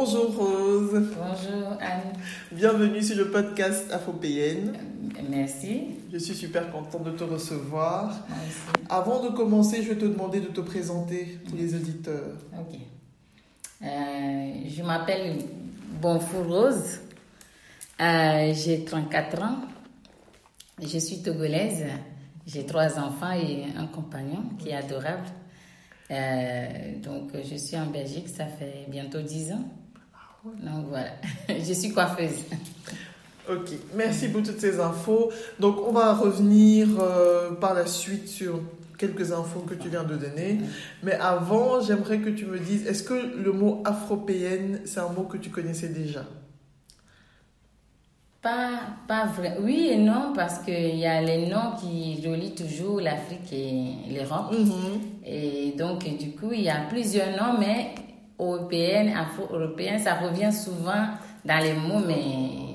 Bonjour 0.00 0.32
Rose. 0.32 0.92
Bonjour 0.92 1.72
Anne. 1.80 2.12
Bienvenue 2.52 3.02
sur 3.02 3.16
le 3.16 3.32
podcast 3.32 3.90
Afropéenne. 3.92 4.72
Merci. 5.28 5.96
Je 6.12 6.18
suis 6.18 6.36
super 6.36 6.70
contente 6.70 7.02
de 7.02 7.10
te 7.10 7.24
recevoir. 7.24 8.10
Aussi. 8.10 8.86
Avant 8.88 9.24
de 9.24 9.30
commencer, 9.30 9.82
je 9.82 9.88
vais 9.88 9.96
te 9.98 10.04
demander 10.04 10.38
de 10.38 10.46
te 10.46 10.60
présenter 10.60 11.40
pour 11.48 11.58
les 11.58 11.74
auditeurs. 11.74 12.36
Ok. 12.52 12.78
Euh, 13.82 14.52
je 14.68 14.82
m'appelle 14.84 15.38
Bonfou 16.00 16.44
Rose. 16.44 17.00
Euh, 18.00 18.54
J'ai 18.54 18.84
34 18.84 19.42
ans. 19.42 19.58
Je 20.80 20.98
suis 20.98 21.22
togolaise. 21.22 21.86
J'ai 22.46 22.64
trois 22.64 23.00
enfants 23.00 23.32
et 23.32 23.64
un 23.76 23.88
compagnon 23.88 24.44
qui 24.60 24.68
est 24.68 24.76
adorable. 24.76 25.26
Euh, 26.12 27.00
donc, 27.02 27.32
je 27.34 27.56
suis 27.56 27.76
en 27.76 27.86
Belgique, 27.86 28.28
ça 28.28 28.46
fait 28.46 28.86
bientôt 28.88 29.20
10 29.20 29.52
ans. 29.54 29.64
Donc, 30.44 30.86
voilà. 30.88 31.10
je 31.48 31.72
suis 31.72 31.90
coiffeuse. 31.90 32.44
Ok, 33.50 33.70
merci 33.94 34.28
pour 34.28 34.42
toutes 34.42 34.60
ces 34.60 34.78
infos. 34.78 35.30
Donc, 35.58 35.78
on 35.86 35.92
va 35.92 36.12
revenir 36.14 36.88
euh, 37.00 37.52
par 37.52 37.74
la 37.74 37.86
suite 37.86 38.28
sur 38.28 38.60
quelques 38.98 39.32
infos 39.32 39.60
que 39.60 39.74
tu 39.74 39.88
viens 39.88 40.04
de 40.04 40.16
donner. 40.16 40.58
Mais 41.02 41.14
avant, 41.14 41.80
j'aimerais 41.80 42.18
que 42.18 42.30
tu 42.30 42.44
me 42.44 42.58
dises, 42.58 42.86
est-ce 42.86 43.02
que 43.02 43.14
le 43.14 43.52
mot 43.52 43.82
afropéenne, 43.84 44.80
c'est 44.84 45.00
un 45.00 45.08
mot 45.08 45.22
que 45.22 45.38
tu 45.38 45.50
connaissais 45.50 45.88
déjà? 45.88 46.24
Pas, 48.42 48.80
pas 49.08 49.26
vrai. 49.26 49.56
Oui 49.62 49.88
et 49.90 49.98
non, 49.98 50.32
parce 50.34 50.58
qu'il 50.60 50.96
y 50.96 51.06
a 51.06 51.20
les 51.22 51.46
noms 51.46 51.72
qui 51.80 52.20
relient 52.26 52.54
toujours 52.54 53.00
l'Afrique 53.00 53.52
et 53.52 53.94
l'Europe. 54.10 54.54
Et 55.24 55.72
donc, 55.76 56.04
du 56.18 56.32
coup, 56.32 56.52
il 56.52 56.62
y 56.62 56.68
a 56.68 56.82
plusieurs 56.88 57.30
noms, 57.30 57.58
mais 57.58 57.94
européenne, 58.38 59.12
afro-européenne, 59.16 59.98
ça 60.00 60.14
revient 60.14 60.52
souvent 60.52 61.06
dans 61.44 61.58
les 61.62 61.74
mots, 61.74 62.02
mais 62.06 62.14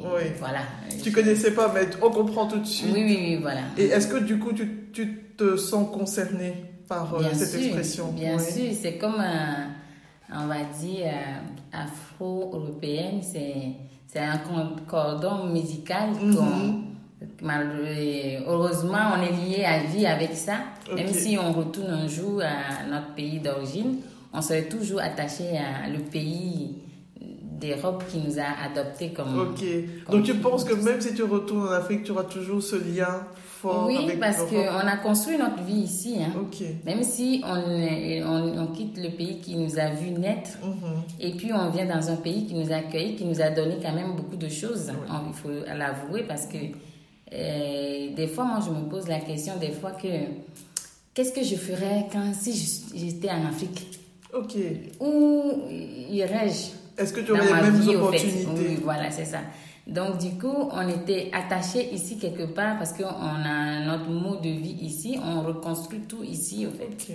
Oui. 0.03 0.31
voilà. 0.39 0.59
Tu 1.03 1.11
connaissais 1.11 1.51
pas, 1.53 1.71
mais 1.73 1.87
on 2.01 2.09
comprend 2.09 2.47
tout 2.47 2.59
de 2.59 2.65
suite. 2.65 2.91
Oui, 2.93 3.03
oui, 3.05 3.17
oui, 3.21 3.35
voilà. 3.41 3.61
Et 3.77 3.85
est-ce 3.85 4.07
que 4.07 4.17
du 4.17 4.39
coup, 4.39 4.53
tu, 4.53 4.89
tu 4.93 5.23
te 5.37 5.57
sens 5.57 5.87
concerné 5.91 6.53
par 6.87 7.13
euh, 7.15 7.19
Bien 7.19 7.33
cette 7.33 7.49
sûr, 7.49 7.59
expression? 7.61 8.11
Bien 8.11 8.37
Oui. 8.37 8.43
sûr, 8.43 8.77
c'est 8.81 8.97
comme, 8.97 9.23
on 10.33 10.47
va 10.47 10.63
dire, 10.79 11.05
euh, 11.05 11.77
afro-européenne, 12.19 13.21
c'est 13.21 13.53
c'est 14.07 14.19
un 14.19 14.39
cordon 14.87 15.45
musical 15.47 16.09
qu'on- 16.35 16.83
malgré- 17.41 18.43
heureusement, 18.47 19.13
on 19.17 19.21
est 19.23 19.31
lié 19.31 19.63
à 19.65 19.79
vie 19.83 20.05
avec 20.05 20.33
ça. 20.35 20.57
Même 20.95 21.07
si 21.11 21.35
on 21.37 21.51
retourne 21.51 21.89
un 21.89 22.07
jour 22.07 22.39
à 22.41 22.85
notre 22.87 23.15
pays 23.15 23.39
d'origine, 23.39 23.97
on 24.33 24.41
serait 24.41 24.63
toujours 24.67 24.99
attaché 25.01 25.57
à 25.57 25.87
le 25.89 25.99
pays 25.99 26.75
d'Europe 27.21 28.03
qui 28.11 28.17
nous 28.17 28.39
a 28.39 28.65
adoptés 28.65 29.09
comme... 29.13 29.39
Ok. 29.39 29.63
comme- 30.05 30.15
Donc 30.17 30.25
tu 30.25 30.33
penses 30.35 30.63
que 30.63 30.73
même 30.73 30.99
si 30.99 31.13
tu 31.13 31.23
retournes 31.23 31.67
en 31.67 31.71
Afrique, 31.71 32.03
tu 32.03 32.11
auras 32.11 32.23
toujours 32.25 32.61
ce 32.61 32.75
lien 32.75 33.25
fort 33.61 33.85
Oui, 33.87 33.95
avec 34.03 34.19
parce 34.19 34.39
qu'on 34.43 34.57
a 34.87 34.97
construit 34.97 35.37
notre 35.37 35.63
vie 35.63 35.81
ici. 35.83 36.17
Hein. 36.19 36.33
Ok. 36.41 36.61
Même 36.85 37.03
si 37.03 37.41
on, 37.45 37.55
on, 37.55 38.63
on 38.63 38.67
quitte 38.67 38.97
le 38.97 39.09
pays 39.15 39.39
qui 39.39 39.55
nous 39.55 39.79
a 39.79 39.89
vu 39.91 40.09
naître, 40.11 40.57
Mhm. 40.61 41.03
et 41.21 41.31
puis 41.35 41.53
on 41.53 41.69
vient 41.69 41.85
dans 41.85 42.09
un 42.09 42.17
pays 42.17 42.45
qui 42.47 42.55
nous 42.55 42.69
a 42.73 42.77
accueillis, 42.77 43.15
qui 43.15 43.23
nous 43.25 43.39
a 43.41 43.49
donné 43.51 43.75
quand 43.81 43.93
même 43.93 44.15
beaucoup 44.17 44.35
de 44.35 44.49
choses. 44.49 44.91
On- 45.09 45.27
il 45.29 45.33
faut 45.33 45.49
l'avouer 45.77 46.23
parce 46.23 46.45
que 46.47 46.57
euh, 47.33 48.13
des 48.15 48.27
fois, 48.27 48.43
moi, 48.43 48.59
je 48.65 48.69
me 48.71 48.89
pose 48.89 49.07
la 49.07 49.19
question 49.19 49.53
des 49.57 49.71
fois 49.71 49.91
que 49.91 50.07
qu'est-ce 51.13 51.31
que 51.31 51.43
je 51.43 51.55
ferais 51.55 52.07
quand 52.11 52.33
si 52.33 52.51
j'étais 52.93 53.29
en 53.29 53.45
Afrique? 53.47 53.99
Ok. 54.33 54.55
Où 54.99 55.53
irais-je 56.09 57.01
Est-ce 57.01 57.13
que 57.13 57.21
tu 57.21 57.31
aurais 57.31 57.45
les 57.45 57.53
mêmes 57.53 57.75
vie, 57.79 57.95
opportunités? 57.95 58.47
Oui, 58.55 58.79
voilà, 58.83 59.11
c'est 59.11 59.25
ça. 59.25 59.39
Donc, 59.85 60.17
du 60.17 60.31
coup, 60.37 60.69
on 60.71 60.87
était 60.87 61.29
attachés 61.33 61.93
ici 61.93 62.17
quelque 62.17 62.43
part 62.43 62.77
parce 62.77 62.93
qu'on 62.93 63.03
a 63.05 63.85
notre 63.85 64.09
mode 64.09 64.41
de 64.41 64.49
vie 64.49 64.77
ici. 64.81 65.19
On 65.23 65.41
reconstruit 65.41 66.01
tout 66.01 66.23
ici, 66.23 66.65
au 66.65 66.71
fait. 66.71 67.13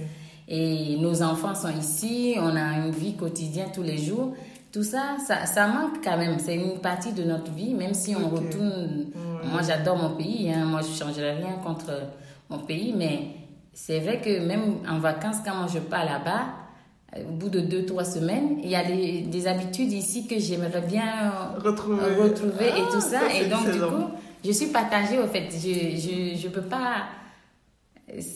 Et 0.48 0.96
nos 1.00 1.22
enfants 1.22 1.54
sont 1.54 1.70
ici. 1.78 2.34
On 2.38 2.54
a 2.56 2.78
une 2.86 2.90
vie 2.90 3.14
quotidienne 3.14 3.68
tous 3.74 3.82
les 3.82 3.96
jours. 3.98 4.34
Tout 4.70 4.82
ça, 4.82 5.16
ça, 5.26 5.46
ça 5.46 5.66
manque 5.66 6.04
quand 6.04 6.18
même. 6.18 6.38
C'est 6.38 6.56
une 6.56 6.78
partie 6.78 7.12
de 7.12 7.24
notre 7.24 7.50
vie, 7.52 7.72
même 7.74 7.94
si 7.94 8.14
on 8.14 8.28
retourne. 8.28 9.06
Moi, 9.50 9.62
j'adore 9.66 9.96
mon 9.96 10.10
pays. 10.16 10.52
hein. 10.52 10.66
Moi, 10.66 10.82
je 10.82 10.88
ne 10.90 10.94
changerai 10.94 11.32
rien 11.36 11.56
contre 11.64 11.90
mon 12.50 12.58
pays. 12.58 12.92
Mais 12.96 13.20
c'est 13.72 14.00
vrai 14.00 14.20
que 14.20 14.46
même 14.46 14.76
en 14.88 14.98
vacances, 14.98 15.36
quand 15.44 15.54
moi 15.54 15.66
je 15.72 15.78
pars 15.78 16.04
là-bas, 16.04 16.44
au 17.16 17.32
bout 17.32 17.48
de 17.48 17.60
deux, 17.60 17.84
trois 17.86 18.04
semaines, 18.04 18.58
il 18.62 18.70
y 18.70 18.76
a 18.76 18.84
des, 18.84 19.22
des 19.22 19.46
habitudes 19.46 19.92
ici 19.92 20.26
que 20.26 20.38
j'aimerais 20.38 20.82
bien 20.82 21.04
euh, 21.56 21.58
Retrouver. 21.68 22.04
retrouver 22.22 22.66
et 22.66 22.82
Ah, 22.86 22.90
tout 22.92 23.00
ça. 23.00 23.20
ça, 23.20 23.34
et 23.40 23.46
donc, 23.46 23.70
du 23.70 23.78
coup, 23.80 24.04
je 24.44 24.52
suis 24.52 24.66
partagée 24.66 25.18
au 25.18 25.26
fait. 25.26 25.48
Je 25.50 25.96
je, 25.98 26.36
je 26.38 26.48
peux 26.48 26.62
pas. 26.62 27.06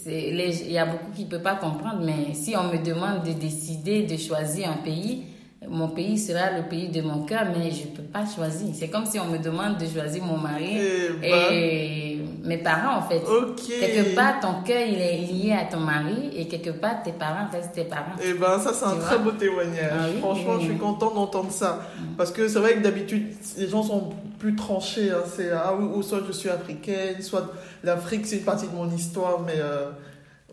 Il 0.06 0.70
y 0.70 0.76
a 0.78 0.84
beaucoup 0.84 1.10
qui 1.14 1.24
ne 1.24 1.30
peuvent 1.30 1.42
pas 1.42 1.54
comprendre, 1.54 2.02
mais 2.04 2.34
si 2.34 2.54
on 2.56 2.64
me 2.64 2.82
demande 2.84 3.24
de 3.24 3.32
décider 3.32 4.02
de 4.02 4.16
choisir 4.18 4.68
un 4.70 4.76
pays, 4.82 5.22
mon 5.68 5.88
pays 5.88 6.18
sera 6.18 6.50
le 6.58 6.64
pays 6.68 6.88
de 6.88 7.00
mon 7.00 7.22
cœur, 7.24 7.44
mais 7.56 7.70
je 7.70 7.84
ne 7.88 7.96
peux 7.96 8.02
pas 8.02 8.24
choisir. 8.26 8.68
C'est 8.74 8.88
comme 8.88 9.06
si 9.06 9.18
on 9.18 9.26
me 9.26 9.38
demande 9.38 9.78
de 9.78 9.86
choisir 9.86 10.24
mon 10.24 10.36
mari 10.36 10.76
Eh 10.76 11.08
ben. 11.20 11.52
et 11.52 12.11
mes 12.44 12.58
parents, 12.58 12.98
en 12.98 13.02
fait. 13.02 13.22
Ok. 13.24 13.62
Quelque 13.80 14.14
part, 14.14 14.40
ton 14.40 14.62
cœur, 14.64 14.82
il 14.86 15.00
est 15.00 15.18
lié 15.18 15.52
à 15.52 15.64
ton 15.64 15.78
mari 15.80 16.30
et 16.36 16.46
quelque 16.48 16.70
part, 16.70 17.02
tes 17.02 17.12
parents 17.12 17.48
restent 17.52 17.72
tes 17.74 17.84
parents. 17.84 18.16
Eh 18.24 18.34
ben, 18.34 18.58
ça, 18.58 18.72
c'est 18.72 18.84
un 18.84 18.96
très 18.96 19.18
beau 19.18 19.30
témoignage. 19.32 19.90
Ah 19.92 20.06
oui, 20.12 20.18
Franchement, 20.20 20.52
oui, 20.54 20.60
je 20.60 20.64
suis 20.64 20.72
oui. 20.72 20.78
contente 20.78 21.14
d'entendre 21.14 21.50
ça. 21.52 21.80
Parce 22.16 22.30
que 22.32 22.48
c'est 22.48 22.58
vrai 22.58 22.74
que 22.74 22.80
d'habitude, 22.80 23.28
les 23.56 23.68
gens 23.68 23.82
sont 23.82 24.10
plus 24.38 24.56
tranchés. 24.56 25.10
hein. 25.10 25.22
C'est, 25.36 25.50
ah 25.52 25.72
oui, 25.78 25.86
ou 25.94 26.02
soit 26.02 26.20
je 26.26 26.32
suis 26.32 26.48
africaine, 26.48 27.22
soit 27.22 27.48
l'Afrique, 27.84 28.26
c'est 28.26 28.36
une 28.38 28.44
partie 28.44 28.66
de 28.66 28.74
mon 28.74 28.90
histoire, 28.90 29.40
mais 29.46 29.54
euh, 29.56 29.90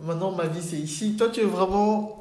maintenant, 0.02 0.32
ma 0.32 0.46
vie, 0.46 0.62
c'est 0.62 0.78
ici. 0.78 1.16
Toi, 1.18 1.30
tu 1.34 1.40
es 1.42 1.46
vraiment. 1.46 2.16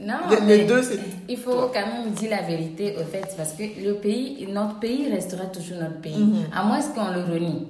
Non, 0.00 0.14
Les- 0.30 0.36
les 0.36 0.58
mais 0.58 0.64
deux, 0.64 0.82
c'est 0.82 0.98
Il 1.28 1.36
faut 1.38 1.52
toi. 1.52 1.70
quand 1.74 1.86
même 1.86 2.10
dire 2.12 2.30
la 2.30 2.42
vérité, 2.42 2.94
au 3.00 3.04
fait, 3.04 3.34
parce 3.36 3.52
que 3.52 3.62
le 3.84 3.94
pays, 3.94 4.46
notre 4.52 4.78
pays 4.78 5.08
restera 5.12 5.46
toujours 5.46 5.78
notre 5.78 6.00
pays. 6.00 6.16
Mhm. 6.18 6.44
À 6.54 6.62
moins 6.64 6.80
qu'on 6.80 7.12
le 7.12 7.22
renie. 7.22 7.66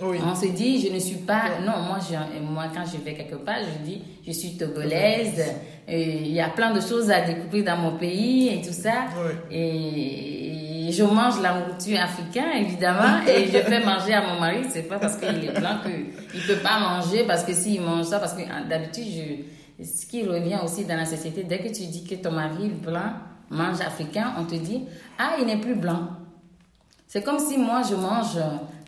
Oui. 0.00 0.18
On 0.24 0.34
se 0.34 0.46
dit, 0.46 0.86
je 0.86 0.92
ne 0.92 0.98
suis 0.98 1.16
pas. 1.16 1.60
Non, 1.64 1.82
moi, 1.82 1.98
je, 2.00 2.40
moi, 2.40 2.64
quand 2.74 2.84
je 2.84 2.98
vais 2.98 3.14
quelque 3.14 3.36
part, 3.36 3.56
je 3.60 3.84
dis, 3.84 4.02
je 4.26 4.32
suis 4.32 4.56
togolaise. 4.56 5.42
Il 5.88 6.32
y 6.32 6.40
a 6.40 6.48
plein 6.50 6.72
de 6.72 6.80
choses 6.80 7.10
à 7.10 7.22
découvrir 7.22 7.64
dans 7.64 7.76
mon 7.76 7.96
pays 7.96 8.48
et 8.48 8.60
tout 8.60 8.72
ça. 8.72 9.06
Oui. 9.16 9.56
Et 9.56 10.92
je 10.92 11.02
mange 11.02 11.40
la 11.40 11.54
nourriture 11.54 12.00
africaine, 12.00 12.50
évidemment, 12.56 13.20
et 13.26 13.46
je 13.46 13.58
fais 13.58 13.84
manger 13.84 14.14
à 14.14 14.22
mon 14.22 14.40
mari. 14.40 14.64
C'est 14.70 14.88
pas 14.88 14.98
parce 14.98 15.16
qu'il 15.16 15.44
est 15.44 15.58
blanc 15.58 15.78
qu'il 15.84 16.42
peut 16.42 16.62
pas 16.62 16.78
manger, 16.78 17.24
parce 17.26 17.44
que 17.44 17.52
s'il 17.52 17.80
mange 17.82 18.06
ça, 18.06 18.18
parce 18.18 18.34
que 18.34 18.42
ah, 18.42 18.62
d'habitude, 18.68 19.06
je, 19.78 19.84
ce 19.84 20.06
qui 20.06 20.24
revient 20.24 20.58
aussi 20.64 20.84
dans 20.84 20.96
la 20.96 21.04
société, 21.04 21.44
dès 21.44 21.58
que 21.58 21.68
tu 21.68 21.86
dis 21.86 22.04
que 22.04 22.14
ton 22.16 22.32
mari 22.32 22.68
blanc 22.68 23.12
mange 23.50 23.80
africain, 23.80 24.34
on 24.38 24.44
te 24.44 24.54
dit, 24.54 24.84
ah, 25.18 25.36
il 25.40 25.46
n'est 25.46 25.58
plus 25.58 25.74
blanc. 25.74 26.08
C'est 27.06 27.22
comme 27.22 27.38
si 27.38 27.56
moi, 27.56 27.80
je 27.88 27.94
mange 27.94 28.38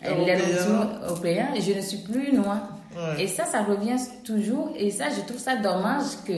les 0.02 0.08
Européen. 0.10 0.36
nourritures 0.38 1.00
européennes 1.08 1.48
et 1.56 1.60
je 1.60 1.72
ne 1.72 1.80
suis 1.80 1.98
plus 1.98 2.32
noire. 2.32 2.68
Ouais. 2.96 3.24
Et 3.24 3.26
ça, 3.28 3.44
ça 3.44 3.62
revient 3.62 3.96
toujours. 4.24 4.70
Et 4.76 4.90
ça, 4.90 5.06
je 5.10 5.20
trouve 5.22 5.38
ça 5.38 5.56
dommage 5.56 6.04
que 6.26 6.32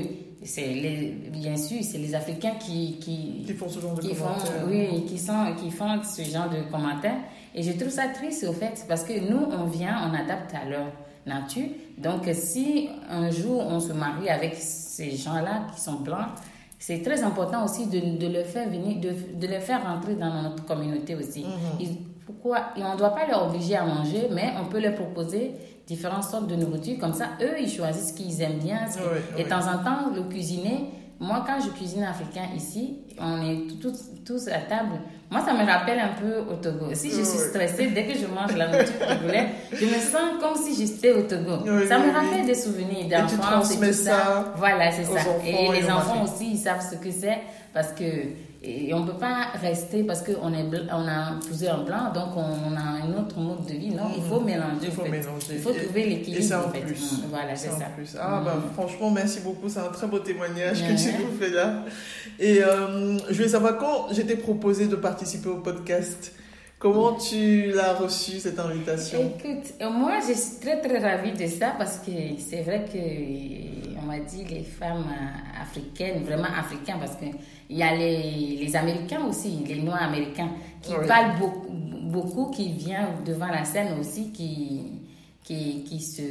c'est 0.44 0.66
les, 0.66 1.16
bien 1.30 1.56
sûr, 1.56 1.78
c'est 1.82 1.98
les 1.98 2.14
Africains 2.14 2.54
qui, 2.60 2.98
qui, 2.98 3.44
Qui 3.46 3.52
font 3.54 3.68
ce 3.68 3.78
genre 3.80 3.94
de 3.94 4.00
qui 4.02 4.14
font, 4.14 4.24
commentaires. 4.26 4.64
oui, 4.68 5.04
qui, 5.06 5.18
sont, 5.18 5.54
qui 5.62 5.70
font 5.70 6.02
ce 6.02 6.22
genre 6.22 6.50
de 6.50 6.68
commentaires. 6.70 7.16
Et 7.54 7.62
je 7.62 7.72
trouve 7.72 7.90
ça 7.90 8.08
triste 8.08 8.44
au 8.48 8.52
fait, 8.52 8.84
parce 8.88 9.04
que 9.04 9.12
nous, 9.30 9.46
on 9.50 9.64
vient, 9.64 10.10
on 10.10 10.14
adapte 10.14 10.52
à 10.54 10.68
leur 10.68 10.86
nature. 11.26 11.68
Donc, 11.98 12.28
si 12.34 12.88
un 13.08 13.30
jour 13.30 13.64
on 13.66 13.78
se 13.78 13.92
marie 13.92 14.28
avec 14.28 14.54
ces 14.56 15.12
gens-là 15.16 15.68
qui 15.74 15.80
sont 15.80 16.00
blancs, 16.00 16.26
c'est 16.78 17.00
très 17.02 17.22
important 17.22 17.64
aussi 17.64 17.86
de, 17.86 18.16
de 18.18 18.26
le 18.26 18.42
faire 18.42 18.68
venir, 18.68 18.96
de, 19.00 19.14
de 19.40 19.46
les 19.46 19.60
faire 19.60 19.84
rentrer 19.84 20.16
dans 20.16 20.42
notre 20.42 20.64
communauté 20.66 21.14
aussi. 21.14 21.44
Ils- 21.80 21.98
pourquoi? 22.26 22.58
Et 22.76 22.82
on 22.82 22.92
ne 22.92 22.98
doit 22.98 23.14
pas 23.14 23.26
les 23.26 23.34
obliger 23.34 23.76
à 23.76 23.84
manger, 23.84 24.28
mais 24.30 24.52
on 24.60 24.66
peut 24.66 24.80
leur 24.80 24.94
proposer 24.94 25.52
différentes 25.86 26.24
sortes 26.24 26.46
de 26.46 26.56
nourriture. 26.56 26.98
Comme 27.00 27.14
ça, 27.14 27.30
eux, 27.40 27.54
ils 27.60 27.70
choisissent 27.70 28.10
ce 28.10 28.12
qu'ils 28.14 28.40
aiment 28.42 28.58
bien. 28.58 28.80
Oui, 28.96 29.02
Et 29.36 29.38
oui. 29.38 29.44
de 29.44 29.48
temps 29.48 29.66
en 29.66 29.78
temps, 29.84 30.10
le 30.14 30.22
cuisiner, 30.22 30.90
moi, 31.20 31.44
quand 31.46 31.60
je 31.64 31.68
cuisine 31.70 32.02
africain 32.04 32.48
ici, 32.56 32.98
on 33.18 33.40
est 33.42 33.80
tous, 33.80 34.10
tous 34.24 34.48
à 34.48 34.58
table. 34.58 35.00
Moi, 35.30 35.40
ça 35.44 35.52
me 35.54 35.64
rappelle 35.64 35.98
un 35.98 36.10
peu 36.20 36.52
au 36.52 36.56
Togo. 36.56 36.86
Si 36.94 37.10
je 37.10 37.22
suis 37.22 37.38
stressée, 37.38 37.86
dès 37.88 38.06
que 38.06 38.14
je 38.18 38.26
mange 38.26 38.56
la 38.56 38.68
nourriture 38.68 38.98
togolaise, 38.98 39.48
je 39.72 39.84
me 39.86 40.00
sens 40.00 40.40
comme 40.40 40.56
si 40.56 40.74
j'étais 40.74 41.12
au 41.12 41.22
Togo. 41.22 41.58
Oui, 41.64 41.86
ça 41.88 41.98
me 41.98 42.12
rappelle 42.12 42.44
des 42.44 42.54
souvenirs 42.54 43.08
d'enfance 43.08 43.32
et, 43.34 43.38
transmets 43.38 43.86
tout 43.88 43.92
ça. 43.94 44.10
ça 44.18 44.54
Voilà, 44.56 44.90
c'est 44.90 45.04
ça. 45.04 45.20
et 45.46 45.66
et 45.66 45.80
les 45.80 45.90
enfants 45.90 46.24
aussi, 46.24 46.52
ils 46.52 46.58
savent 46.58 46.84
ce 46.88 46.96
que 46.96 47.10
c'est 47.10 47.38
parce 47.72 47.92
que 47.92 48.04
et 48.64 48.94
on 48.94 49.04
peut 49.04 49.14
pas 49.18 49.48
rester 49.60 50.04
parce 50.04 50.22
qu'on 50.22 50.34
on 50.42 51.08
a 51.08 51.32
plusieurs 51.44 51.84
blancs, 51.84 52.12
donc 52.14 52.36
on, 52.36 52.76
a 52.76 52.80
un 53.04 53.12
autre 53.20 53.38
mode 53.38 53.64
de 53.66 53.72
vie. 53.74 53.90
Non, 53.90 54.04
il 54.16 54.22
faut 54.22 54.40
mélanger. 54.40 54.76
Il 54.84 54.90
faut 54.92 55.02
en 55.02 55.04
fait. 55.04 55.10
mélanger. 55.10 55.46
Il 55.52 55.58
faut 55.58 55.70
Et- 55.70 55.84
trouver 55.84 56.00
Et 56.02 56.10
l'équilibre. 56.10 56.44
c'est 56.44 56.54
un 56.54 56.60
en 56.62 56.68
fait. 56.70 56.80
plus. 56.80 57.12
Mm, 57.12 57.16
Voilà, 57.30 57.56
c'est 57.56 57.70
ça. 57.70 57.86
plus. 57.96 58.16
Ah, 58.20 58.40
Mm. 58.40 58.44
bah, 58.44 58.62
franchement, 58.74 59.10
merci 59.10 59.40
beaucoup. 59.40 59.68
C'est 59.68 59.80
un 59.80 59.88
très 59.90 60.06
beau 60.06 60.20
témoignage 60.20 60.80
que 60.80 60.92
tu 60.96 61.22
nous 61.22 61.32
fais 61.40 61.50
là. 61.50 61.84
Et 62.38 62.62
euh, 62.62 63.18
je 63.28 63.34
voulais 63.34 63.48
savoir, 63.48 63.78
quand 63.78 64.12
je 64.12 64.22
t'ai 64.22 64.36
proposé 64.36 64.86
de 64.86 64.96
participer 64.96 65.48
au 65.48 65.56
podcast, 65.58 66.32
comment 66.82 67.14
tu 67.14 67.70
l'as 67.72 67.94
reçu 67.94 68.40
cette 68.40 68.58
invitation? 68.58 69.18
Écoute, 69.38 69.72
moi 69.80 70.14
je 70.26 70.32
suis 70.34 70.58
très 70.60 70.80
très 70.80 70.98
ravie 70.98 71.32
de 71.32 71.46
ça 71.46 71.74
parce 71.78 71.98
que 71.98 72.10
c'est 72.38 72.62
vrai 72.62 72.84
que 72.92 72.98
on 74.00 74.04
m'a 74.04 74.18
dit 74.18 74.44
les 74.44 74.64
femmes 74.64 75.06
africaines, 75.60 76.24
vraiment 76.24 76.48
africaines, 76.58 76.98
parce 76.98 77.14
que 77.14 77.26
il 77.70 77.76
y 77.78 77.82
a 77.84 77.94
les, 77.94 78.56
les 78.64 78.76
Américains 78.76 79.24
aussi, 79.28 79.62
les 79.66 79.80
Noirs 79.80 80.02
américains, 80.02 80.50
qui 80.82 80.92
Oui. 80.92 81.06
parlent 81.06 81.38
beaucoup, 81.38 81.68
beaucoup, 81.70 82.50
qui 82.50 82.72
viennent 82.72 83.22
devant 83.24 83.46
la 83.46 83.64
scène 83.64 83.98
aussi, 84.00 84.32
qui, 84.32 84.82
qui, 85.44 85.84
qui 85.84 86.00
se, 86.00 86.22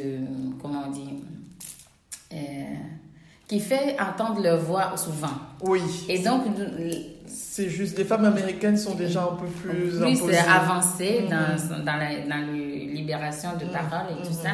comment 0.62 0.83
on 0.88 0.92
dit, 0.92 1.13
euh, 2.33 2.38
qui 3.48 3.59
fait 3.62 3.95
entendre 4.00 4.42
leur 4.42 4.59
voix 4.59 4.95
souvent. 4.98 5.38
Oui. 5.63 5.81
Et 6.09 6.19
donc, 6.19 6.42
C'est 7.33 7.69
juste, 7.69 7.98
les 7.98 8.04
femmes 8.06 8.25
américaines 8.25 8.78
sont 8.78 8.95
déjà 8.95 9.24
un 9.24 9.36
peu 9.36 9.45
plus, 9.48 9.98
plus 10.00 10.04
imposées. 10.04 10.38
avancé 10.38 11.22
Mhm. 11.24 11.30
dans, 11.30 11.86
dans, 11.86 11.98
la, 11.98 12.10
dans 12.28 12.45
libération 12.51 13.50
de 13.60 13.66
Mhm, 13.66 13.72
parole 13.72 14.07
et 14.19 14.28
tout 14.28 14.33
ça. 14.33 14.50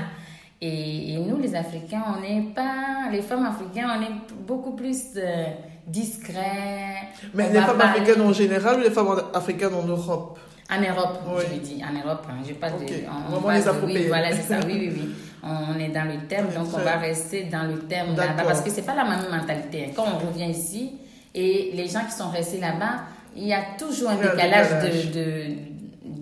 Et, 0.62 1.14
et 1.14 1.18
nous, 1.20 1.38
les 1.40 1.56
Africains, 1.56 2.04
on 2.16 2.22
n'est 2.22 2.42
pas, 2.54 3.10
les 3.12 3.22
femmes 3.22 3.46
africaines, 3.46 3.88
on 3.98 4.02
est 4.02 4.16
beaucoup 4.48 4.72
plus 4.76 5.00
euh, 5.18 5.46
discrets. 5.86 7.10
Mais 7.34 7.48
On 7.50 7.54
les 7.54 7.60
femmes 7.62 7.78
parler- 7.78 8.00
africaines 8.02 8.22
en 8.22 8.34
général 8.34 8.80
ou 8.80 8.84
les 8.84 8.92
femmes 8.92 9.22
africaines 9.34 9.74
en 9.74 9.86
Europe? 9.86 10.40
En 10.70 10.82
Europe, 10.82 11.20
Oui. 11.28 11.44
je 11.54 11.60
dire, 11.60 11.86
en 11.90 11.94
Europe, 12.08 12.26
hein, 12.30 12.44
je 12.48 12.54
parle 12.54 12.74
Ok. 12.82 12.88
de. 12.90 12.94
on- 13.08 13.38
on 13.38 13.50
les. 13.88 13.94
Oui, 14.02 14.06
voilà, 14.08 14.32
c'est 14.36 14.42
ça, 14.54 14.60
oui, 14.66 14.76
oui, 14.80 14.92
oui. 14.96 15.10
On 15.44 15.80
est 15.80 15.90
dans 15.90 16.04
le 16.04 16.28
thème, 16.28 16.48
donc 16.54 16.68
on 16.74 16.80
va 16.80 16.98
rester 16.98 17.44
dans 17.44 17.64
le 17.64 17.80
thème 17.88 18.08
là-bas 18.18 18.44
parce 18.44 18.60
que 18.62 18.70
c'est 18.70 18.82
pas 18.82 18.96
la 18.96 19.06
même 19.06 19.30
mentalité. 19.32 19.86
hein. 19.86 19.92
Quand 19.96 20.06
on 20.16 20.28
revient 20.28 20.50
ici 20.50 20.94
et 21.34 21.72
les 21.74 21.88
gens 21.88 22.06
qui 22.06 22.12
sont 22.12 22.30
restés 22.30 22.60
là-bas, 22.60 23.02
il 23.36 23.48
y 23.48 23.54
a 23.54 23.62
toujours 23.78 24.10
un 24.10 24.16
décalage, 24.16 24.68
décalage. 24.82 25.12
De, 25.12 25.20
de, 25.20 25.56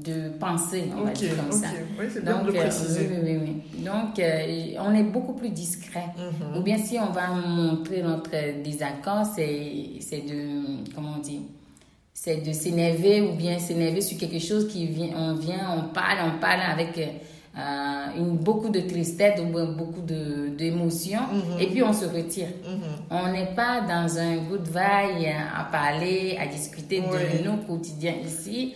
de 0.06 0.30
pensée, 0.38 0.86
on 0.98 1.04
va 1.06 1.12
dire 1.12 1.36
comme 1.38 1.52
ça. 1.52 1.68
Oui, 2.00 2.06
c'est 2.12 2.24
bien 2.24 2.44
de 2.44 2.50
euh, 2.50 2.54
préciser. 2.62 3.10
oui, 3.10 3.18
oui, 3.24 3.38
oui, 3.38 3.62
oui. 3.74 3.84
Donc, 3.84 4.19
euh, 4.19 4.75
on 4.80 4.94
est 4.94 5.04
beaucoup 5.04 5.34
plus 5.34 5.50
discret. 5.50 6.06
Mhm. 6.18 6.57
Ou 6.57 6.62
bien 6.62 6.78
si 6.78 6.98
on 7.00 7.12
va 7.12 7.28
montrer 7.30 8.02
notre 8.02 8.62
désaccord, 8.62 9.25
c'est 9.36 10.00
c'est 10.02 10.22
de, 10.22 10.94
comment 10.94 11.16
on 11.18 11.22
dit, 11.22 11.42
c'est 12.13 12.46
de 12.46 12.51
s'énerver 12.51 13.22
ou 13.22 13.34
bien 13.36 13.58
s'énerver 13.60 14.01
sur 14.01 14.18
quelque 14.18 14.40
chose 14.40 14.68
qui 14.68 14.88
vient, 14.88 15.10
on 15.16 15.36
vient, 15.36 15.75
on 15.78 15.94
parle, 15.94 16.18
on 16.36 16.40
parle 16.40 16.62
avec 16.62 17.00
euh, 17.57 18.06
une, 18.18 18.36
beaucoup 18.38 18.69
de 18.69 18.81
tristesse 18.81 19.40
ou 19.40 19.46
beaucoup 19.46 20.02
de- 20.02 20.50
d'émotions 20.57 21.22
Mhm. 21.31 21.60
et 21.62 21.68
puis 21.68 21.81
on 21.84 21.94
se 21.94 22.06
retire. 22.06 22.48
Mhm. 22.68 22.81
On 23.12 23.31
n'est 23.31 23.54
pas 23.56 23.81
dans 23.81 24.18
un 24.18 24.38
good 24.50 24.68
vibe 24.68 25.34
à 25.57 25.63
parler, 25.72 26.38
à 26.40 26.48
discuter 26.48 27.02
Oui. 27.10 27.18
de 27.40 27.48
nos 27.50 27.57
quotidiens 27.57 28.16
ici. 28.25 28.74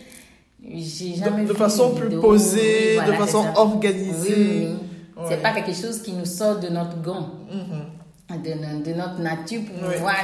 J'ai 0.62 1.10
De, 1.12 1.16
jamais 1.16 1.44
de 1.44 1.52
vu 1.52 1.54
façon 1.58 1.94
plus 1.94 2.04
vidéo. 2.08 2.20
posée, 2.20 2.94
voilà, 2.94 3.10
de 3.12 3.16
façon 3.16 3.42
ça. 3.44 3.52
organisée. 3.60 4.34
Oui, 4.36 4.58
oui. 4.60 5.22
Ouais. 5.22 5.24
C'est 5.28 5.42
pas 5.42 5.52
quelque 5.52 5.74
chose 5.74 6.00
qui 6.02 6.12
nous 6.12 6.24
sort 6.26 6.58
de 6.60 6.68
notre 6.68 7.00
gond, 7.02 7.26
Mhm. 7.52 8.42
de, 8.42 8.50
no- 8.54 8.82
de 8.82 8.92
notre 8.94 9.20
nature 9.20 9.60
pour 9.62 9.90
pouvoir. 9.90 10.16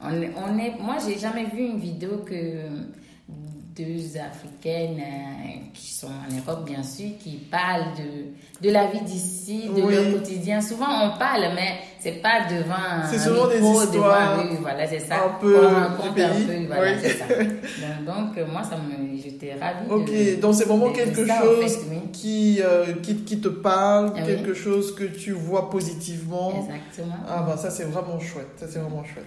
On, 0.00 0.10
on 0.10 0.58
est, 0.58 0.74
moi, 0.80 0.96
j'ai 1.06 1.18
jamais 1.18 1.44
vu 1.46 1.62
une 1.66 1.78
vidéo 1.78 2.18
que 2.26 2.34
deux 3.76 4.16
africaines 4.18 4.98
euh, 5.00 5.48
qui 5.72 5.92
sont 5.92 6.06
en 6.06 6.32
Europe, 6.32 6.64
bien 6.64 6.82
sûr, 6.82 7.08
qui 7.18 7.32
parlent 7.50 7.92
de, 7.96 8.66
de 8.68 8.72
la 8.72 8.86
vie 8.86 9.00
d'ici, 9.00 9.68
de 9.74 9.82
Oui. 9.82 9.94
leur 9.94 10.12
quotidien. 10.12 10.60
Souvent, 10.60 10.86
on 11.02 11.18
parle, 11.18 11.42
mais 11.54 11.78
c'est 11.98 12.22
pas 12.22 12.42
devant. 12.48 13.08
C'est 13.10 13.16
un 13.16 13.18
souvent 13.18 13.48
des 13.48 13.56
histoires 13.56 14.36
devant- 14.38 14.50
oui, 14.50 14.58
voilà, 14.60 14.86
c'est 14.86 15.00
ça. 15.00 15.16
un 15.24 15.40
peu 15.40 15.56
On 15.58 16.06
un 16.08 16.12
pays. 16.12 16.44
peu, 16.46 16.66
voilà, 16.66 16.92
Oui. 16.92 16.98
c'est 17.02 17.08
ça. 17.18 17.24
Donc, 17.34 18.04
donc, 18.06 18.38
euh, 18.38 18.46
moi, 18.46 18.62
ça 18.62 18.76
me, 18.76 19.16
j'étais 19.20 19.54
ravie. 19.54 19.90
Ok, 19.90 20.06
de- 20.10 20.40
donc 20.40 20.54
c'est 20.54 20.64
vraiment 20.66 20.90
de- 20.90 20.94
quelque 20.94 21.26
ça, 21.26 21.38
en 21.38 21.44
chose 21.44 21.72
fait, 21.76 21.80
oui. 21.90 21.98
qui, 22.12 22.60
euh, 22.62 22.92
qui, 23.02 23.16
qui 23.16 23.40
te 23.40 23.48
parle, 23.48 24.12
Ah 24.16 24.22
quelque 24.22 24.54
chose 24.54 24.94
que 24.94 25.04
tu 25.04 25.32
vois 25.32 25.68
positivement. 25.70 26.50
Exactement. 26.50 27.16
Ah 27.28 27.44
ben 27.48 27.56
ça 27.56 27.70
c'est 27.70 27.84
vraiment 27.84 28.20
chouette, 28.20 28.48
ça 28.56 28.66
c'est 28.70 28.78
vraiment 28.78 29.02
chouette. 29.04 29.26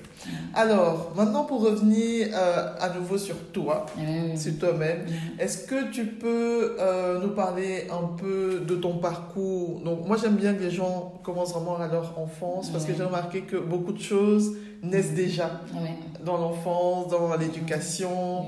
Alors, 0.53 1.11
maintenant 1.15 1.43
pour 1.43 1.61
revenir 1.61 2.27
euh, 2.33 2.73
à 2.79 2.89
nouveau 2.89 3.17
sur 3.17 3.35
toi, 3.51 3.85
Euh, 4.00 4.35
sur 4.38 4.57
toi-même, 4.57 5.00
Mhm. 5.06 5.39
est-ce 5.39 5.66
que 5.66 5.92
tu 5.92 6.06
peux 6.06 6.75
euh, 6.80 7.19
nous 7.19 7.30
parler 7.30 7.88
un 7.92 8.07
peu 8.18 8.62
de 8.68 8.75
ton 8.75 8.98
parcours? 8.98 9.81
Donc 9.84 10.07
moi 10.07 10.18
j'aime 10.22 10.36
bien 10.36 10.54
que 10.54 10.63
les 10.63 10.72
gens 10.72 11.19
commencent 11.24 11.54
vraiment 11.54 11.78
à 11.78 11.88
leur 11.88 12.18
enfance 12.19 12.69
parce 12.72 12.86
que 12.86 12.94
j'ai 12.95 13.04
remarqué 13.04 13.42
que 13.42 13.57
beaucoup 13.57 13.94
de 13.94 14.01
choses 14.01 14.54
naissent 14.84 15.13
déjà 15.13 15.62
ouais. 15.74 15.95
dans 16.24 16.38
l'enfance, 16.38 17.10
dans 17.10 17.36
l'éducation. 17.36 18.45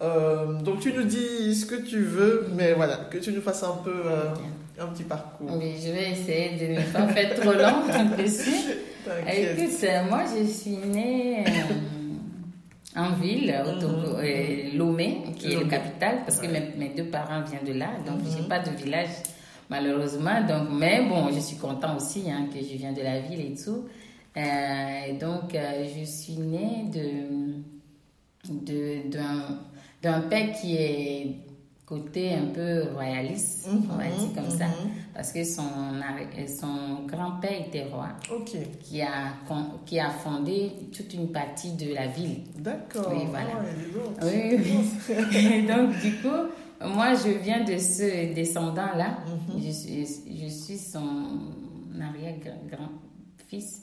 Euh, 0.00 0.54
donc 0.60 0.80
tu 0.80 0.92
nous 0.92 1.04
dis 1.04 1.54
ce 1.54 1.66
que 1.66 1.76
tu 1.76 2.00
veux, 2.00 2.48
mais 2.56 2.72
voilà, 2.72 2.96
que 3.10 3.18
tu 3.18 3.32
nous 3.32 3.40
fasses 3.40 3.62
un 3.62 3.76
peu 3.84 3.92
euh, 4.06 4.30
un 4.80 4.86
petit 4.86 5.04
parcours. 5.04 5.48
Oui, 5.58 5.74
je 5.84 5.92
vais 5.92 6.10
essayer 6.10 6.58
de 6.58 6.80
ne 6.80 6.84
pas 6.92 7.06
faire 7.08 7.34
trop 7.38 7.52
long. 7.52 7.82
Écoute, 9.26 9.84
moi, 10.10 10.20
je 10.36 10.44
suis 10.46 10.76
née 10.76 11.44
en 12.96 13.12
ville, 13.12 13.54
au 13.64 13.80
Togo, 13.80 14.16
Mhm. 14.16 14.20
euh, 14.22 14.76
Lomé, 14.76 15.18
qui 15.38 15.52
est 15.52 15.56
le 15.58 15.64
capital, 15.66 16.22
parce 16.24 16.38
que 16.38 16.46
Ouais. 16.46 16.72
mes, 16.76 16.88
mes 16.88 16.94
deux 16.94 17.06
parents 17.10 17.42
viennent 17.42 17.64
de 17.64 17.78
là, 17.78 17.90
donc 18.06 18.20
Mhm. 18.20 18.26
j'ai 18.36 18.48
pas 18.48 18.58
de 18.60 18.70
village, 18.70 19.08
malheureusement. 19.70 20.40
Donc, 20.46 20.68
mais 20.72 21.02
bon, 21.08 21.30
je 21.32 21.40
suis 21.40 21.56
content 21.56 21.96
aussi 21.96 22.30
hein, 22.30 22.48
que 22.52 22.58
je 22.60 22.76
viens 22.76 22.92
de 22.92 23.02
la 23.02 23.20
ville 23.20 23.40
et 23.40 23.54
tout. 23.54 23.84
Euh, 24.36 25.18
donc, 25.20 25.54
euh, 25.54 25.86
je 25.96 26.04
suis 26.04 26.34
née 26.38 26.84
de 26.92 27.62
de- 28.50 29.08
d'un 29.08 29.60
d'un 30.02 30.20
père 30.22 30.52
qui 30.60 30.74
est 30.76 31.36
côté 31.86 32.32
un 32.34 32.46
peu 32.54 32.84
royaliste, 32.94 33.68
on 33.70 33.96
va 33.96 34.04
dire 34.04 34.32
comme 34.34 34.50
ça, 34.50 34.64
Mhm. 34.66 34.90
parce 35.14 35.32
que 35.32 35.44
son, 35.44 35.62
son 36.60 37.04
grand-père 37.06 37.66
était 37.66 37.84
roi 37.92 38.08
Ok, 38.34 38.52
qui 38.82 39.02
a, 39.02 39.34
qui 39.84 39.98
a 39.98 40.08
fondé 40.10 40.72
toute 40.96 41.12
une 41.12 41.30
partie 41.32 41.72
de 41.72 41.92
la 41.94 42.06
ville. 42.06 42.38
d'accord. 42.58 43.12
Oui, 43.14 43.24
voilà. 43.28 43.50
Dis 43.76 43.92
donc. 43.92 44.16
Oui, 44.22 44.58
oui. 44.58 45.36
Et 45.54 45.62
donc, 45.62 45.98
du 46.00 46.12
coup, 46.16 46.28
moi, 46.94 47.14
je 47.14 47.30
viens 47.42 47.62
de 47.64 47.76
ce 47.78 48.32
descendant-là. 48.34 49.18
Mhm. 49.52 49.62
je, 49.62 49.70
suis, 49.70 50.06
je 50.40 50.46
suis 50.48 50.78
son 50.78 51.02
arrière-grand-fils. 52.00 53.82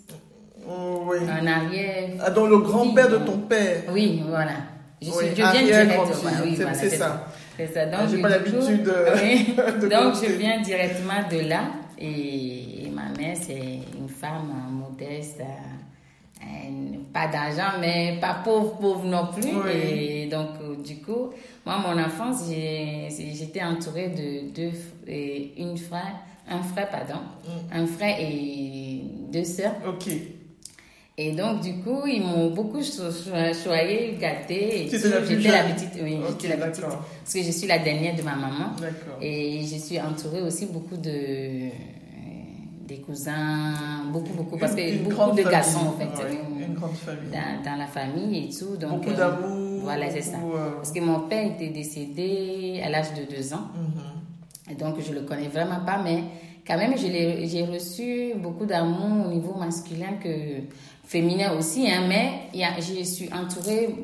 Oh, 0.68 1.03
oui. 1.08 1.18
Un 1.29 1.48
arrière... 1.48 2.10
Ah, 2.22 2.32
donc 2.32 2.50
le 2.50 2.58
grand-père 2.60 3.10
de 3.10 3.18
ton 3.18 3.38
père. 3.39 3.84
Oui, 3.94 4.22
voilà. 4.27 4.51
Je, 5.01 5.10
suis, 5.12 5.27
je 5.29 5.34
viens 5.36 5.53
directement. 5.63 6.03
Oui, 6.44 6.56
voilà, 6.56 6.74
c'est 6.74 6.89
ça. 6.89 7.27
C'est 7.60 7.74
ça. 7.74 7.86
Donc, 7.86 8.00
Ah, 8.04 8.08
j'ai 8.10 8.22
pas 8.22 8.30
l'habitude 8.30 8.84
de- 8.84 9.82
de 9.82 9.88
Donc, 9.89 10.16
je 10.16 10.32
viens 10.34 10.62
directement 10.62 11.28
de 11.32 11.48
là. 11.48 11.63
Et, 11.98 12.86
et 12.86 12.89
ma 12.89 13.10
mère, 13.18 13.36
c'est 13.39 13.80
une 13.98 14.08
femme 14.10 14.51
modeste. 14.72 15.42
euh, 15.42 16.42
euh, 16.42 16.98
pas 17.13 17.28
d'argent, 17.28 17.78
mais 17.82 18.18
pas 18.22 18.36
pauvre, 18.46 18.78
pauvre 18.78 19.04
non 19.06 19.28
plus. 19.34 19.44
Oui. 19.51 19.72
Et 20.24 20.28
donc, 20.28 20.82
du 20.86 21.01
coup, 21.01 21.32
moi, 21.66 21.78
mon 21.86 22.01
enfance, 22.01 22.46
j'ai- 22.50 23.10
j'étais 23.36 23.62
entourée 23.62 24.08
de 24.10 24.50
deux, 24.56 24.72
et 25.06 25.62
une 25.62 25.78
frère, 25.78 26.16
un 26.50 26.63
frère, 26.63 26.89
pardon, 26.89 27.20
Mm. 27.46 27.78
un 27.82 27.86
frère 27.88 28.16
et 28.22 29.01
deux 29.34 29.44
sœurs. 29.44 29.75
Ok. 29.86 30.08
Et 31.22 31.34
donc, 31.34 31.60
du 31.60 31.74
coup, 31.84 32.08
ils 32.08 32.22
m'ont 32.22 32.50
beaucoup 32.52 32.80
choyé, 32.82 34.16
gâté. 34.18 34.88
J'étais 34.90 35.10
la 35.52 35.64
petite, 35.64 36.00
oui, 36.02 36.18
j'étais 36.30 36.56
la 36.56 36.66
petite. 36.68 36.86
Parce 36.86 37.34
que 37.34 37.44
je 37.44 37.52
suis 37.52 37.68
la 37.68 37.80
dernière 37.80 38.16
de 38.16 38.22
ma 38.22 38.36
maman. 38.36 38.72
Et 39.22 39.66
je 39.66 39.76
suis 39.76 40.00
entourée 40.00 40.42
aussi 40.42 40.68
beaucoup 40.68 40.96
de 40.96 41.70
des 42.88 43.02
cousins, 43.02 44.06
beaucoup, 44.12 44.34
beaucoup, 44.34 44.58
parce 44.58 44.74
que 44.74 44.98
beaucoup 45.04 45.36
de 45.36 45.44
garçons, 45.44 45.90
en 45.90 45.92
fait. 45.92 46.08
une 46.58 46.74
grande 46.74 46.96
famille. 46.96 47.30
Dans, 47.66 47.76
la 47.78 47.86
famille 47.86 48.46
et 48.46 48.50
tout. 48.50 48.78
Donc, 48.78 49.04
beaucoup 49.04 49.16
d'amour. 49.16 49.82
voilà, 49.84 50.10
c'est 50.10 50.22
ça. 50.22 50.38
Euh, 50.38 50.72
parce 50.78 50.92
que 50.92 51.00
mon 51.02 51.28
père 51.28 51.52
était 51.52 51.70
décédé 51.70 52.82
à 52.84 52.90
l'âge 52.90 53.14
de 53.14 53.36
deux 53.36 53.54
ans. 53.54 53.68
Mhm. 53.76 54.72
Et 54.72 54.76
donc, 54.76 54.96
je 55.06 55.14
le 55.14 55.22
connais 55.22 55.50
vraiment 55.50 55.82
pas, 55.86 56.02
mais 56.02 56.24
quand 56.66 56.78
même, 56.78 56.96
j'ai 56.98 57.66
reçu 57.66 58.34
beaucoup 58.38 58.66
d'amour 58.66 59.28
au 59.28 59.30
niveau 59.30 59.54
masculin 59.56 60.14
que 60.24 60.30
féminin 61.10 61.54
aussi, 61.58 61.89
hein, 61.89 62.04
mais 62.08 62.50
y 62.54 62.63
a, 62.63 62.70
je 62.80 63.04
suis 63.04 63.30
entourée 63.34 63.96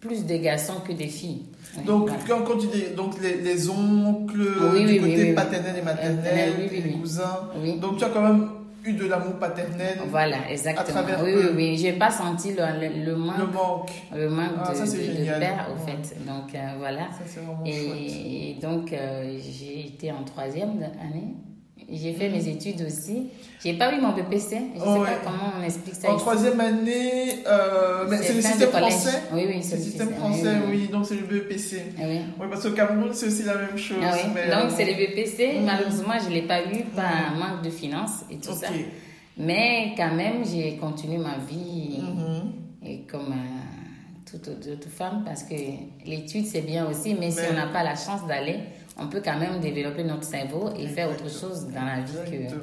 plus 0.00 0.26
de 0.26 0.36
garçons 0.36 0.80
que 0.86 0.92
des 0.92 1.06
filles. 1.08 1.46
Donc, 1.86 2.10
quand, 2.28 2.58
tu 2.58 2.66
dis 2.66 2.94
donc 2.94 3.20
les, 3.22 3.40
les 3.40 3.70
oncles, 3.70 4.38
du 4.86 5.00
côté 5.00 5.32
paternel 5.32 5.76
et 5.78 5.82
maternel, 5.82 6.52
les 6.70 6.92
cousins, 6.92 7.48
donc 7.80 7.96
tu 7.96 8.04
as 8.04 8.10
quand 8.10 8.22
même 8.22 8.48
eu 8.84 8.92
de 8.92 9.06
l'amour 9.06 9.34
paternel. 9.38 9.98
Voilà, 10.08 10.50
exactement. 10.50 11.00
oui, 11.24 11.32
oui, 11.34 11.46
oui. 11.56 11.76
J'ai 11.78 11.92
pas 11.92 12.10
senti 12.10 12.50
le, 12.52 13.04
le, 13.04 13.16
manque. 13.16 13.38
Le 13.38 13.46
manque. 13.46 13.90
Le 14.14 14.28
manque 14.28 14.50
ah, 14.62 14.72
de, 14.72 14.78
de, 14.78 15.38
père, 15.40 15.68
au 15.74 15.86
fait. 15.86 16.16
Donc, 16.24 16.54
euh, 16.54 16.58
voilà. 16.78 17.08
Ça, 17.12 17.40
et, 17.64 18.50
et, 18.50 18.54
donc, 18.60 18.92
euh, 18.92 19.38
j'ai 19.40 19.86
été 19.86 20.12
en 20.12 20.22
troisième 20.22 20.82
année. 21.00 21.34
J'ai 21.90 22.14
fait 22.14 22.28
mes 22.28 22.48
études 22.48 22.82
aussi. 22.86 23.28
J'ai 23.62 23.74
pas 23.74 23.94
eu 23.94 24.00
mon 24.00 24.12
BPC. 24.12 24.38
Je 24.74 24.80
sais 24.80 24.84
pas 24.84 25.18
comment 25.24 25.52
on 25.58 25.62
explique 25.62 25.94
ça. 25.94 26.10
En 26.10 26.16
troisième 26.16 26.58
année, 26.58 27.44
euh, 27.46 28.08
c'est 28.22 28.34
le 28.34 28.42
système 28.42 28.70
français. 28.70 29.22
Oui, 29.32 29.44
oui, 29.48 29.62
c'est 29.62 29.76
le 29.76 29.82
système 29.82 30.14
français, 30.14 30.56
oui, 30.68 30.88
Donc 30.90 31.06
c'est 31.06 31.14
le 31.14 31.26
BPC. 31.26 31.82
Ah 31.98 32.02
oui. 32.08 32.20
oui. 32.40 32.46
parce 32.50 32.62
qu'au 32.64 32.74
Cameroun, 32.74 33.10
c'est 33.12 33.26
aussi 33.26 33.44
la 33.44 33.54
même 33.54 33.78
chose. 33.78 33.98
Ah 34.02 34.14
oui. 34.14 34.50
donc 34.50 34.72
c'est 34.76 34.84
le 34.84 34.94
BPC. 34.94 35.60
Malheureusement, 35.64 36.14
je 36.24 36.32
l'ai 36.32 36.42
pas 36.42 36.62
eu 36.62 36.82
par 36.94 37.34
mm. 37.34 37.38
manque 37.38 37.62
de 37.62 37.70
finances 37.70 38.24
et 38.30 38.36
tout 38.36 38.52
ça. 38.52 38.68
Mais 39.36 39.94
quand 39.96 40.14
même, 40.14 40.44
j'ai 40.44 40.76
continué 40.76 41.18
ma 41.18 41.36
vie 41.38 42.00
mm-hmm. 42.00 42.88
et 42.88 43.00
comme 43.02 43.32
euh, 43.32 43.55
toute 44.38 44.66
autre 44.66 44.88
femme 44.88 45.22
parce 45.24 45.42
que 45.42 45.54
l'étude 46.04 46.46
c'est 46.46 46.62
bien 46.62 46.88
aussi, 46.88 47.14
mais, 47.14 47.26
mais 47.26 47.30
si 47.30 47.40
on 47.50 47.54
n'a 47.54 47.66
pas 47.66 47.82
la 47.82 47.94
chance 47.94 48.26
d'aller 48.26 48.60
on 48.98 49.08
peut 49.08 49.20
quand 49.24 49.38
même 49.38 49.60
développer 49.60 50.04
notre 50.04 50.24
cerveau 50.24 50.70
et 50.78 50.86
faire 50.88 51.10
autre 51.10 51.28
chose 51.28 51.66
dans 51.68 51.84
la 51.84 52.00
vie 52.00 52.30
que 52.30 52.54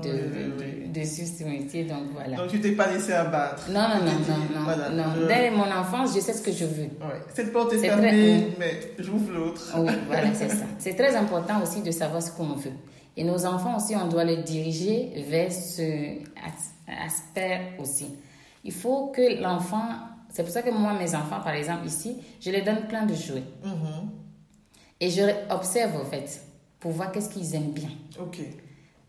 de, 0.00 0.08
de, 0.08 1.00
de, 1.00 1.04
suivre 1.04 1.30
ce 1.38 1.44
métier. 1.44 1.84
Donc 1.84 2.04
voilà. 2.14 2.36
Donc 2.36 2.48
tu 2.48 2.60
t'es 2.60 2.72
pas 2.72 2.90
laissé 2.90 3.12
abattre. 3.12 3.68
Non, 3.68 3.88
non, 3.88 4.04
non, 4.04 4.94
non, 4.94 4.96
non, 4.96 5.26
Dès 5.26 5.50
mon 5.50 5.70
enfance, 5.70 6.14
je 6.14 6.20
sais 6.20 6.32
ce 6.32 6.42
que 6.42 6.52
je 6.52 6.64
veux. 6.64 6.84
Ouais. 6.84 7.20
Cette 7.34 7.52
porte 7.52 7.72
est, 7.74 7.78
fermée, 7.78 8.48
mais 8.58 8.80
j'ouvre 8.98 9.32
l'autre. 9.32 9.74
Oui, 9.76 9.92
voilà, 10.06 10.32
c'est 10.34 10.48
ça. 10.48 10.64
C'est 10.78 10.94
très 10.94 11.14
important 11.16 11.62
aussi 11.62 11.82
de 11.82 11.90
savoir 11.90 12.22
ce 12.22 12.30
qu'on 12.30 12.54
veut. 12.54 12.72
Et 13.16 13.24
nos 13.24 13.44
enfants 13.44 13.76
aussi, 13.76 13.94
on 13.94 14.08
doit 14.08 14.24
les 14.24 14.38
diriger 14.38 15.12
vers 15.28 15.52
ce 15.52 16.16
aspect 17.04 17.60
aussi. 17.78 18.06
Il 18.64 18.72
faut 18.72 19.08
que 19.08 19.42
l'enfant, 19.42 19.84
c'est 20.32 20.42
pour 20.42 20.52
ça 20.52 20.62
que 20.62 20.70
moi, 20.70 20.94
mes 20.94 21.14
enfants, 21.14 21.40
par 21.44 21.54
exemple, 21.54 21.86
ici, 21.86 22.16
je 22.40 22.50
les 22.50 22.62
donne 22.62 22.88
plein 22.88 23.04
de 23.06 23.14
jouets. 23.14 23.44
Mm 23.64 24.08
et 25.04 25.10
je 25.10 25.22
observe, 25.50 25.96
en 25.96 26.04
fait, 26.04 26.40
pour 26.78 26.92
voir 26.92 27.10
qu'est-ce 27.10 27.28
qu'ils 27.28 27.56
aiment 27.56 27.72
bien. 27.72 27.88
Ok. 28.20 28.38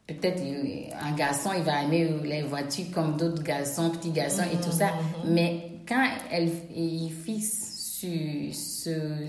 Peut-être 0.07 0.41
euh, 0.41 0.89
un 0.99 1.11
garçon, 1.11 1.51
il 1.55 1.61
va 1.61 1.83
aimer 1.83 2.09
les 2.23 2.41
voitures 2.41 2.87
comme 2.91 3.15
d'autres 3.15 3.43
garçons, 3.43 3.91
petits 3.91 4.09
garçons 4.09 4.41
et 4.51 4.57
tout 4.57 4.71
ça. 4.71 4.87
Mm-hmm, 4.87 4.89
mm-hmm. 4.89 5.33
Mais 5.33 5.71
quand 5.87 6.03
elle, 6.31 6.49
il 6.75 7.11
fixe 7.11 7.99
sur 7.99 8.55
ce, 8.55 9.27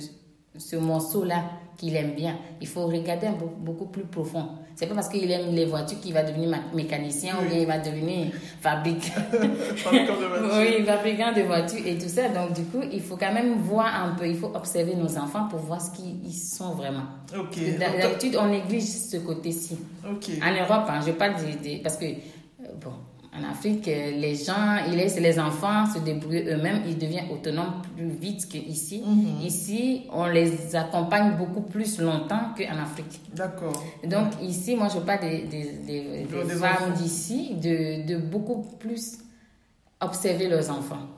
ce 0.57 0.77
morceau-là 0.77 1.45
qu'il 1.77 1.95
aime 1.97 2.15
bien, 2.15 2.39
il 2.63 2.67
faut 2.67 2.87
regarder 2.87 3.29
beaucoup 3.59 3.87
plus 3.87 4.05
profond. 4.05 4.49
C'est 4.76 4.87
pas 4.87 4.95
parce 4.95 5.09
qu'il 5.09 5.31
aime 5.31 5.54
les 5.54 5.66
voitures 5.66 6.00
qu'il 6.00 6.12
va 6.12 6.25
devenir 6.25 6.59
mécanicien 6.75 7.37
ou 7.40 7.49
bien 7.49 7.59
il 7.59 7.66
va 7.66 7.78
devenir 7.78 8.33
fabricant. 8.61 9.21
fabricant 9.76 10.16
de 10.21 10.26
voitures. 10.26 10.59
Oui, 10.59 10.85
fabricant 10.85 11.33
de 11.33 11.43
voitures 11.43 11.87
et 11.87 11.97
tout 11.97 12.09
ça. 12.09 12.28
Donc, 12.28 12.54
du 12.54 12.64
coup, 12.64 12.81
il 12.93 13.00
faut 13.00 13.16
quand 13.16 13.33
même 13.33 13.54
voir 13.61 14.04
un 14.04 14.14
peu, 14.14 14.26
il 14.26 14.37
faut 14.37 14.50
observer 14.54 14.97
nos 14.97 15.16
enfants 15.16 15.47
pour 15.49 15.61
voir 15.61 15.81
ce 15.81 15.90
qu'ils 15.90 16.35
sont 16.35 16.75
vraiment. 16.75 17.04
D'habitude, 17.31 18.37
on 18.40 18.49
néglige 18.49 18.85
ce 18.85 19.19
côté-ci. 19.19 19.78
En 20.04 20.52
Europe, 20.52 20.88
hein, 20.88 21.00
je 21.07 21.12
parle 21.12 21.35
de, 21.35 21.83
parce 21.83 21.97
que, 21.97 22.07
euh, 22.07 22.69
bon, 22.81 22.93
en 23.37 23.43
Afrique, 23.50 23.87
les 23.87 24.37
gens, 24.37 24.76
ils 24.88 24.97
laissent 24.97 25.19
les 25.19 25.38
enfants 25.41 25.87
se 25.93 25.99
débrouiller 25.99 26.45
eux-mêmes, 26.53 26.83
ils 26.87 26.97
deviennent 26.97 27.31
autonomes 27.33 27.83
plus 27.97 28.09
vite 28.09 28.49
qu'ici. 28.49 29.03
Mhm. 29.05 29.41
Ici, 29.45 30.03
on 30.12 30.26
les 30.26 30.76
accompagne 30.76 31.37
beaucoup 31.37 31.62
plus 31.62 31.99
longtemps 32.00 32.55
qu'en 32.57 32.79
Afrique. 32.81 33.21
D'accord. 33.35 33.83
Donc 34.05 34.29
ici, 34.41 34.76
moi 34.76 34.88
je 34.95 35.00
parle 35.00 35.21
des, 35.23 35.43
des, 35.43 36.26
des 36.26 36.55
femmes 36.55 36.93
d'ici, 36.97 37.55
de, 37.55 38.07
de 38.07 38.19
beaucoup 38.19 38.62
plus 38.79 39.19
observer 40.00 40.49
leurs 40.49 40.71
enfants. 40.71 41.09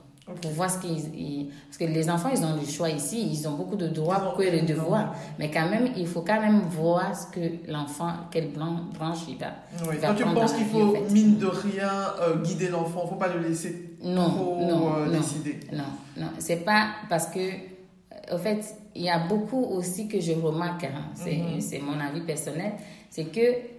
Pour 0.41 0.51
voir 0.51 0.69
ce 0.69 0.79
qu'ils. 0.79 1.49
Parce 1.67 1.77
que 1.77 1.85
les 1.85 2.09
enfants, 2.09 2.29
ils 2.29 2.43
ont 2.43 2.55
le 2.59 2.67
choix 2.67 2.89
ici, 2.89 3.29
ils 3.31 3.47
ont 3.47 3.53
beaucoup 3.53 3.77
de 3.77 3.87
droits 3.87 4.35
que 4.37 4.43
de 4.43 4.65
devoirs. 4.65 5.15
Mais 5.39 5.49
quand 5.49 5.69
même, 5.69 5.89
il 5.95 6.05
faut 6.05 6.21
quand 6.21 6.41
même 6.41 6.63
voir 6.69 7.15
ce 7.15 7.27
que 7.27 7.71
l'enfant, 7.71 8.11
quelle 8.29 8.51
branche 8.51 9.19
il 9.29 9.37
va. 9.37 9.53
Oui. 9.87 9.95
Quand 10.01 10.13
tu 10.15 10.23
penses 10.23 10.53
qu'il 10.53 10.65
faut, 10.65 10.97
mine 11.11 11.37
de 11.37 11.47
rien, 11.47 11.91
euh, 12.21 12.41
guider 12.41 12.67
l'enfant, 12.67 13.01
il 13.03 13.05
ne 13.05 13.09
faut 13.11 13.15
pas 13.15 13.29
le 13.29 13.39
laisser 13.39 13.95
non, 14.03 14.29
trop 14.29 14.59
non, 14.61 14.95
euh, 14.95 15.05
non, 15.05 15.11
décider. 15.17 15.59
Non, 15.71 15.83
non. 16.17 16.27
C'est 16.39 16.65
pas 16.65 16.87
parce 17.09 17.27
que. 17.27 17.39
Euh, 17.39 18.35
au 18.35 18.37
fait, 18.37 18.75
il 18.95 19.03
y 19.03 19.09
a 19.09 19.19
beaucoup 19.19 19.63
aussi 19.63 20.09
que 20.09 20.19
je 20.19 20.33
remarque, 20.33 20.83
hein, 20.83 21.13
c'est 21.15 21.79
mon 21.79 21.97
avis 21.99 22.21
personnel, 22.21 22.73
c'est 23.09 23.25
que 23.25 23.76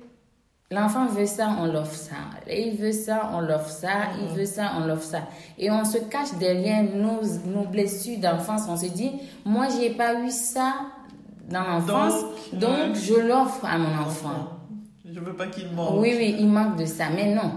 L'enfant 0.70 1.06
veut 1.06 1.24
ça, 1.24 1.56
on 1.60 1.64
l'offre 1.64 1.94
ça. 1.94 2.16
Il 2.46 2.76
veut 2.76 2.92
ça, 2.92 3.30
on 3.32 3.40
l'offre 3.40 3.70
ça. 3.70 3.88
Il 4.20 4.36
veut 4.36 4.44
ça, 4.44 4.72
on 4.78 4.86
l'offre 4.86 5.04
ça. 5.04 5.20
Et 5.58 5.70
on 5.70 5.82
se 5.84 5.96
cache 5.96 6.34
derrière 6.38 6.82
nos, 6.82 7.22
nos 7.46 7.66
blessures 7.66 8.18
d'enfance. 8.18 8.62
On 8.68 8.76
se 8.76 8.84
dit, 8.86 9.12
moi, 9.46 9.68
j'ai 9.80 9.88
pas 9.90 10.20
eu 10.20 10.30
ça 10.30 10.74
dans 11.48 11.62
l'enfance, 11.62 12.22
donc, 12.52 12.94
je 12.94 13.14
l'offre 13.14 13.64
à 13.64 13.78
mon 13.78 13.98
enfant. 13.98 14.58
Je 15.10 15.18
veux 15.18 15.34
pas 15.34 15.46
qu'il 15.46 15.70
manque. 15.70 16.00
Oui, 16.02 16.14
oui, 16.18 16.36
il 16.38 16.48
manque 16.48 16.76
de 16.76 16.84
ça, 16.84 17.04
mais 17.14 17.34
non. 17.34 17.50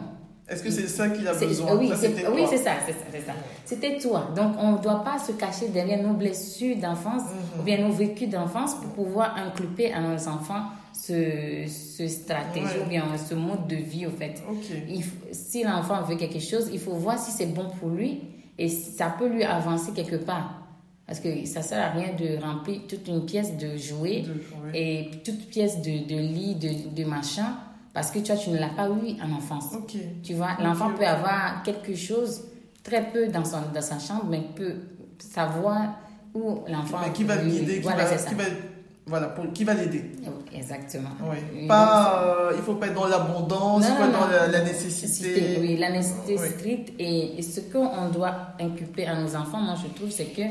Est-ce 0.48 0.64
que 0.64 0.72
c'est 0.72 0.88
ça 0.88 1.10
qu'il 1.10 1.28
a 1.28 1.34
besoin? 1.34 1.76
Oui, 1.76 1.92
c'est 1.98 2.58
ça, 2.58 2.72
c'est 2.86 3.26
ça. 3.26 3.34
C'était 3.66 3.98
toi. 3.98 4.30
Donc, 4.34 4.54
on 4.58 4.74
ne 4.74 4.78
doit 4.78 5.04
pas 5.04 5.20
se 5.20 5.34
cacher 5.34 5.68
derrière 5.68 6.02
nos 6.02 6.14
blessures 6.14 6.78
d'enfance 6.78 7.24
ou 7.60 7.64
bien 7.64 7.86
nos 7.86 7.92
vécus 7.92 8.30
d'enfance 8.30 8.76
pour 8.76 9.06
pouvoir 9.06 9.36
inculper 9.36 9.92
à 9.94 10.00
nos 10.00 10.28
enfants 10.30 10.64
ce, 11.12 11.68
ce 11.68 12.08
stratégie 12.08 12.80
ou 12.84 12.90
bien 12.90 13.06
ce 13.18 13.36
mode 13.36 13.68
de 13.68 13.76
vie, 13.76 14.08
au 14.08 14.12
fait. 14.12 14.42
si 15.32 15.64
l'enfant 15.64 16.02
veut 16.04 16.16
quelque 16.16 16.40
chose, 16.40 16.70
il 16.72 16.80
faut 16.80 16.94
voir 16.94 17.20
si 17.20 17.32
c'est 17.32 17.48
bon 17.48 17.68
pour 17.80 17.90
lui 17.90 18.22
et 18.58 18.70
ça 18.70 19.14
peut 19.18 19.28
lui 19.28 19.44
avancer 19.44 19.92
quelque 19.94 20.16
part. 20.16 20.58
Parce 21.06 21.20
que 21.20 21.46
ça 21.46 21.62
sert 21.62 21.84
à 21.84 21.90
rien 21.90 22.14
de 22.18 22.42
remplir 22.42 22.82
toute 22.88 23.08
une 23.08 23.26
pièce 23.26 23.58
de 23.58 23.76
jouets 23.76 24.24
et 24.74 25.12
toute 25.26 25.50
pièce 25.50 25.82
de, 25.82 26.08
de 26.08 26.20
lit, 26.20 26.56
de, 26.56 26.96
de, 26.96 27.04
machin, 27.04 27.58
parce 27.94 28.12
que 28.12 28.20
tu 28.20 28.32
vois, 28.32 28.42
tu 28.42 28.50
ne 28.52 28.58
l'as 28.58 28.70
pas 28.70 28.88
eu 28.88 29.22
en 29.22 29.36
enfance. 29.36 29.66
Tu 30.24 30.34
vois, 30.34 30.56
l'enfant 30.62 30.92
peut 30.98 31.06
avoir 31.06 31.64
quelque 31.64 31.96
chose, 31.96 32.44
très 32.84 33.12
peu 33.12 33.28
dans, 33.28 33.44
son, 33.44 33.58
dans 33.74 33.82
sa 33.82 34.00
chambre, 34.00 34.28
mais 34.30 34.42
peut 34.56 34.76
savoir 35.20 36.00
où 36.34 36.62
l'enfant... 36.70 37.00
Qui 37.14 37.26
va 37.26 37.38
guider, 37.38 37.82
qui, 37.82 37.88
va, 37.88 38.06
qui 38.06 38.36
va 38.36 38.44
voilà, 39.12 39.28
pour, 39.28 39.52
qui 39.52 39.66
va 39.66 39.74
l'aider. 39.74 40.06
Exactement. 40.56 41.10
Oui. 41.22 41.68
Pas, 41.68 42.24
euh, 42.24 42.54
il 42.56 42.64
faut 42.64 42.76
pas 42.76 42.88
être 42.88 42.94
dans 42.94 43.08
l'abondance, 43.08 43.86
pas 43.86 44.08
dans 44.08 44.28
la, 44.28 44.64
nécessité. 44.64 45.58
Oui, 45.60 45.76
la 45.76 45.92
nécessité 45.92 46.38
stricte. 46.38 46.94
Et, 46.98 47.42
ce 47.42 47.60
qu'on 47.60 48.08
doit 48.10 48.34
inculper 48.58 49.06
à 49.06 49.22
nos 49.22 49.36
enfants, 49.36 49.60
moi 49.60 49.76
je 49.76 49.94
trouve, 49.94 50.10
c'est 50.10 50.34
que 50.34 50.44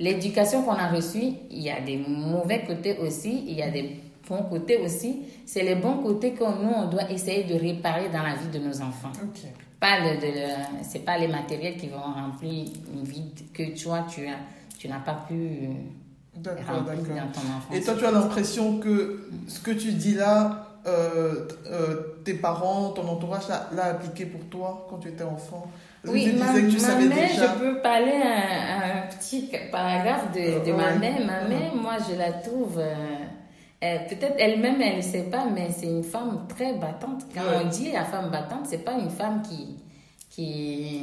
l'éducation 0.00 0.64
qu'on 0.64 0.72
a 0.72 0.88
reçue, 0.88 1.34
il 1.48 1.62
y 1.62 1.70
a 1.70 1.80
des 1.80 1.96
mauvais 1.96 2.64
côtés 2.66 2.98
aussi, 2.98 3.44
il 3.46 3.54
y 3.54 3.62
a 3.62 3.70
des 3.70 4.00
bons 4.28 4.42
côtés 4.50 4.78
aussi. 4.78 5.22
C'est 5.46 5.62
les 5.62 5.76
bons 5.76 5.98
côtés 5.98 6.32
que 6.32 6.42
nous, 6.42 6.72
on 6.74 6.86
doit 6.88 7.08
essayer 7.08 7.44
de 7.44 7.54
réparer 7.54 8.08
dans 8.08 8.24
la 8.24 8.34
vie 8.34 8.48
de 8.52 8.58
nos 8.58 8.82
enfants. 8.82 9.12
Okay. 9.14 9.52
Pas 9.78 10.00
le, 10.00 10.16
de, 10.16 10.82
c'est 10.82 11.04
pas 11.04 11.18
les 11.18 11.28
matériels 11.28 11.76
qui 11.76 11.86
vont 11.86 12.00
remplir 12.00 12.64
une 12.92 13.04
vie 13.04 13.30
que 13.54 13.80
toi, 13.80 14.04
tu 14.12 14.26
as, 14.26 14.38
tu 14.76 14.88
n'as 14.88 14.98
pas 14.98 15.24
pu 15.28 15.68
D'accord, 16.36 16.82
d'accord. 16.82 17.16
Et 17.72 17.80
toi, 17.80 17.94
tu 17.98 18.04
as 18.06 18.10
l'impression 18.10 18.78
que 18.78 19.28
ce 19.48 19.60
que 19.60 19.70
tu 19.70 19.92
dis 19.92 20.14
là, 20.14 20.66
euh, 20.86 21.48
euh, 21.66 21.96
tes 22.24 22.34
parents, 22.34 22.90
ton 22.90 23.08
entourage 23.08 23.44
l'a 23.48 23.84
appliqué 23.84 24.26
pour 24.26 24.44
toi 24.48 24.86
quand 24.88 24.98
tu 24.98 25.08
étais 25.08 25.24
enfant? 25.24 25.66
Oui, 26.06 26.32
ma, 26.38 26.52
que 26.52 26.70
tu 26.70 26.78
savais 26.78 27.06
mère, 27.06 27.28
déjà... 27.28 27.54
je 27.54 27.58
peux 27.58 27.80
parler 27.80 28.12
un, 28.12 28.98
un 28.98 29.06
petit 29.08 29.50
paragraphe 29.72 30.32
de, 30.32 30.64
de 30.64 30.72
ma 30.72 30.94
mère. 30.94 31.20
Ma 31.26 31.48
mère, 31.48 31.74
moi, 31.74 31.96
je 32.08 32.16
la 32.16 32.32
trouve... 32.32 32.78
Euh, 32.78 33.98
peut-être 34.08 34.36
elle-même, 34.38 34.80
elle 34.80 34.96
ne 34.96 35.02
sait 35.02 35.24
pas, 35.24 35.44
mais 35.54 35.68
c'est 35.70 35.86
une 35.86 36.02
femme 36.02 36.46
très 36.48 36.72
battante. 36.74 37.24
Quand 37.34 37.42
on 37.62 37.68
dit 37.68 37.92
la 37.92 38.04
femme 38.04 38.30
battante, 38.30 38.64
c'est 38.64 38.84
pas 38.84 38.94
une 38.94 39.10
femme 39.10 39.42
qui 39.42 39.76
qui 40.30 41.02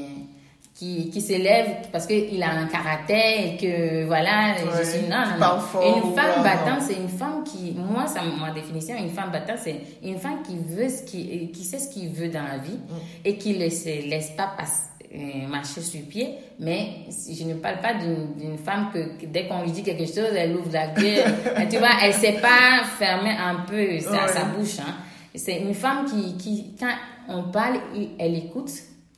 qui, 0.76 1.10
qui 1.12 1.22
s'élève 1.22 1.68
parce 1.92 2.08
qu'il 2.08 2.42
a 2.42 2.50
un 2.50 2.66
caractère 2.66 3.46
et 3.46 3.58
que 3.58 4.06
voilà, 4.06 4.56
je 4.58 4.84
suis 4.84 5.08
non, 5.08 5.24
non, 5.40 5.58
non. 5.58 6.08
Une 6.08 6.16
femme 6.16 6.44
battante, 6.44 6.82
c'est 6.88 6.96
une 6.96 7.10
femme 7.10 7.44
qui, 7.44 7.74
moi, 7.74 8.08
ça, 8.08 8.22
ma 8.40 8.52
définition, 8.52 8.96
une 8.98 9.12
femme 9.12 9.32
battante, 9.32 9.60
c'est 9.64 9.82
une 10.04 10.18
femme 10.18 10.42
qui 10.42 10.58
veut 10.58 10.90
ce 10.90 11.04
qui, 11.04 11.52
qui 11.52 11.64
sait 11.64 11.78
ce 11.78 11.90
qu'il 11.90 12.10
veut 12.10 12.30
dans 12.30 12.44
la 12.44 12.58
vie 12.58 12.78
mm. 12.78 12.96
et 13.26 13.38
qui 13.38 13.54
ne 13.54 13.60
laisse, 13.60 13.86
laisse 13.86 14.32
pas 14.32 14.52
passer 14.58 14.90
euh, 15.16 15.48
marcher 15.48 15.82
sur 15.82 16.02
pied, 16.02 16.30
mais 16.60 17.06
je 17.10 17.44
ne 17.44 17.54
parle 17.54 17.80
pas 17.80 17.94
d'une 17.94 18.58
femme 18.58 18.90
que, 18.92 19.28
dès 19.28 19.46
qu'on 19.46 19.62
lui 19.62 19.70
dit 19.70 19.84
quelque 19.84 20.08
chose, 20.08 20.34
elle 20.36 20.56
ouvre 20.56 20.74
la 20.74 20.88
gueule. 20.88 21.24
tu 21.70 21.78
vois, 21.78 21.92
elle 22.02 22.14
sait 22.14 22.40
pas 22.42 22.84
fermer 22.98 23.30
un 23.30 23.58
peu 23.68 24.00
sa, 24.00 24.28
sa 24.28 24.46
bouche. 24.46 24.80
Hein. 24.80 24.96
C'est 25.36 25.60
une 25.60 25.76
femme 25.76 26.06
qui, 26.06 26.36
qui, 26.38 26.76
quand 26.80 26.96
on 27.30 27.52
parle, 27.52 27.78
elle 28.18 28.36
écoute 28.36 28.72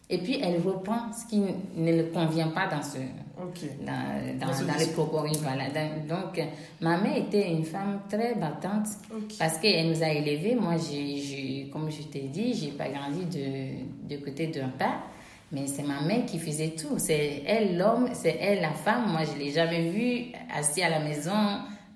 et 0.09 0.17
puis 0.19 0.39
elle 0.41 0.62
reprend 0.62 1.12
ce 1.12 1.27
qui 1.27 1.41
ne 1.75 1.91
le 1.97 2.03
convient 2.05 2.50
pas 2.50 2.67
dans 2.67 2.83
ce 2.83 3.00
dans, 3.85 4.39
dans, 4.39 4.77
les 4.79 4.88
propos. 4.88 5.25
voilà. 5.41 5.65
Donc, 6.07 6.41
ma 6.79 6.97
mère 6.97 7.17
était 7.17 7.51
une 7.51 7.65
femme 7.65 8.00
très 8.09 8.35
battante 8.35 8.88
parce 9.38 9.57
qu'elle 9.57 9.89
nous 9.89 10.03
a 10.03 10.07
élevés. 10.09 10.55
Moi, 10.55 10.75
j'ai, 10.77 11.69
comme 11.71 11.91
je 11.91 12.03
t'ai 12.03 12.21
dit, 12.21 12.53
j'ai 12.53 12.71
pas 12.71 12.88
grandi 12.88 13.25
de, 13.25 14.15
de 14.15 14.24
côté 14.24 14.47
d'un 14.47 14.69
père. 14.69 15.00
Mais 15.51 15.67
c'est 15.67 15.83
ma 15.83 16.01
mère 16.01 16.25
qui 16.25 16.39
faisait 16.39 16.71
tout. 16.71 16.97
C'est 16.97 17.43
elle 17.45 17.77
l'homme, 17.77 18.09
c'est 18.13 18.38
elle 18.39 18.62
la 18.62 18.71
femme. 18.71 19.12
Moi, 19.12 19.21
je 19.24 19.38
l'ai 19.38 19.51
jamais 19.51 19.89
vue 19.89 20.31
assise 20.53 20.83
à 20.83 20.89
la 20.89 21.00
maison 21.00 21.31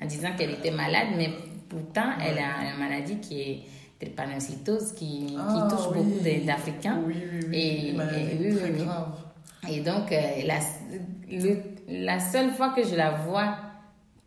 en 0.02 0.06
disant 0.06 0.30
qu'elle 0.38 0.52
était 0.52 0.72
malade, 0.72 1.08
mais 1.18 1.30
pourtant, 1.68 2.12
elle 2.22 2.38
a 2.38 2.72
une 2.72 2.80
maladie 2.80 3.18
qui 3.18 3.42
est 3.42 3.60
drépanocytose 4.00 4.94
qui, 4.94 5.26
qui 5.26 5.38
ah, 5.38 5.68
touche 5.70 5.94
beaucoup 5.94 6.46
d'Africains. 6.46 7.00
Oui, 7.06 7.16
oui, 7.32 7.40
oui. 7.50 7.58
Et, 7.58 8.50
et, 8.50 8.56
très 8.56 8.72
grave. 8.72 9.08
et 9.70 9.80
donc, 9.82 10.12
euh, 10.12 10.22
la, 10.46 10.60
la 11.88 12.20
seule 12.20 12.52
fois 12.52 12.70
que 12.70 12.84
je 12.84 12.96
la 12.96 13.12
vois 13.12 13.58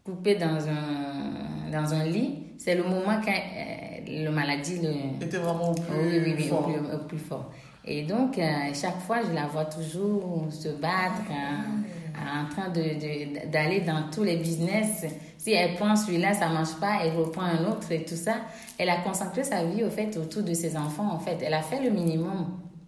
coupée 0.04 0.34
dans 0.34 0.68
un, 0.68 1.70
dans 1.72 1.94
un 1.94 2.04
lit, 2.04 2.38
c'est 2.58 2.74
le 2.74 2.82
moment 2.82 3.20
quand 3.24 3.32
euh, 3.32 4.24
le 4.24 4.30
maladie 4.30 4.80
le... 4.82 5.24
était 5.24 5.38
vraiment 5.38 5.70
au 5.70 5.74
plus, 5.74 6.42
fort. 6.48 6.68
Au 6.68 6.72
plus, 6.72 6.94
au 6.94 6.98
plus 7.06 7.18
fort. 7.18 7.50
Et 7.84 8.02
donc, 8.02 8.38
euh, 8.38 8.42
chaque 8.74 9.00
fois, 9.00 9.18
je 9.28 9.34
la 9.34 9.46
vois 9.46 9.64
toujours 9.64 10.46
se 10.50 10.68
battre, 10.68 11.22
ah. 11.30 12.44
en 12.44 12.48
train 12.48 12.68
d'aller 12.68 13.80
de, 13.80 13.86
dans 13.86 14.10
tous 14.12 14.22
les 14.22 14.36
business. 14.36 15.04
Si 15.42 15.52
elle 15.52 15.74
prend 15.74 15.96
celui-là, 15.96 16.34
ça 16.34 16.48
marche 16.48 16.74
pas, 16.80 16.98
elle 17.02 17.16
reprend 17.16 17.42
un 17.42 17.64
autre 17.64 17.90
et 17.90 18.04
tout 18.04 18.14
ça. 18.14 18.34
Elle 18.78 18.88
a 18.88 18.98
concentré 18.98 19.42
sa 19.42 19.64
vie, 19.64 19.82
au 19.82 19.90
fait, 19.90 20.16
autour 20.16 20.42
de 20.42 20.54
ses 20.54 20.76
enfants, 20.76 21.10
en 21.12 21.18
fait. 21.18 21.38
Elle 21.42 21.54
a 21.54 21.62
fait 21.62 21.82
le 21.82 21.90
minimum 21.90 22.46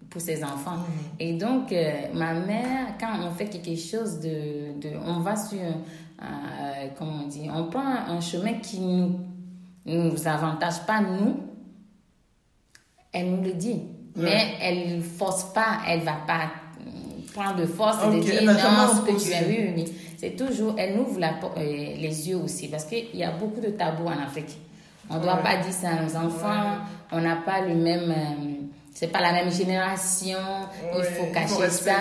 pour 0.08 0.20
ses 0.20 0.44
enfants. 0.44 0.76
Mm. 0.76 1.16
Et 1.18 1.32
donc, 1.32 1.73
euh, 1.73 1.92
ma 2.14 2.34
mère, 2.34 2.94
quand 3.00 3.12
on 3.26 3.32
fait 3.32 3.46
quelque 3.46 3.76
chose 3.76 4.20
de... 4.20 4.78
de 4.80 4.96
on 5.04 5.20
va 5.20 5.34
sur... 5.34 5.58
Euh, 5.58 6.25
comment 6.96 7.23
on 7.25 7.26
dit 7.26 7.49
On 7.52 7.64
prend 7.64 7.84
un 7.84 8.20
chemin 8.20 8.54
qui 8.54 8.78
nous 8.78 9.18
nous 9.84 10.28
avantage 10.28 10.87
pas, 10.87 11.00
nous. 11.00 11.40
Elle 13.12 13.32
nous 13.32 13.42
le 13.42 13.54
dit 13.54 13.82
mais 14.16 14.54
elle 14.61 15.02
force 15.02 15.52
pas, 15.52 15.80
elle 15.88 16.00
va 16.00 16.16
pas 16.26 16.50
prendre 17.32 17.56
de 17.56 17.66
force 17.66 17.96
et 18.04 18.16
de 18.16 18.23
dire 18.23 18.42
non, 18.44 18.52
ce 18.94 19.00
que 19.00 19.20
tu 19.20 19.32
as 19.32 19.42
vu. 19.42 19.84
C'est 20.16 20.37
toujours, 20.37 20.75
elle 20.78 20.99
ouvre 20.99 21.18
la, 21.18 21.30
euh, 21.30 21.61
les 21.61 22.28
yeux 22.28 22.37
aussi 22.37 22.68
parce 22.68 22.85
qu'il 22.85 23.14
y 23.14 23.25
a 23.25 23.30
beaucoup 23.30 23.61
de 23.61 23.71
tabous 23.71 24.06
en 24.06 24.23
Afrique. 24.23 24.59
On 25.11 25.16
ne 25.16 25.23
doit 25.23 25.37
pas 25.37 25.56
dire 25.56 25.73
ça 25.73 25.90
à 25.90 26.02
nos 26.02 26.16
enfants, 26.16 26.78
on 27.12 27.21
n'a 27.21 27.37
pas 27.37 27.61
le 27.61 27.75
même. 27.75 28.11
Euh, 28.11 28.64
c'est 28.94 29.09
pas 29.09 29.21
la 29.21 29.33
même 29.33 29.50
génération, 29.50 30.38
il 30.97 31.02
faut 31.02 31.26
cacher 31.33 31.68
ça. 31.68 31.97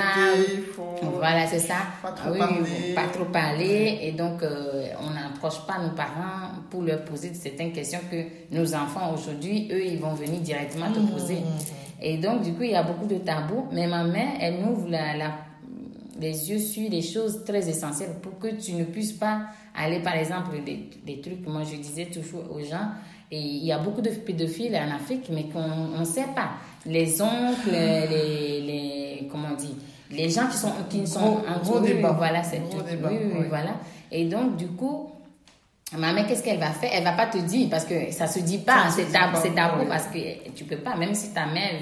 voilà, 1.15 1.47
c'est 1.47 1.57
ça. 1.57 1.77
Pas 2.03 2.11
trop 2.11 2.35
parler. 2.35 2.93
pas 2.93 3.07
trop 3.07 3.25
parler. 3.25 3.97
Et 4.03 4.11
donc, 4.11 4.43
euh, 4.43 4.89
on 5.01 5.09
n'approche 5.09 5.65
pas 5.65 5.79
nos 5.79 5.89
parents 5.95 6.51
pour 6.69 6.83
leur 6.83 7.03
poser 7.03 7.33
certaines 7.33 7.71
questions 7.71 7.99
que 8.11 8.23
nos 8.51 8.75
enfants 8.75 9.11
aujourd'hui, 9.11 9.69
eux, 9.71 9.83
ils 9.83 9.99
vont 9.99 10.13
venir 10.13 10.39
directement 10.41 10.91
te 10.91 10.99
poser. 10.99 11.37
Mmh. 11.37 11.83
Et 12.03 12.17
donc, 12.17 12.41
du 12.41 12.53
coup, 12.53 12.63
il 12.63 12.71
y 12.71 12.75
a 12.75 12.83
beaucoup 12.83 13.07
de 13.07 13.17
tabous. 13.17 13.67
Mais 13.71 13.87
ma 13.87 14.03
mère, 14.03 14.33
elle 14.39 14.63
ouvre 14.63 14.87
la, 14.89 15.31
les 16.19 16.49
yeux 16.49 16.59
sur 16.59 16.89
des 16.89 17.01
choses 17.01 17.43
très 17.45 17.67
essentielles 17.69 18.15
pour 18.21 18.37
que 18.39 18.55
tu 18.55 18.73
ne 18.73 18.83
puisses 18.83 19.13
pas 19.13 19.41
aller, 19.75 19.99
par 19.99 20.15
exemple, 20.15 20.51
des, 20.65 20.89
des 21.05 21.21
trucs, 21.21 21.45
moi 21.47 21.63
je 21.63 21.77
disais 21.77 22.05
toujours 22.05 22.43
aux 22.51 22.59
gens, 22.59 22.89
et 23.31 23.39
il 23.39 23.65
y 23.65 23.71
a 23.71 23.79
beaucoup 23.79 24.01
de 24.01 24.09
pédophiles 24.09 24.75
en 24.75 24.95
Afrique, 24.95 25.29
mais 25.31 25.45
qu'on 25.45 25.99
ne 25.99 26.05
sait 26.05 26.27
pas. 26.35 26.51
Les 26.85 27.21
oncles, 27.21 27.71
les, 27.71 28.61
les, 28.61 29.27
comment 29.31 29.49
on 29.53 29.55
dit, 29.55 29.75
les 30.11 30.29
gens 30.29 30.47
qui 30.47 30.57
sont, 30.57 30.71
qui 30.89 31.07
sont 31.07 31.39
en 31.47 31.59
gros 31.63 31.79
débat. 31.79 32.11
Voilà, 32.11 32.43
c'est 32.43 32.57
tout. 32.57 32.77
oui, 32.77 33.17
oui, 33.33 33.45
voilà. 33.49 33.79
Et 34.11 34.25
donc, 34.25 34.57
du 34.57 34.67
coup, 34.67 35.09
Ma 35.97 36.11
mère, 36.11 36.25
qu'est-ce 36.25 36.43
qu'elle 36.43 36.59
va 36.59 36.71
faire? 36.71 36.89
Elle 36.91 37.03
va 37.03 37.11
pas 37.11 37.27
te 37.27 37.37
dire 37.37 37.67
parce 37.69 37.85
que 37.85 38.11
ça 38.11 38.25
se 38.27 38.39
dit 38.39 38.57
pas, 38.57 38.89
c'est 38.89 39.11
tabou, 39.11 39.37
c'est 39.41 39.53
tabou 39.53 39.85
parce 39.87 40.07
que 40.07 40.49
tu 40.55 40.63
peux 40.63 40.77
pas. 40.77 40.95
Même 40.95 41.13
si 41.13 41.33
ta 41.33 41.45
mère, 41.45 41.73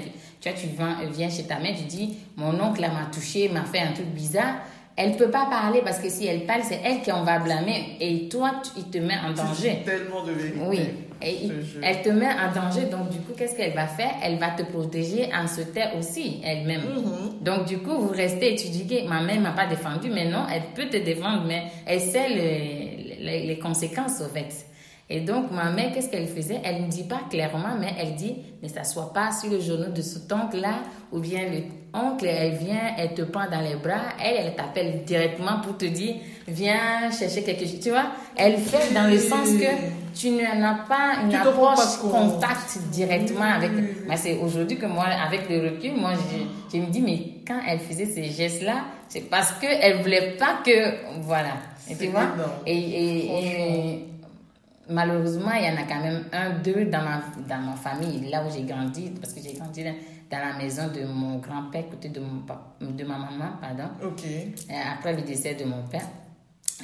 tu 0.50 0.66
vois, 0.76 0.96
tu 1.00 1.12
viens, 1.12 1.30
chez 1.30 1.44
ta 1.44 1.58
mère, 1.58 1.74
tu 1.76 1.84
dis, 1.84 2.16
mon 2.36 2.58
oncle 2.60 2.80
m'a 2.80 3.10
touché, 3.12 3.48
m'a 3.48 3.64
fait 3.64 3.80
un 3.80 3.92
truc 3.92 4.06
bizarre. 4.06 4.56
Elle 4.94 5.16
peut 5.16 5.30
pas 5.30 5.46
parler 5.46 5.80
parce 5.82 5.98
que 5.98 6.10
si 6.10 6.26
elle 6.26 6.44
parle, 6.44 6.62
c'est 6.64 6.80
elle 6.84 7.00
qui 7.00 7.10
en 7.10 7.24
va 7.24 7.38
blâmer 7.38 7.96
et 7.98 8.28
toi, 8.28 8.60
il 8.76 8.84
te 8.84 8.98
met 8.98 9.14
en 9.26 9.32
danger. 9.32 9.82
Tellement 9.86 10.22
de 10.22 10.32
vérité. 10.32 10.58
Oui, 10.66 10.80
et 11.22 11.48
elle 11.82 12.02
te 12.02 12.10
met 12.10 12.26
en 12.26 12.52
danger. 12.54 12.82
Donc 12.90 13.08
du 13.08 13.18
coup, 13.20 13.32
qu'est-ce 13.34 13.56
qu'elle 13.56 13.72
va 13.72 13.86
faire? 13.86 14.10
Elle 14.22 14.36
va 14.36 14.50
te 14.50 14.62
protéger 14.64 15.30
en 15.34 15.46
se 15.46 15.62
taire 15.62 15.96
aussi 15.98 16.42
elle-même. 16.44 16.82
Mm-hmm. 16.82 17.42
Donc 17.42 17.64
du 17.64 17.78
coup, 17.78 17.96
vous 17.96 18.10
restez 18.10 18.52
et 18.52 18.56
tu 18.56 18.68
dis 18.68 18.86
que 18.86 19.08
ma 19.08 19.22
mère 19.22 19.40
m'a 19.40 19.52
pas 19.52 19.66
défendu, 19.66 20.10
mais 20.10 20.26
non, 20.26 20.44
elle 20.52 20.62
peut 20.74 20.90
te 20.90 21.02
défendre, 21.02 21.44
mais 21.46 21.62
elle 21.86 22.00
sait 22.00 22.28
le 22.28 23.02
les, 23.22 23.58
conséquences, 23.58 24.20
au 24.20 24.28
fait. 24.28 24.66
Et 25.14 25.20
donc, 25.20 25.50
ma 25.50 25.70
mère, 25.70 25.92
qu'est-ce 25.92 26.08
qu'elle 26.08 26.26
faisait? 26.26 26.58
Elle 26.64 26.84
ne 26.84 26.88
dit 26.88 27.04
pas 27.04 27.20
clairement, 27.28 27.76
mais 27.78 27.92
elle 27.98 28.14
dit 28.14 28.34
ne 28.62 28.68
s'assoit 28.68 29.12
pas 29.12 29.30
sur 29.30 29.50
le 29.50 29.60
genou 29.60 29.92
de 29.92 30.00
cet 30.00 30.32
oncle-là, 30.32 30.76
ou 31.12 31.18
bien 31.18 31.42
le 31.50 31.64
oncle, 31.92 32.24
elle 32.24 32.54
vient, 32.54 32.94
elle 32.96 33.12
te 33.12 33.20
prend 33.20 33.44
dans 33.50 33.60
les 33.60 33.74
bras, 33.76 34.14
elle, 34.24 34.36
elle 34.38 34.54
t'appelle 34.54 35.04
directement 35.04 35.60
pour 35.62 35.76
te 35.76 35.84
dire 35.84 36.14
viens 36.48 37.10
chercher 37.10 37.42
quelque 37.42 37.66
chose. 37.66 37.80
Tu 37.80 37.90
vois? 37.90 38.06
Elle 38.34 38.56
fait 38.56 38.94
dans 38.94 39.10
le 39.10 39.18
sens 39.18 39.48
que 39.48 40.18
tu 40.18 40.30
n'as 40.30 40.86
pas 40.88 41.20
une 41.22 41.34
approche 41.34 41.98
contact 42.00 42.78
directement 42.90 43.52
avec. 43.52 43.70
Mais 44.08 44.16
c'est 44.16 44.38
aujourd'hui 44.38 44.78
que 44.78 44.86
moi, 44.86 45.04
avec 45.04 45.46
le 45.50 45.68
recul, 45.68 45.92
moi, 45.94 46.12
je, 46.14 46.74
je 46.78 46.82
me 46.82 46.90
dis 46.90 47.02
mais 47.02 47.18
quand 47.46 47.60
elle 47.68 47.80
faisait 47.80 48.06
ces 48.06 48.30
gestes-là, 48.30 48.84
c'est 49.08 49.28
parce 49.28 49.52
qu'elle 49.60 50.00
voulait 50.00 50.38
pas 50.38 50.60
que. 50.64 51.20
Voilà. 51.20 51.52
Et 51.90 51.96
tu 51.96 52.06
vois? 52.06 52.28
et, 52.66 52.78
et, 52.78 54.11
malheureusement, 54.88 55.52
il 55.54 55.64
y 55.64 55.68
en 55.68 55.76
a 55.76 55.84
quand 55.88 56.00
même 56.02 56.24
un, 56.32 56.50
deux 56.60 56.86
dans 56.86 57.02
ma, 57.02 57.22
dans 57.48 57.62
ma 57.62 57.76
famille, 57.76 58.28
là 58.30 58.44
où 58.44 58.50
j'ai 58.52 58.62
grandi, 58.64 59.10
parce 59.20 59.32
que 59.32 59.40
j'ai 59.42 59.54
grandi 59.54 59.84
dans 59.84 60.38
la 60.38 60.54
maison 60.56 60.88
de 60.88 61.04
mon 61.06 61.38
grand-père, 61.38 61.88
côté 61.90 62.08
de, 62.08 62.20
mon, 62.20 62.42
de 62.90 63.04
ma 63.04 63.18
maman, 63.18 63.52
pardon. 63.60 63.90
Ok. 64.02 64.24
après 64.92 65.12
le 65.14 65.22
décès 65.22 65.54
de 65.54 65.64
mon 65.64 65.82
père. 65.84 66.06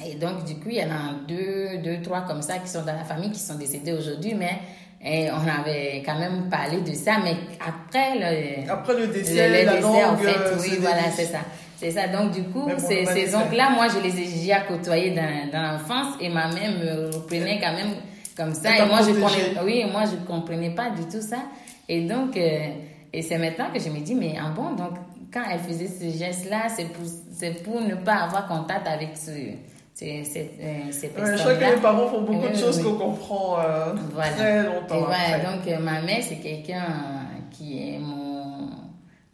Et 0.05 0.15
donc, 0.15 0.45
du 0.45 0.55
coup, 0.55 0.69
il 0.69 0.77
y 0.77 0.83
en 0.83 0.91
a 0.91 1.13
deux, 1.27 1.79
deux, 1.83 2.01
trois 2.01 2.21
comme 2.21 2.41
ça 2.41 2.59
qui 2.59 2.69
sont 2.69 2.81
dans 2.85 2.93
la 2.95 3.03
famille, 3.03 3.31
qui 3.31 3.39
sont 3.39 3.55
décédés 3.55 3.93
aujourd'hui, 3.93 4.33
mais 4.33 4.59
et 5.01 5.29
on 5.31 5.47
avait 5.47 6.03
quand 6.05 6.19
même 6.19 6.49
parlé 6.49 6.81
de 6.81 6.93
ça, 6.93 7.19
mais 7.23 7.35
après 7.65 8.15
le, 8.15 8.69
après 8.69 8.99
le 8.99 9.07
décès, 9.07 9.47
le, 9.47 9.65
la 9.65 9.75
décès 9.75 10.05
en 10.05 10.17
fait, 10.17 10.55
oui, 10.59 10.77
voilà, 10.79 11.09
c'est 11.09 11.25
ça. 11.25 11.39
C'est 11.79 11.91
ça. 11.91 12.07
Donc, 12.07 12.31
du 12.31 12.43
coup, 12.43 12.67
ces, 12.77 13.05
ces 13.05 13.33
oncles-là, 13.35 13.69
moi, 13.69 13.87
je 13.87 13.99
les 14.03 14.09
ai 14.19 14.25
déjà 14.25 14.61
côtoyés 14.61 15.11
dans, 15.11 15.49
dans 15.51 15.71
l'enfance 15.71 16.15
et 16.19 16.29
ma 16.29 16.47
mère 16.49 16.71
me 16.71 17.15
reprenait 17.15 17.59
quand 17.61 17.73
même 17.73 17.93
comme 18.35 18.53
ça. 18.53 18.77
Et, 18.77 18.85
moi, 18.85 18.99
je 19.01 19.11
comprenais, 19.11 19.55
oui, 19.63 19.85
moi, 19.91 20.03
je 20.05 20.17
comprenais 20.27 20.71
pas 20.71 20.89
du 20.89 21.03
tout 21.03 21.21
ça. 21.21 21.37
Et 21.87 22.01
donc, 22.01 22.35
euh, 22.35 22.67
et 23.13 23.21
c'est 23.21 23.37
maintenant 23.37 23.67
que 23.73 23.79
je 23.79 23.89
me 23.89 23.99
dis, 23.99 24.13
mais 24.13 24.35
ah 24.37 24.51
bon, 24.53 24.75
donc, 24.75 24.97
quand 25.33 25.43
elle 25.49 25.59
faisait 25.59 25.87
ce 25.87 26.17
geste-là, 26.17 26.67
c'est 26.67 26.85
pour, 26.85 27.05
c'est 27.31 27.63
pour 27.63 27.79
ne 27.79 27.95
pas 27.95 28.23
avoir 28.23 28.47
contact 28.47 28.85
avec 28.85 29.15
ce, 29.15 29.31
ces, 29.93 30.23
ces, 30.25 30.51
euh, 30.61 30.91
ces 30.91 31.07
personnes-là. 31.07 31.37
je 31.37 31.41
crois 31.41 31.55
que 31.55 31.75
les 31.75 31.81
parents 31.81 32.07
font 32.07 32.21
beaucoup 32.21 32.47
de 32.49 32.57
choses 32.57 32.83
qu'on 32.83 32.95
comprend 32.95 33.57
euh, 33.59 33.93
très 34.35 34.63
longtemps. 34.63 34.95
Et 34.95 34.99
voilà, 34.99 35.39
donc, 35.39 35.81
ma 35.81 36.01
mère, 36.01 36.21
c'est 36.21 36.37
quelqu'un 36.37 36.83
qui 37.51 37.95
est 37.95 37.99
mon 37.99 38.18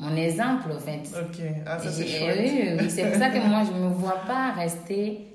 mon 0.05 0.15
exemple, 0.15 0.71
en 0.71 0.79
fait. 0.79 1.01
Ok, 1.13 1.43
ah, 1.65 1.79
ça 1.79 1.91
c'est 1.91 2.07
chouette. 2.07 2.79
Oui, 2.79 2.89
c'est 2.89 3.09
pour 3.09 3.19
ça 3.19 3.29
que 3.29 3.37
moi, 3.47 3.63
je 3.65 3.71
ne 3.71 3.85
me 3.85 3.93
vois 3.93 4.21
pas 4.27 4.51
rester 4.51 5.27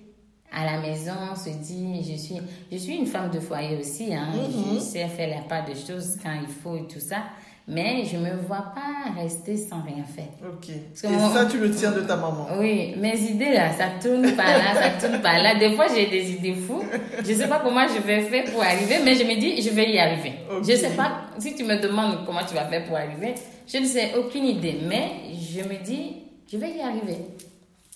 à 0.53 0.65
la 0.65 0.81
maison, 0.81 1.35
se 1.37 1.51
dire, 1.51 2.03
je 2.03 2.17
suis, 2.17 2.37
je 2.71 2.77
suis 2.77 2.97
une 2.97 3.07
femme 3.07 3.31
de 3.31 3.39
foyer 3.39 3.77
aussi, 3.79 4.13
hein. 4.13 4.29
je 4.35 4.75
mhm. 4.75 4.81
sais 4.81 5.07
faire 5.07 5.29
la 5.29 5.43
part 5.43 5.65
de 5.65 5.75
choses 5.75 6.19
quand 6.23 6.33
il 6.41 6.49
faut 6.49 6.77
et 6.77 6.87
tout 6.87 7.01
ça. 7.01 7.23
Mais 7.69 8.05
je 8.05 8.17
me 8.17 8.31
vois 8.49 8.73
pas 8.75 9.13
rester 9.21 9.57
sans 9.57 9.83
rien 9.83 10.03
faire. 10.05 10.25
Ok. 10.43 10.67
Parce 10.91 11.03
que 11.03 11.07
Et 11.07 11.11
mon- 11.11 11.33
ça, 11.33 11.45
tu 11.47 11.59
le 11.59 11.71
tiens 11.71 11.93
de 11.93 12.01
ta 12.01 12.17
maman. 12.17 12.49
Oui, 12.59 12.95
mes 12.99 13.17
idées 13.21 13.53
là, 13.53 13.73
ça 13.73 13.85
tourne 14.03 14.33
par 14.35 14.47
là, 14.47 14.75
ça 14.75 15.07
tourne 15.07 15.21
par 15.23 15.39
là. 15.41 15.55
Des 15.55 15.73
fois, 15.77 15.87
j'ai 15.95 16.07
des 16.07 16.33
idées 16.33 16.55
fous. 16.55 16.83
Je 17.25 17.33
sais 17.33 17.47
pas 17.47 17.61
comment 17.63 17.87
je 17.87 18.01
vais 18.01 18.23
faire 18.23 18.45
pour 18.51 18.63
arriver, 18.63 18.97
mais 19.05 19.15
je 19.15 19.23
me 19.25 19.39
dis, 19.39 19.63
je 19.63 19.71
vais 19.71 19.89
y 19.91 19.99
arriver. 19.99 20.33
Je 20.63 20.75
sais 20.75 20.91
pas, 20.97 21.21
si 21.39 21.55
tu 21.55 21.63
me 21.65 21.81
demandes 21.81 22.25
comment 22.27 22.45
tu 22.49 22.55
vas 22.55 22.65
faire 22.65 22.85
pour 22.87 22.97
arriver, 22.97 23.35
je 23.73 23.79
ne 23.79 23.85
sais 23.87 24.15
aucune 24.19 24.47
idée, 24.47 24.79
mais 24.89 25.13
je 25.35 25.61
me 25.61 25.77
dis, 25.85 26.17
je 26.51 26.57
vais 26.57 26.71
y 26.73 26.81
arriver. 26.81 27.19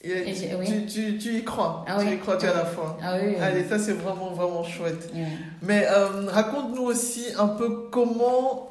Et 0.06 0.10
Et 0.30 0.34
j'ai- 0.34 0.54
oui. 0.54 0.66
tu, 0.66 0.86
tu, 0.86 1.18
tu 1.18 1.38
y 1.38 1.42
crois. 1.42 1.84
Ah 1.88 1.96
tu 1.98 2.12
y 2.14 2.18
crois, 2.18 2.36
tu 2.36 2.46
as 2.46 2.52
la 2.54 2.66
foi. 2.66 2.98
Ah 3.02 3.14
oui. 3.20 3.34
Allez, 3.40 3.64
ça, 3.64 3.78
c'est 3.78 3.94
vraiment, 3.94 4.30
vraiment 4.32 4.62
chouette. 4.62 5.10
Mais 5.62 5.86
euh, 5.90 6.26
raconte-nous 6.28 6.82
aussi 6.82 7.24
un 7.38 7.48
peu 7.48 7.88
comment 7.90 8.68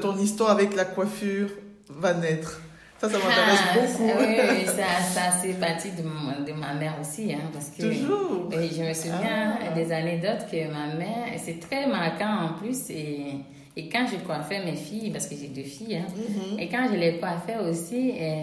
ton 0.00 0.16
histoire 0.18 0.50
avec 0.50 0.74
la 0.76 0.84
coiffure 0.84 1.48
va 1.88 2.14
naître. 2.14 2.60
Ça, 3.00 3.08
ça 3.08 3.16
m'intéresse 3.16 3.60
Ah, 3.70 3.74
beaucoup. 3.78 4.10
Oui, 4.18 4.66
ça, 4.66 5.02
ça 5.14 5.30
c'est 5.40 5.52
parti 5.60 5.90
de, 5.92 6.02
de 6.44 6.52
ma 6.52 6.74
mère 6.74 6.94
aussi, 7.00 7.32
hein, 7.32 7.48
parce 7.52 7.68
que 7.70 7.82
Toujours. 7.82 8.48
oui, 8.50 8.70
je 8.76 8.82
me 8.82 8.92
souviens 8.92 9.56
Ah. 9.62 9.72
des 9.74 9.92
anecdotes 9.92 10.46
que 10.50 10.66
ma 10.72 10.92
mère, 10.94 11.28
c'est 11.36 11.60
très 11.60 11.86
marquant 11.86 12.46
en 12.46 12.58
plus, 12.58 12.90
et, 12.90 13.36
et 13.76 13.88
quand 13.88 14.04
je 14.10 14.16
coiffais 14.26 14.64
mes 14.64 14.74
filles, 14.74 15.10
parce 15.12 15.28
que 15.28 15.36
j'ai 15.36 15.46
deux 15.46 15.62
filles, 15.62 15.96
hein, 15.98 16.06
Mhm. 16.12 16.58
et 16.58 16.68
quand 16.68 16.88
je 16.92 16.96
les 16.98 17.18
coiffais 17.20 17.58
aussi, 17.58 18.14
euh, 18.20 18.42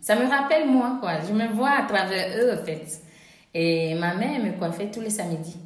ça 0.00 0.14
me 0.14 0.28
rappelle 0.28 0.68
moi, 0.68 0.98
quoi. 1.00 1.14
Je 1.28 1.32
me 1.34 1.48
vois 1.48 1.70
à 1.70 1.82
travers 1.82 2.28
eux, 2.38 2.52
en 2.56 2.64
fait. 2.64 2.86
Et 3.52 3.94
ma 3.94 4.14
mère 4.14 4.38
me 4.44 4.52
coiffait 4.56 4.90
tous 4.92 5.00
les 5.00 5.10
samedis. 5.10 5.56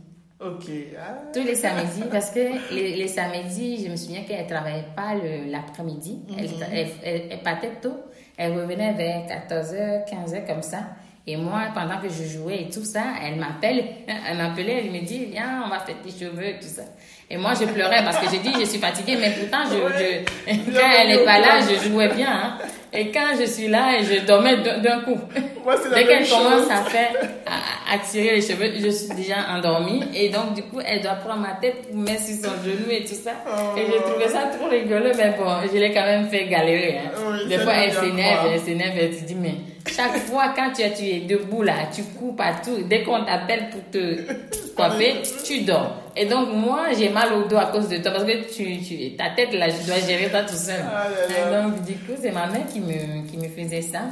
Ok. 0.44 0.64
Ah. 0.98 1.22
Tous 1.32 1.44
les 1.44 1.54
samedis, 1.54 2.02
parce 2.10 2.30
que 2.30 2.40
les, 2.74 2.96
les 2.96 3.08
samedis, 3.08 3.84
je 3.84 3.90
me 3.90 3.96
souviens 3.96 4.22
qu'elle 4.24 4.44
ne 4.44 4.48
travaillait 4.48 4.86
pas 4.96 5.14
l'après-midi. 5.46 6.20
elle, 6.38 6.48
elle, 6.72 6.88
elle- 7.04 7.22
elle 7.30 7.40
partait 7.42 7.70
tôt. 7.80 7.94
Elle 8.36 8.52
revenait 8.58 8.92
vers 8.94 9.26
14h, 9.26 10.04
15h 10.08 10.46
comme 10.46 10.62
ça. 10.62 10.80
Et 11.26 11.36
moi, 11.36 11.60
pendant 11.72 11.98
que 11.98 12.08
je 12.08 12.24
jouais 12.36 12.62
et 12.62 12.68
tout 12.68 12.84
ça, 12.84 13.02
elle 13.24 13.36
m'appelle, 13.36 13.84
elle 14.28 14.36
m'appelait, 14.38 14.84
elle 14.84 14.90
me 14.90 15.04
dit, 15.06 15.26
viens, 15.26 15.62
on 15.64 15.68
va 15.68 15.78
faire 15.78 15.94
tes 16.04 16.10
cheveux 16.10 16.44
et 16.44 16.58
tout 16.58 16.66
ça. 16.68 16.82
Et 17.30 17.36
moi, 17.36 17.52
je 17.58 17.64
pleurais 17.64 18.02
parce 18.04 18.18
que 18.18 18.26
j'ai 18.30 18.38
dit, 18.38 18.52
je 18.58 18.66
suis 18.66 18.78
fatiguée, 18.80 19.16
mais 19.20 19.30
pourtant, 19.30 19.64
je, 19.70 19.76
Ouais. 19.76 20.24
je- 20.48 20.52
quand 20.78 20.90
elle 21.00 21.08
n'est 21.08 21.24
pas 21.24 21.38
là, 21.38 21.60
je 21.60 21.88
jouais 21.88 22.08
bien. 22.08 22.28
hein. 22.28 22.58
Et 22.92 23.10
quand 23.10 23.28
je 23.40 23.46
suis 23.46 23.68
là, 23.68 24.02
je 24.02 24.26
dormais 24.26 24.56
d'un 24.58 25.00
coup. 25.00 25.16
Moi, 25.64 25.76
la 25.90 25.96
Dès 25.96 26.06
qu'elle 26.06 26.28
commence 26.28 26.68
à 26.70 26.82
faire, 26.90 27.12
à, 27.46 27.94
à 27.94 27.98
tirer 28.00 28.34
les 28.34 28.42
cheveux, 28.42 28.70
je 28.78 28.90
suis 28.90 29.14
déjà 29.14 29.36
endormie. 29.56 30.02
Et 30.14 30.28
donc, 30.28 30.52
du 30.54 30.62
coup, 30.64 30.80
elle 30.84 31.00
doit 31.00 31.14
prendre 31.14 31.40
ma 31.40 31.54
tête 31.54 31.88
pour 31.88 31.96
mettre 32.00 32.20
sur 32.20 32.34
son 32.34 32.62
genou 32.64 32.90
et 32.90 33.04
tout 33.04 33.14
ça. 33.14 33.30
Oh. 33.46 33.78
Et 33.78 33.86
j'ai 33.86 34.02
trouvé 34.02 34.28
ça 34.28 34.50
trop 34.58 34.68
rigolo, 34.68 35.06
mais 35.16 35.30
bon, 35.38 35.46
je 35.72 35.78
l'ai 35.78 35.92
quand 35.94 36.04
même 36.04 36.28
fait 36.28 36.46
galérer. 36.48 36.98
Hein. 36.98 37.10
Oui, 37.30 37.48
Des 37.48 37.58
fois, 37.58 37.74
elle 37.74 37.92
s'énerve, 37.92 38.48
elle 38.52 38.60
s'énerve, 38.60 38.98
elle 39.00 39.16
te 39.16 39.24
dit, 39.24 39.36
mais 39.36 39.54
chaque 39.86 40.16
fois, 40.18 40.52
quand 40.54 40.72
tu 40.74 40.82
es, 40.82 40.92
tu 40.94 41.04
es 41.04 41.20
debout 41.20 41.62
là, 41.62 41.88
tu 41.94 42.02
cours 42.02 42.36
partout. 42.36 42.78
Dès 42.88 43.02
qu'on 43.02 43.24
t'appelle 43.24 43.70
pour 43.70 43.82
te 43.90 44.72
coiffer, 44.74 45.22
tu 45.44 45.62
dors. 45.62 46.02
Et 46.16 46.26
donc, 46.26 46.48
moi, 46.54 46.88
j'ai 46.96 47.08
mal 47.08 47.32
au 47.32 47.48
dos 47.48 47.56
à 47.56 47.66
cause 47.66 47.88
de 47.88 47.96
toi 47.98 48.12
parce 48.12 48.24
que 48.24 48.54
tu, 48.54 48.80
tu, 48.82 49.16
ta 49.16 49.30
tête 49.30 49.52
là, 49.54 49.68
je 49.68 49.86
dois 49.86 49.98
gérer 49.98 50.28
ça 50.28 50.42
tout 50.42 50.54
seul. 50.54 50.84
Ah 50.86 51.08
là 51.08 51.50
là. 51.50 51.60
Et 51.60 51.62
donc, 51.62 51.84
du 51.84 51.94
coup, 51.94 52.12
c'est 52.20 52.32
ma 52.32 52.46
mère 52.46 52.66
qui 52.66 52.80
me, 52.80 53.26
qui 53.28 53.36
me 53.36 53.48
faisait 53.48 53.82
ça. 53.82 54.02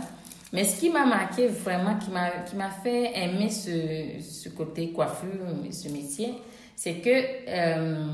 Mais 0.52 0.64
ce 0.64 0.80
qui 0.80 0.90
m'a 0.90 1.06
marqué 1.06 1.46
vraiment, 1.46 1.96
qui 1.96 2.10
m'a, 2.10 2.30
qui 2.48 2.56
m'a 2.56 2.70
fait 2.70 3.12
aimer 3.14 3.50
ce, 3.50 4.20
ce 4.20 4.48
côté 4.48 4.90
coiffure, 4.90 5.28
ce 5.70 5.88
métier, 5.88 6.34
c'est 6.74 6.94
que 6.94 7.10
euh, 7.48 8.04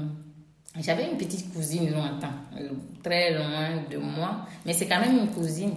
j'avais 0.80 1.10
une 1.10 1.16
petite 1.16 1.52
cousine 1.52 1.90
lointain, 1.90 2.32
euh, 2.58 2.70
très 3.02 3.32
loin 3.32 3.82
de 3.90 3.96
moi, 3.98 4.46
mais 4.64 4.72
c'est 4.72 4.86
quand 4.86 5.00
même 5.00 5.18
une 5.18 5.28
cousine 5.28 5.74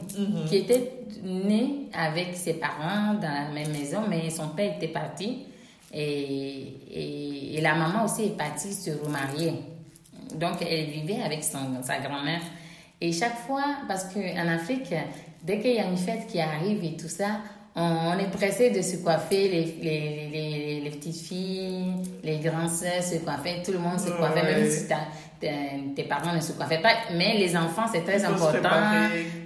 qui 0.48 0.58
était 0.58 0.94
née 1.24 1.88
avec 1.94 2.36
ses 2.36 2.54
parents 2.54 3.14
dans 3.14 3.22
la 3.22 3.50
même 3.54 3.72
maison, 3.72 4.02
mais 4.10 4.30
son 4.30 4.50
père 4.50 4.76
était 4.76 4.88
parti 4.88 5.40
et, 5.94 6.74
et, 6.92 7.58
et 7.58 7.62
la 7.62 7.76
maman 7.76 8.06
aussi 8.06 8.24
est 8.24 8.38
partie 8.38 8.74
se 8.74 8.92
remarier. 8.92 9.54
Donc 10.36 10.62
elle 10.62 10.86
vivait 10.86 11.22
avec 11.22 11.44
son, 11.44 11.82
sa 11.82 12.00
grand-mère. 12.00 12.42
Et 13.02 13.12
chaque 13.12 13.38
fois, 13.38 13.64
parce 13.88 14.06
qu'en 14.14 14.48
Afrique, 14.48 14.94
dès 15.44 15.60
qu'il 15.60 15.74
y 15.74 15.80
a 15.80 15.86
une 15.86 15.98
fête 15.98 16.28
qui 16.28 16.40
arrive 16.40 16.84
et 16.84 16.98
tout 16.98 17.08
ça, 17.08 17.40
on, 17.82 18.20
est 18.20 18.30
pressé 18.32 18.70
de 18.72 18.82
se 18.82 18.98
coiffer, 18.98 19.48
les, 19.48 19.66
les, 19.82 20.30
les, 20.32 20.82
les 20.82 20.90
petites 20.90 21.16
filles, 21.28 21.94
les 22.24 22.38
grandes 22.40 22.70
sœurs 22.70 23.02
se 23.04 23.16
coiffaient, 23.18 23.62
tout 23.64 23.72
le 23.72 23.80
monde 23.80 24.00
se 24.00 24.10
coiffait, 24.10 24.42
Ouais. 24.42 24.56
même 24.62 24.70
si 24.70 24.88
tes 25.96 26.04
parents 26.04 26.34
ne 26.34 26.42
se 26.42 26.52
coiffaient 26.52 26.82
pas. 26.82 26.94
Mais 27.16 27.38
les 27.38 27.56
enfants, 27.56 27.86
c'est 27.92 28.02
très 28.04 28.24
important. 28.26 28.70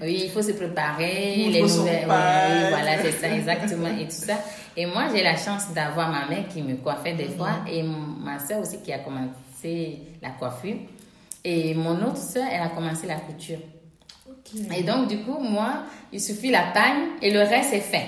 Oui, 0.01 0.21
il 0.25 0.29
faut 0.31 0.41
se 0.41 0.53
préparer. 0.53 1.35
Il 1.37 1.51
les 1.53 1.61
nouvelles. 1.61 2.05
oui, 2.07 2.65
voilà, 2.69 2.97
c'est 3.03 3.11
ça, 3.11 3.29
exactement. 3.35 3.89
Et 3.99 4.05
tout 4.05 4.11
ça. 4.11 4.35
Et 4.75 4.87
moi, 4.87 5.03
j'ai 5.13 5.21
la 5.21 5.35
chance 5.35 5.71
d'avoir 5.75 6.09
ma 6.09 6.27
mère 6.27 6.47
qui 6.51 6.63
me 6.63 6.75
coiffait 6.77 7.13
des 7.13 7.29
fois 7.29 7.51
Mhm. 7.65 7.67
et 7.73 7.83
ma 7.83 8.39
soeur 8.39 8.59
aussi 8.61 8.81
qui 8.81 8.91
a 8.91 8.99
commencé 8.99 9.99
la 10.21 10.29
coiffure. 10.31 10.77
Et 11.45 11.73
mon 11.75 11.95
autre 12.07 12.17
soeur, 12.17 12.45
elle 12.51 12.61
a 12.61 12.69
commencé 12.69 13.05
la 13.05 13.15
couture. 13.17 13.59
Et 14.75 14.83
donc, 14.83 15.07
du 15.07 15.19
coup, 15.19 15.39
moi, 15.39 15.83
il 16.11 16.21
suffit 16.21 16.51
la 16.51 16.65
taille 16.73 17.03
et 17.21 17.31
le 17.31 17.39
reste 17.39 17.73
est 17.73 17.79
fait. 17.79 18.07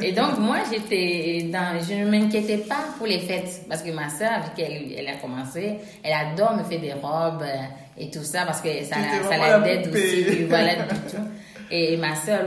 Et 0.00 0.12
donc, 0.12 0.38
moi, 0.38 0.56
j'étais 0.70 1.48
dans, 1.52 1.78
je 1.80 1.94
ne 1.94 2.10
m'inquiétais 2.10 2.58
pas 2.58 2.84
pour 2.98 3.06
les 3.06 3.20
fêtes. 3.20 3.62
Parce 3.68 3.82
que 3.82 3.90
ma 3.90 4.08
soeur, 4.08 4.40
vu 4.42 4.50
qu'elle 4.56 4.92
elle 4.96 5.08
a 5.08 5.16
commencé, 5.16 5.76
elle 6.02 6.12
adore 6.12 6.56
me 6.56 6.64
faire 6.64 6.80
des 6.80 6.92
robes 6.92 7.42
euh, 7.42 7.56
et 7.96 8.10
tout 8.10 8.24
ça 8.24 8.44
parce 8.44 8.60
que 8.60 8.68
ça, 8.82 8.96
ça 9.28 9.36
la 9.36 9.58
l'aide 9.58 9.86
poupée. 9.86 9.98
aussi. 9.98 10.24
oui, 10.28 10.44
Voilà, 10.48 10.74
du 10.74 10.94
tout. 11.10 11.22
Et 11.70 11.96
ma 11.96 12.14
soeur, 12.16 12.40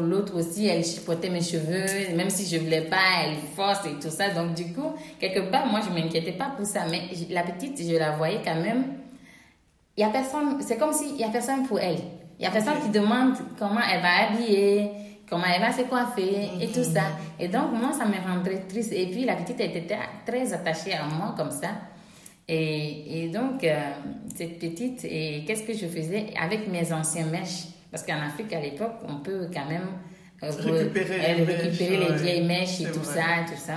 l'autre, 0.00 0.36
aussi, 0.36 0.66
elle 0.68 0.84
chipotait 0.84 1.30
mes 1.30 1.42
cheveux, 1.42 2.14
même 2.14 2.30
si 2.30 2.46
je 2.46 2.62
voulais 2.62 2.82
pas, 2.82 3.24
elle 3.24 3.36
force 3.56 3.84
et 3.86 4.00
tout 4.00 4.10
ça. 4.10 4.30
Donc, 4.30 4.54
du 4.54 4.72
coup, 4.72 4.94
quelque 5.18 5.50
part, 5.50 5.66
moi, 5.66 5.80
je 5.84 5.92
m'inquiétais 5.92 6.32
pas 6.32 6.52
pour 6.56 6.64
ça. 6.64 6.80
Mais 6.90 7.02
la 7.30 7.42
petite, 7.42 7.82
je 7.82 7.96
la 7.96 8.12
voyais 8.12 8.40
quand 8.44 8.54
même 8.54 8.84
il 9.96 10.00
y 10.00 10.04
a 10.04 10.08
personne, 10.10 10.60
c'est 10.60 10.76
comme 10.76 10.92
s'il 10.92 11.16
y 11.16 11.24
a 11.24 11.28
personne 11.28 11.66
pour 11.66 11.78
elle. 11.78 11.98
Il 12.38 12.44
y 12.44 12.46
a 12.46 12.50
personne 12.50 12.80
qui 12.82 12.90
demande 12.90 13.34
comment 13.58 13.80
elle 13.92 14.02
va 14.02 14.28
habiller, 14.28 14.90
comment 15.28 15.44
elle 15.54 15.60
va 15.60 15.72
se 15.72 15.82
coiffer 15.82 16.48
et 16.60 16.66
tout 16.68 16.84
ça. 16.84 17.02
Et 17.38 17.48
donc, 17.48 17.72
moi, 17.72 17.92
ça 17.92 18.04
me 18.06 18.16
rendrait 18.26 18.62
triste. 18.68 18.92
Et 18.92 19.06
puis, 19.06 19.24
la 19.24 19.36
petite 19.36 19.60
était 19.60 19.86
très 20.26 20.52
attachée 20.52 20.92
à 20.94 21.04
moi 21.06 21.34
comme 21.36 21.50
ça. 21.50 21.68
Et, 22.48 23.24
et 23.24 23.28
donc, 23.28 23.64
euh, 23.64 23.74
cette 24.34 24.58
petite, 24.58 25.04
et 25.04 25.44
qu'est-ce 25.46 25.62
que 25.62 25.72
je 25.72 25.86
faisais 25.86 26.26
avec 26.40 26.68
mes 26.68 26.92
anciens 26.92 27.26
mèches? 27.26 27.66
Parce 27.90 28.04
qu'en 28.04 28.20
Afrique, 28.20 28.52
à 28.52 28.60
l'époque, 28.60 28.96
on 29.08 29.16
peut 29.20 29.48
quand 29.54 29.66
même 29.66 29.86
euh, 30.42 30.50
Récupérer 30.50 31.14
euh, 31.14 31.34
les 31.38 31.44
récupérer 31.44 31.96
mèches, 31.98 32.08
les 32.08 32.10
ouais. 32.10 32.16
vieilles 32.22 32.44
mèches 32.46 32.80
et 32.80 32.84
tout 32.92 33.00
vrai. 33.00 33.14
ça, 33.14 33.22
tout 33.46 33.58
ça. 33.58 33.74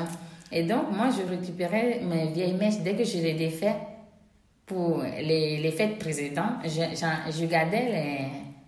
Et 0.51 0.63
donc, 0.63 0.91
moi, 0.91 1.09
je 1.11 1.29
récupérais 1.29 2.01
mes 2.03 2.27
vieilles 2.31 2.53
mèches 2.55 2.79
dès 2.83 2.95
que 2.95 3.03
je 3.05 3.17
les 3.19 3.33
défais 3.33 3.75
pour 4.65 5.01
les, 5.01 5.57
les 5.59 5.71
fêtes 5.71 5.97
précédentes, 5.97 6.59
je, 6.65 6.81
j'en- 6.99 7.31
je 7.31 7.45
gardais 7.45 7.85
les, 7.85 8.17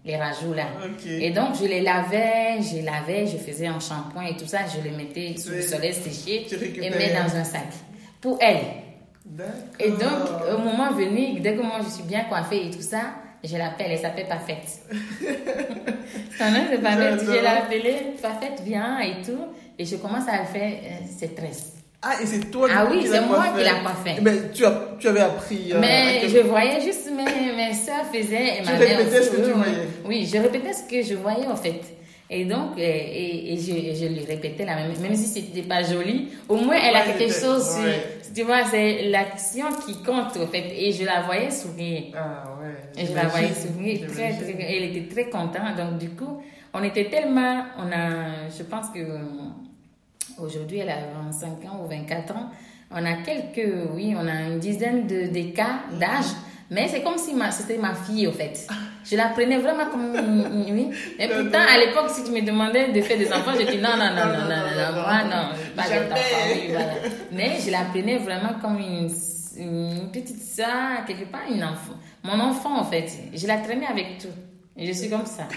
les 0.09 0.17
rajouts 0.17 0.53
là. 0.53 0.67
Et 1.07 1.31
donc, 1.31 1.55
je 1.59 1.65
les 1.65 1.81
lavais, 1.81 2.61
je 2.61 2.83
lavais, 2.83 3.27
je 3.27 3.37
faisais 3.37 3.67
un 3.67 3.79
shampoing 3.79 4.25
et 4.25 4.35
tout 4.35 4.47
ça, 4.47 4.59
je 4.73 4.81
les 4.81 4.95
mettais 4.95 5.35
sous 5.37 5.51
le 5.51 5.61
soleil 5.61 5.93
séché 5.93 6.47
et 6.51 6.89
mettais 6.89 7.13
dans 7.13 7.35
un 7.35 7.43
sac. 7.43 7.67
Pour 8.21 8.37
elle. 8.41 8.57
Et 9.79 9.91
donc, 9.91 10.53
au 10.53 10.57
moment 10.57 10.91
venu, 10.91 11.39
dès 11.39 11.55
que 11.55 11.61
moi 11.61 11.79
je 11.83 11.89
suis 11.89 12.03
bien 12.03 12.23
coiffée 12.23 12.67
et 12.67 12.71
tout 12.71 12.81
ça, 12.81 13.01
je 13.43 13.55
l'appelle, 13.55 13.91
elle 13.91 13.99
s'appelle 13.99 14.27
Parfaite. 14.27 14.81
Son 16.37 16.51
nom 16.51 16.59
c'est 16.69 16.81
Parfaite. 16.81 17.21
Je 17.25 17.31
l'ai 17.31 17.47
appelée 17.47 17.95
Parfaite, 18.21 18.61
viens 18.65 18.99
et 18.99 19.21
tout. 19.21 19.45
Et 19.77 19.85
je 19.85 19.95
commence 19.95 20.27
à 20.27 20.43
faire 20.43 20.73
euh, 20.83 21.05
ses 21.17 21.33
tresses. 21.33 21.78
Ah, 22.01 22.13
et 22.21 22.25
c'est 22.25 22.49
toi 22.49 22.67
Ah 22.71 22.83
du 22.83 22.87
coup, 22.87 22.93
oui, 22.95 23.01
qui 23.01 23.07
c'est 23.07 23.13
l'as 23.15 23.21
moi 23.27 23.45
qui 23.57 23.63
l'a 23.63 23.73
coiffé. 23.81 24.21
Mais 24.21 24.31
tu, 24.53 24.65
as, 24.65 24.81
tu 24.99 25.07
avais 25.09 25.19
appris. 25.19 25.73
euh, 25.73 25.77
Mais 25.81 26.19
quel- 26.21 26.29
je 26.29 26.37
voyais 26.39 26.79
juste 26.79 27.09
mes, 27.11 27.25
mes 27.55 27.73
soeurs 27.73 28.05
faisaient 28.13 28.59
et 28.59 28.63
Tu 28.63 28.69
mère 28.71 28.79
répétais 28.79 29.19
aussi, 29.19 29.25
ce 29.25 29.31
que 29.31 29.35
tu 29.35 29.41
oui, 29.41 29.47
oui. 29.47 29.53
voyais. 29.53 29.87
Oui, 30.05 30.29
je 30.33 30.37
répétais 30.37 30.73
ce 30.73 30.83
que 30.89 31.01
je 31.03 31.15
voyais 31.15 31.45
en 31.47 31.57
fait. 31.57 31.81
Et 32.29 32.45
donc, 32.45 32.77
euh, 32.77 32.81
et, 32.81 33.53
et 33.53 33.57
je, 33.57 33.71
et 33.73 33.95
je 33.95 34.05
lui 34.05 34.23
répétais 34.23 34.63
la 34.63 34.75
même, 34.75 34.93
même 35.01 35.15
si 35.15 35.25
c'était 35.25 35.63
pas 35.67 35.81
joli, 35.83 36.29
au 36.47 36.55
moins 36.57 36.75
elle 36.75 36.95
a 36.95 36.99
Ouais, 37.05 37.15
quelque 37.17 37.33
chose, 37.33 37.65
sur- 37.73 38.33
tu 38.35 38.43
vois, 38.43 38.63
c'est 38.65 39.09
l'action 39.09 39.65
qui 39.85 40.01
compte 40.03 40.37
en 40.37 40.47
fait. 40.47 40.71
Et 40.77 40.93
je 40.93 41.03
la 41.03 41.21
voyais 41.23 41.49
sourire. 41.51 42.03
Ah 42.15 42.43
ouais. 42.61 43.01
Et 43.03 43.07
je 43.07 43.13
la 43.13 43.27
voyais 43.27 43.49
sourire 43.53 44.07
très, 44.07 44.35
elle 44.69 44.95
était 44.95 45.13
très 45.13 45.29
contente. 45.29 45.75
Donc, 45.75 45.97
du 45.97 46.11
coup, 46.11 46.41
on 46.73 46.81
était 46.83 47.09
tellement, 47.09 47.63
on 47.77 47.91
a, 47.91 48.47
je 48.57 48.63
pense 48.63 48.87
que 48.93 48.99
aujourd'hui, 50.41 50.79
elle 50.79 50.89
a 50.89 50.97
25 51.23 51.47
ans 51.65 51.81
ou 51.83 51.87
24 51.87 52.35
ans. 52.35 52.49
On 52.91 53.05
a 53.05 53.13
quelques, 53.23 53.69
oui, 53.93 54.15
on 54.17 54.27
a 54.27 54.41
une 54.43 54.59
dizaine 54.59 55.05
de, 55.07 55.27
des 55.27 55.51
cas 55.51 55.81
d'âge. 55.99 56.25
Mais 56.71 56.87
c'est 56.87 57.01
comme 57.01 57.17
si 57.17 57.33
c'était 57.51 57.77
ma 57.77 57.93
fille, 57.95 58.27
au 58.27 58.31
fait. 58.31 58.67
Je 59.03 59.15
la 59.15 59.29
prenais 59.29 59.57
vraiment 59.57 59.87
comme 59.89 60.13
oui. 60.69 60.89
Et 61.17 61.27
pourtant, 61.27 61.59
à 61.67 61.77
l'époque, 61.79 62.09
si 62.09 62.23
tu 62.23 62.31
me 62.31 62.41
demandais 62.41 62.91
de 62.91 63.01
faire 63.01 63.17
des 63.17 63.31
enfants, 63.31 63.53
je 63.59 63.65
dis 63.65 63.77
non, 63.77 63.97
non, 63.97 64.13
non, 64.13 64.25
non, 64.27 64.39
non, 64.41 64.49
non, 64.49 64.95
non, 64.95 65.01
moi, 65.01 65.23
non, 65.23 65.75
pas 65.75 65.83
oui, 66.53 66.67
voilà. 66.69 66.93
Mais 67.31 67.57
je 67.65 67.71
la 67.71 67.85
prenais 67.85 68.17
vraiment 68.17 68.53
comme 68.61 68.77
une, 68.77 69.09
une 69.57 70.11
petite 70.11 70.43
soeur, 70.43 71.05
quelque 71.07 71.25
part, 71.31 71.41
une 71.51 71.63
enfant. 71.63 71.95
Mon 72.23 72.39
enfant, 72.39 72.79
en 72.79 72.83
fait. 72.83 73.09
Je 73.33 73.47
la 73.47 73.57
traînais 73.57 73.87
avec 73.87 74.19
tout. 74.19 74.27
Je 74.77 74.91
suis 74.91 75.09
comme 75.09 75.25
ça. 75.25 75.47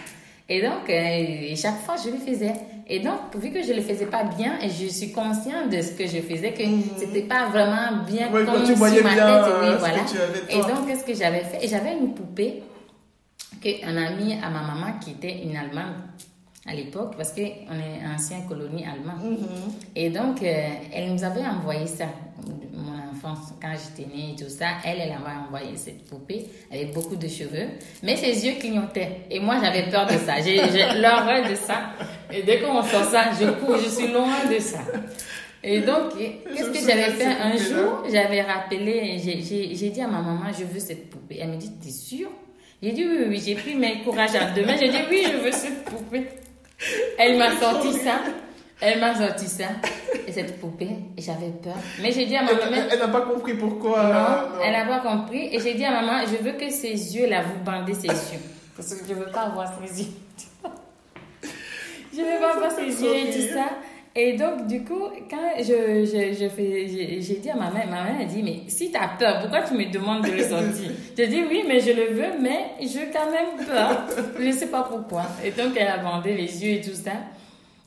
Et 0.48 0.62
donc, 0.62 0.88
euh, 0.88 1.54
chaque 1.56 1.80
fois, 1.80 1.96
je 2.02 2.10
le 2.10 2.18
faisais. 2.18 2.54
Et 2.94 3.00
donc, 3.00 3.20
vu 3.36 3.50
que 3.50 3.62
je 3.62 3.72
le 3.72 3.80
faisais 3.80 4.04
pas 4.04 4.22
bien, 4.24 4.52
et 4.60 4.68
je 4.68 4.86
suis 4.86 5.12
consciente 5.12 5.70
de 5.70 5.80
ce 5.80 5.92
que 5.92 6.06
je 6.06 6.20
faisais, 6.20 6.52
que 6.52 6.62
Mhm. 6.62 6.82
c'était 6.98 7.22
pas 7.22 7.46
vraiment 7.48 8.04
bien 8.06 8.30
Ouais, 8.30 8.44
comme 8.44 8.64
tu 8.64 8.76
sur 8.76 8.78
ma 8.78 8.90
bien, 8.90 9.00
tête. 9.00 9.16
euh, 9.48 9.70
Oui, 9.72 9.76
voilà. 9.78 10.02
et 10.50 10.58
donc, 10.58 10.86
qu'est-ce 10.86 11.04
que 11.04 11.14
j'avais 11.14 11.40
fait? 11.40 11.64
Et 11.64 11.68
j'avais 11.68 11.94
une 11.96 12.12
poupée 12.12 12.62
qu'un 13.62 13.96
ami 13.96 14.34
à 14.44 14.50
ma 14.50 14.60
maman, 14.60 14.98
qui 15.02 15.12
était 15.12 15.38
une 15.42 15.56
Allemande 15.56 15.94
à 16.66 16.74
l'époque, 16.74 17.14
parce 17.16 17.32
qu'on 17.32 17.40
est 17.40 18.06
ancienne 18.14 18.46
colonie 18.48 18.84
allemande. 18.84 19.38
Mhm. 19.40 19.72
Et 19.96 20.10
donc, 20.10 20.42
euh, 20.42 20.68
elle 20.92 21.12
nous 21.12 21.24
avait 21.24 21.44
envoyé 21.44 21.86
ça, 21.88 22.04
mon 22.72 22.92
enfance, 23.10 23.52
quand 23.60 23.72
j'étais 23.72 24.08
née 24.14 24.32
et 24.32 24.36
tout 24.36 24.48
ça. 24.48 24.66
Elle, 24.84 25.00
elle 25.00 25.10
avait 25.12 25.36
envoyé 25.46 25.76
cette 25.76 26.04
poupée 26.04 26.46
avec 26.70 26.92
beaucoup 26.94 27.16
de 27.16 27.26
cheveux, 27.26 27.66
mais 28.02 28.16
ses 28.16 28.46
yeux 28.46 28.54
clignotaient. 28.60 29.22
Et 29.30 29.40
moi, 29.40 29.56
j'avais 29.62 29.90
peur 29.90 30.06
de 30.06 30.12
ça. 30.18 30.40
J'ai 30.40 30.56
l'horreur 31.00 31.48
de 31.48 31.54
ça. 31.56 31.90
Et 32.32 32.42
dès 32.42 32.60
qu'on 32.60 32.82
sort 32.82 33.04
ça, 33.04 33.24
je 33.40 33.46
cours, 33.64 33.76
je 33.78 33.88
suis 33.88 34.08
loin 34.08 34.44
de 34.48 34.58
ça. 34.60 34.78
Et 35.64 35.80
donc, 35.80 36.16
qu'est-ce 36.18 36.70
que 36.70 36.78
j'avais 36.88 37.10
fait? 37.12 37.24
un 37.26 37.56
jour 37.56 38.04
J'avais 38.10 38.42
rappelé, 38.42 39.18
j'ai- 39.22 39.90
dit 39.90 40.00
à 40.00 40.06
ma 40.08 40.20
maman, 40.20 40.46
je 40.56 40.64
veux 40.64 40.80
cette 40.80 41.08
poupée. 41.10 41.38
Elle 41.40 41.50
me 41.50 41.56
dit, 41.56 41.72
t'es 41.80 41.90
sûre 41.90 42.30
J'ai 42.82 42.90
dit 42.92 43.04
oui, 43.04 43.16
oui, 43.20 43.24
oui. 43.30 43.42
J'ai 43.44 43.54
pris 43.54 43.74
mes 43.76 44.02
courages 44.02 44.34
à 44.34 44.50
deux 44.50 44.64
mains. 44.64 44.76
J'ai 44.76 44.88
dit 44.88 44.96
oui, 45.10 45.24
je 45.24 45.36
veux 45.36 45.52
cette 45.52 45.84
poupée. 45.84 46.26
Elle 47.18 47.38
m'a 47.38 47.56
sorti 47.58 47.92
ça. 47.94 48.20
Elle 48.80 48.98
m'a 48.98 49.14
sorti 49.14 49.46
ça. 49.46 49.66
Et 50.26 50.32
cette 50.32 50.60
poupée, 50.60 50.88
et 51.16 51.22
j'avais 51.22 51.50
peur. 51.62 51.74
Mais 52.00 52.10
j'ai 52.12 52.26
dit 52.26 52.36
à 52.36 52.42
ma 52.42 52.54
maman, 52.54 52.76
elle- 52.90 52.98
n'a 52.98 53.08
pas 53.08 53.20
compris 53.22 53.54
pourquoi. 53.54 54.02
non, 54.02 54.56
euh, 54.58 54.60
elle 54.64 54.72
n'a 54.72 54.84
pas 54.86 54.98
compris. 55.08 55.48
Et 55.54 55.60
j'ai 55.60 55.74
dit 55.74 55.84
à 55.84 55.90
maman, 55.92 56.24
je 56.26 56.42
veux 56.42 56.52
que 56.52 56.68
ses 56.70 56.88
yeux, 57.16 57.28
là, 57.28 57.42
vous 57.42 57.62
bandez 57.64 57.94
ses 57.94 58.08
yeux. 58.08 58.40
Parce 58.76 58.94
que 58.94 59.04
je 59.06 59.12
ne 59.14 59.18
veux 59.20 59.30
pas 59.30 59.48
voir 59.50 59.72
ses 59.86 60.02
yeux. 60.02 60.08
je 62.12 62.20
ne 62.20 62.24
veux 62.24 62.40
pas 62.40 62.58
voir 62.58 62.70
ses 62.72 63.02
yeux 63.02 63.14
et 63.16 63.30
tout 63.30 63.54
ça. 63.54 63.66
Et 64.14 64.34
donc, 64.36 64.66
du 64.66 64.84
coup, 64.84 65.08
quand 65.30 65.52
je, 65.58 66.04
je, 66.04 66.38
je 66.38 66.48
fais, 66.50 66.86
j'ai 67.20 67.36
dit 67.36 67.48
à 67.50 67.56
ma 67.56 67.70
mère, 67.70 67.86
ma 67.88 68.04
mère 68.04 68.20
a 68.20 68.24
dit, 68.24 68.42
mais 68.42 68.60
si 68.68 68.90
tu 68.90 68.96
as 68.98 69.08
peur, 69.18 69.40
pourquoi 69.40 69.62
tu 69.62 69.72
me 69.72 69.90
demandes 69.90 70.22
de 70.26 70.30
le 70.32 70.42
sortir? 70.42 70.90
Je 71.18 71.22
dis, 71.24 71.42
oui, 71.48 71.64
mais 71.66 71.80
je 71.80 71.92
le 71.92 72.12
veux, 72.14 72.38
mais 72.40 72.72
j'ai 72.80 73.08
quand 73.12 73.30
même 73.30 73.66
peur. 73.66 74.02
Je 74.38 74.44
ne 74.44 74.52
sais 74.52 74.66
pas 74.66 74.82
pourquoi. 74.82 75.24
Et 75.42 75.50
donc, 75.50 75.72
elle 75.76 75.88
a 75.88 75.96
bandé 75.98 76.34
les 76.34 76.62
yeux 76.64 76.78
et 76.78 76.80
tout 76.82 76.94
ça. 76.94 77.12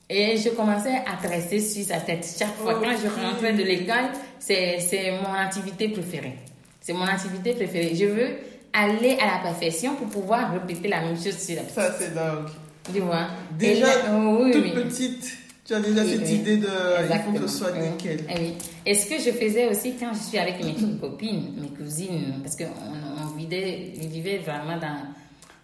Et 0.10 0.36
je 0.38 0.50
commençais 0.50 0.96
à 1.06 1.16
tresser 1.28 1.60
sur 1.60 1.84
sa 1.86 1.98
tête. 2.00 2.28
Chaque 2.38 2.56
fois, 2.56 2.76
quand 2.76 2.92
je 2.92 3.08
rentrais 3.08 3.54
de 3.54 3.64
l'école, 3.64 4.10
c'est 4.40 4.78
c'est 4.80 5.12
mon 5.22 5.34
activité 5.34 5.90
préférée. 5.90 6.36
C'est 6.80 6.94
mon 6.94 7.06
activité 7.06 7.54
préférée. 7.54 7.94
Je 7.96 8.06
veux 8.06 8.30
aller 8.74 9.18
à 9.20 9.26
la 9.38 9.44
perfection 9.44 9.96
pour 9.96 10.08
pouvoir 10.08 10.52
répéter 10.54 10.90
la 10.90 11.02
même 11.02 11.16
chose 11.16 11.38
sur 11.40 11.56
la 11.56 11.68
Ça, 11.70 11.92
c'est 12.00 12.14
dingue. 12.14 12.50
Tu 12.94 13.00
vois? 13.00 13.28
Déjà, 13.58 13.88
là- 13.88 13.94
oh, 14.16 14.44
oui, 14.44 14.52
toute 14.52 14.74
petite, 14.76 15.38
tu 15.66 15.74
as 15.74 15.80
déjà 15.80 16.02
Oui, 16.04 16.10
cette 16.12 16.22
oui. 16.28 16.34
idée 16.36 16.58
de. 16.58 16.64
Il 16.68 16.70
faut 16.70 17.02
Exactement. 17.04 17.40
que 17.40 17.48
ce 17.48 17.58
soit 17.58 17.72
Oui. 17.74 17.90
nickel. 17.90 18.20
Eh 18.30 18.40
oui. 18.40 18.54
Et 18.86 18.94
ce 18.94 19.08
que 19.10 19.16
je 19.16 19.32
faisais 19.32 19.68
aussi 19.68 19.96
quand 20.00 20.12
je 20.14 20.20
suis 20.30 20.38
avec 20.38 20.64
mes 20.64 20.74
copines, 21.02 21.54
mes 21.60 21.70
cousines, 21.70 22.36
parce 22.44 22.56
qu'on 22.56 22.66
on 22.66 23.36
vivait, 23.38 23.94
on 24.04 24.08
vivait 24.08 24.38
vraiment 24.38 24.78
dans. 24.80 24.98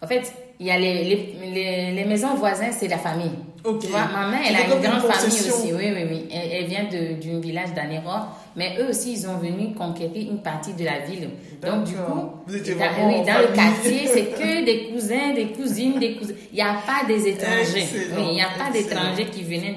En 0.03 0.07
fait, 0.07 0.33
il 0.59 0.65
y 0.65 0.71
a 0.71 0.79
les, 0.79 1.03
les, 1.03 1.35
les, 1.53 1.91
les 1.91 2.05
maisons 2.05 2.33
voisines, 2.33 2.71
c'est 2.71 2.87
la 2.87 2.97
famille. 2.97 3.29
Ok. 3.63 3.81
Tu 3.81 3.87
vois, 3.89 4.07
ma 4.11 4.27
mère, 4.29 4.39
elle 4.49 4.55
a 4.55 4.65
une 4.65 4.71
une 4.73 4.81
grande 4.89 5.01
famille 5.11 5.27
aussi. 5.39 5.71
Oui, 5.73 5.83
oui, 5.93 6.03
oui. 6.09 6.25
Elle, 6.33 6.51
elle 6.51 6.65
vient 6.65 6.85
d'un 6.85 7.39
village 7.39 7.71
d'Anero. 7.75 8.09
Mais 8.55 8.75
eux 8.79 8.89
aussi, 8.89 9.13
ils 9.13 9.27
ont 9.27 9.37
venu 9.37 9.75
conquérir 9.75 10.31
une 10.31 10.41
partie 10.41 10.73
de 10.73 10.83
la 10.83 10.99
ville. 11.05 11.29
Donc, 11.61 11.83
du 11.83 11.93
coup, 11.93 12.31
Vous 12.47 12.55
étiez 12.55 12.73
dans, 12.73 13.07
oui, 13.07 13.17
dans 13.23 13.39
le 13.47 13.53
quartier, 13.55 14.07
c'est 14.07 14.25
que 14.39 14.65
des 14.65 14.89
cousins, 14.91 15.33
des 15.35 15.49
cousines, 15.51 15.99
des 15.99 16.15
cousins. 16.15 16.33
Il 16.51 16.55
n'y 16.55 16.61
a 16.63 16.73
pas 16.85 17.05
des 17.07 17.27
étrangers. 17.27 17.83
Excellent, 17.83 18.15
Oui, 18.17 18.23
il 18.29 18.33
n'y 18.33 18.41
a 18.41 18.49
pas 18.57 18.71
d'étrangers 18.73 19.25
qui 19.31 19.43
venaient 19.43 19.75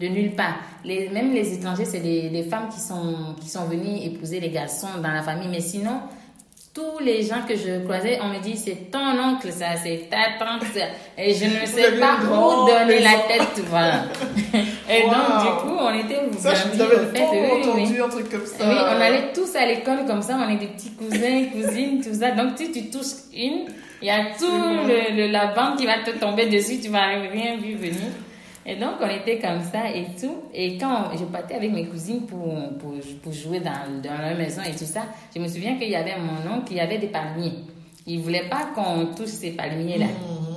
de 0.00 0.08
nulle 0.08 0.32
part. 0.32 0.56
Les, 0.84 1.08
même 1.08 1.32
les 1.32 1.54
étrangers, 1.54 1.84
c'est 1.84 2.00
des, 2.00 2.28
des 2.30 2.42
femmes 2.42 2.68
qui 2.72 2.80
sont, 2.80 3.34
qui 3.40 3.48
sont 3.48 3.64
venues 3.66 3.98
épouser 4.04 4.40
les 4.40 4.50
garçons 4.50 4.88
dans 5.02 5.10
la 5.12 5.22
famille. 5.22 5.48
Mais 5.48 5.60
sinon, 5.60 6.00
tous 6.74 6.98
les 7.04 7.22
gens 7.22 7.42
que 7.46 7.54
je 7.54 7.84
croisais, 7.84 8.18
on 8.20 8.28
me 8.36 8.42
dit 8.42 8.56
c'est 8.56 8.90
ton 8.90 8.98
oncle, 8.98 9.52
ça, 9.52 9.76
c'est 9.80 10.08
ta 10.10 10.44
tante. 10.44 10.64
ça. 10.74 10.86
Et 11.16 11.32
je 11.32 11.44
ne 11.44 11.64
sais 11.66 11.92
pas 12.00 12.16
où 12.24 12.66
donner 12.66 12.98
la 12.98 13.18
tête. 13.28 13.62
Voilà. 13.68 14.02
Et 14.90 15.02
Wow. 15.04 15.10
donc, 15.10 15.40
du 15.40 15.48
coup, 15.62 15.76
on 15.80 15.94
était 15.98 16.18
Ça, 16.38 16.52
je 16.54 16.82
au 16.82 16.86
fait, 17.14 17.22
oui, 17.32 17.38
oui. 17.42 17.62
entendu 17.68 18.02
un 18.02 18.08
truc 18.08 18.28
comme 18.30 18.44
ça. 18.46 18.64
Oui, 18.68 18.74
on 18.76 19.00
allait 19.00 19.32
tous 19.32 19.54
à 19.56 19.64
l'école 19.66 20.04
comme 20.06 20.20
ça, 20.22 20.36
on 20.44 20.48
est 20.52 20.56
des 20.56 20.66
petits 20.66 20.90
cousins, 20.90 21.44
cousines, 21.52 22.00
tout 22.02 22.12
ça. 22.18 22.32
Donc, 22.32 22.58
si 22.58 22.70
tu 22.72 22.90
touches 22.90 23.22
une, 23.34 23.66
il 24.02 24.08
y 24.08 24.10
a 24.10 24.26
tout 24.38 24.44
le, 24.86 25.16
le- 25.16 25.30
la 25.32 25.46
bande 25.54 25.78
qui 25.78 25.86
va 25.86 25.98
te 26.04 26.10
tomber 26.18 26.46
dessus, 26.46 26.80
tu 26.82 26.88
vas 26.90 27.06
rien 27.06 27.56
vu 27.56 27.76
venir. 27.76 28.10
Et 28.66 28.76
donc, 28.76 28.94
on 29.00 29.08
était 29.08 29.38
comme 29.38 29.60
ça 29.60 29.90
et 29.94 30.06
tout. 30.18 30.44
Et 30.52 30.78
quand 30.78 31.10
je 31.18 31.24
partais 31.24 31.54
avec 31.54 31.72
mes 31.72 31.86
cousines 31.86 32.22
pour, 32.26 32.54
pour, 32.78 32.92
pour 33.22 33.32
jouer 33.32 33.60
dans, 33.60 34.00
dans 34.02 34.18
leur 34.18 34.36
maison 34.36 34.62
et 34.62 34.72
tout 34.72 34.86
ça, 34.86 35.02
je 35.34 35.40
me 35.40 35.48
souviens 35.48 35.76
qu'il 35.76 35.90
y 35.90 35.96
avait 35.96 36.16
mon 36.18 36.56
oncle 36.56 36.64
qui 36.68 36.80
avait 36.80 36.98
des 36.98 37.08
palmiers. 37.08 37.52
Il 38.06 38.20
voulait 38.20 38.48
pas 38.48 38.68
qu'on 38.74 39.14
touche 39.14 39.28
ces 39.28 39.50
palmiers-là. 39.50 40.06
Mhm. 40.06 40.54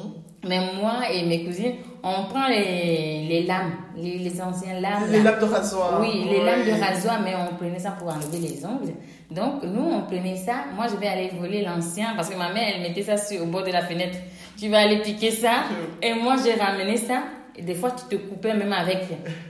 Mais 0.48 0.60
moi 0.80 1.00
et 1.12 1.26
mes 1.26 1.44
cousines, 1.44 1.74
on 2.04 2.26
prend 2.30 2.48
les, 2.48 3.26
les 3.28 3.44
lames, 3.44 3.74
les, 3.98 4.20
les 4.20 4.42
anciennes 4.42 4.82
lames. 4.82 5.10
Les 5.10 5.22
là. 5.22 5.32
lames 5.32 5.40
de 5.42 5.46
rasoir. 5.46 6.00
Oui, 6.00 6.26
les 6.30 6.44
lames 6.44 6.64
de 6.66 6.72
rasoir, 6.72 7.20
mais 7.22 7.34
on 7.36 7.56
prenait 7.56 7.80
ça 7.80 7.92
pour 7.92 8.08
enlever 8.08 8.40
les 8.40 8.66
ongles. 8.66 8.94
Donc, 9.32 9.64
nous, 9.64 9.82
on 9.82 10.02
prenait 10.04 10.36
ça. 10.36 10.66
Moi, 10.76 10.86
je 10.90 10.96
vais 10.96 11.08
aller 11.08 11.32
voler 11.38 11.64
l'ancien 11.64 12.14
parce 12.16 12.30
que 12.30 12.38
ma 12.38 12.54
mère, 12.54 12.72
elle 12.76 12.82
mettait 12.82 13.04
ça 13.04 13.18
sur, 13.18 13.44
au 13.44 13.46
bord 13.48 13.64
de 13.64 13.72
la 13.72 13.82
fenêtre. 13.82 14.18
Tu 14.58 14.70
vas 14.70 14.80
aller 14.80 15.02
piquer 15.02 15.32
ça. 15.32 15.64
Et 16.02 16.14
moi, 16.14 16.36
j'ai 16.44 16.54
ramené 16.54 16.98
ça. 16.98 17.24
Et 17.58 17.64
des 17.64 17.74
fois, 17.76 17.92
tu 17.92 18.16
te 18.16 18.22
coupais 18.22 18.54
même 18.54 18.74
avec. 18.74 19.00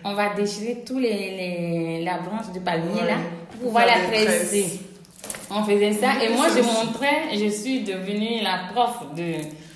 On 0.04 0.14
va 0.14 0.34
déchirer 0.34 0.84
tous 0.86 1.00
les, 1.00 1.10
les 1.10 2.04
la 2.06 2.18
branche 2.20 2.54
de 2.54 2.60
palmier 2.60 3.02
Ouais, 3.02 3.08
là 3.08 3.18
pour 3.52 3.68
pouvoir 3.68 3.86
la 3.86 4.08
tresser. 4.08 4.80
On 5.50 5.64
faisait 5.64 5.94
ça 5.94 6.10
et 6.24 6.30
moi 6.36 6.48
je 6.56 6.62
montrais, 6.62 7.34
je 7.34 7.48
suis 7.50 7.80
devenue 7.82 8.42
la 8.44 8.70
prof 8.74 8.98
de, 9.16 9.24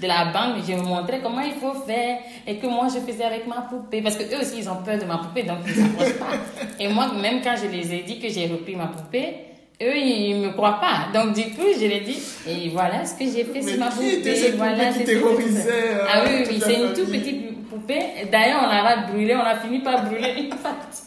de 0.01 0.07
la 0.07 0.25
banque, 0.25 0.63
je 0.67 0.73
montrais 0.73 1.21
comment 1.23 1.39
il 1.41 1.53
faut 1.53 1.73
faire 1.87 2.19
et 2.45 2.57
que 2.57 2.67
moi 2.67 2.87
je 2.93 2.99
faisais 2.99 3.23
avec 3.23 3.47
ma 3.47 3.61
poupée 3.61 4.01
parce 4.01 4.17
que 4.17 4.23
eux 4.23 4.41
aussi 4.41 4.57
ils 4.59 4.69
ont 4.69 4.83
peur 4.85 4.99
de 4.99 5.05
ma 5.05 5.17
poupée 5.19 5.43
donc 5.43 5.59
ils 5.65 5.73
s'approchent 5.75 6.19
pas. 6.19 6.35
Et 6.77 6.89
moi 6.89 7.09
même 7.21 7.39
quand 7.41 7.55
je 7.55 7.67
les 7.69 7.93
ai 7.93 8.01
dit 8.03 8.19
que 8.19 8.27
j'ai 8.27 8.47
repris 8.47 8.75
ma 8.75 8.87
poupée, 8.87 9.33
eux 9.81 9.95
ils 9.95 10.35
me 10.41 10.49
croient 10.51 10.79
pas. 10.81 11.07
Donc 11.17 11.33
du 11.35 11.43
coup 11.55 11.67
je 11.73 11.85
les 11.85 12.01
dis 12.01 12.19
et 12.47 12.67
voilà 12.69 13.05
ce 13.05 13.13
que 13.13 13.23
j'ai 13.31 13.45
fait 13.45 13.61
sur 13.61 13.79
ma 13.79 13.87
poupée. 13.91 14.51
voilà, 14.57 14.91
qui 14.91 15.05
terrorisait, 15.05 15.69
euh, 15.69 16.05
Ah 16.13 16.23
oui, 16.25 16.45
oui, 16.49 16.61
c'est 16.65 16.75
une 16.75 16.93
toute 16.93 17.09
petite 17.11 17.45
poupée. 17.71 18.27
D'ailleurs 18.31 18.61
on 18.63 18.67
l'a 18.67 19.07
brûlée, 19.07 19.35
on 19.35 19.39
a 19.39 19.55
fini 19.55 19.79
par 19.79 20.03
brûler 20.05 20.33
une 20.37 20.49
partie. 20.49 21.03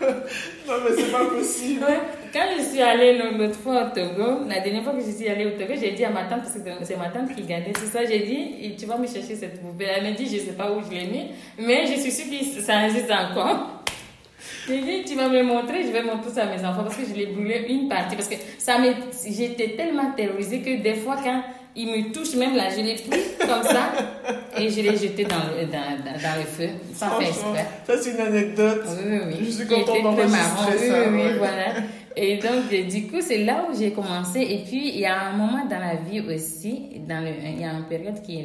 Non, 0.00 0.74
mais 0.84 0.96
c'est 0.96 1.10
pas 1.10 1.24
possible. 1.24 1.82
Ouais. 1.82 2.00
Quand 2.32 2.44
je 2.56 2.62
suis 2.62 2.82
allée 2.82 3.18
l'autre 3.18 3.58
fois 3.58 3.84
au 3.84 3.94
Togo, 3.94 4.44
la 4.48 4.60
dernière 4.60 4.84
fois 4.84 4.92
que 4.92 5.00
je 5.00 5.10
suis 5.10 5.28
allée 5.28 5.46
au 5.46 5.50
Togo, 5.50 5.72
j'ai 5.80 5.92
dit 5.92 6.04
à 6.04 6.10
ma 6.10 6.24
tante, 6.24 6.42
parce 6.42 6.54
que 6.54 6.84
c'est 6.84 6.96
ma 6.96 7.08
tante 7.08 7.34
qui 7.34 7.42
gardait 7.42 7.72
tout 7.72 7.86
ça, 7.90 8.04
j'ai 8.04 8.20
dit, 8.20 8.76
tu 8.76 8.86
vas 8.86 8.96
me 8.96 9.06
chercher 9.06 9.34
cette 9.34 9.60
poupée. 9.60 9.86
Elle 9.96 10.04
m'a 10.04 10.10
dit, 10.12 10.26
je 10.26 10.38
sais 10.44 10.52
pas 10.52 10.70
où 10.70 10.82
je 10.84 10.90
l'ai 10.94 11.06
mis, 11.06 11.30
mais 11.58 11.86
je 11.86 12.00
suis 12.00 12.12
sûre 12.12 12.26
que 12.30 12.60
ça 12.60 12.86
existe 12.86 13.10
encore. 13.10 13.82
J'ai 14.68 14.80
dit, 14.82 15.04
tu 15.04 15.16
vas 15.16 15.28
me 15.28 15.42
montrer, 15.42 15.82
je 15.82 15.88
vais 15.88 16.02
montrer 16.02 16.30
ça 16.30 16.42
à 16.42 16.46
mes 16.46 16.64
enfants 16.64 16.84
parce 16.84 16.96
que 16.96 17.06
je 17.08 17.14
l'ai 17.14 17.26
brûlé 17.26 17.64
une 17.68 17.88
partie. 17.88 18.14
Parce 18.14 18.28
que 18.28 18.36
ça 18.58 18.76
j'étais 19.28 19.70
tellement 19.70 20.12
terrorisée 20.12 20.60
que 20.60 20.80
des 20.80 20.94
fois, 20.94 21.16
quand 21.24 21.42
ils 21.78 21.86
me 21.86 22.12
touchent, 22.12 22.34
même 22.34 22.56
là, 22.56 22.64
je 22.70 22.82
l'ai 22.82 22.94
pris 22.96 23.20
comme 23.40 23.62
ça 23.62 23.92
et 24.58 24.68
je 24.68 24.80
l'ai 24.80 24.96
jeté 24.96 25.22
dans 25.24 25.36
le, 25.56 25.66
dans, 25.66 25.96
dans, 26.04 26.20
dans 26.20 26.36
le 26.36 26.44
feu, 26.44 26.68
sans 26.92 27.10
faire 27.10 27.28
exprès. 27.28 27.66
ça 27.86 27.96
c'est 28.02 28.10
une 28.10 28.20
anecdote. 28.20 28.82
Oui, 29.06 29.18
oui. 29.28 29.34
Je 29.44 29.50
suis 29.50 29.66
contente 29.66 30.02
d'enregistrer 30.02 30.78
ça, 30.78 31.02
oui, 31.08 31.08
oui, 31.12 31.22
ouais. 31.22 31.38
voilà. 31.38 31.66
Et 32.16 32.36
donc, 32.38 32.72
euh, 32.72 32.82
du 32.88 33.06
coup, 33.06 33.20
c'est 33.20 33.44
là 33.44 33.64
où 33.70 33.78
j'ai 33.78 33.92
commencé. 33.92 34.40
Et 34.40 34.64
puis, 34.64 34.88
il 34.88 34.98
y 35.00 35.06
a 35.06 35.28
un 35.28 35.36
moment 35.36 35.66
dans 35.66 35.78
la 35.78 35.94
vie 35.94 36.20
aussi, 36.20 37.00
dans 37.08 37.22
le, 37.22 37.30
il 37.44 37.60
y 37.60 37.64
a 37.64 37.72
une 37.72 37.84
période 37.84 38.20
qui, 38.22 38.44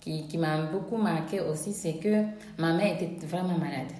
qui, 0.00 0.26
qui 0.26 0.36
m'a 0.36 0.62
beaucoup 0.62 0.96
marqué 0.96 1.38
aussi, 1.40 1.72
c'est 1.72 1.94
que 1.94 2.24
ma 2.58 2.72
mère 2.72 2.94
était 3.00 3.24
vraiment 3.24 3.56
malade. 3.56 3.92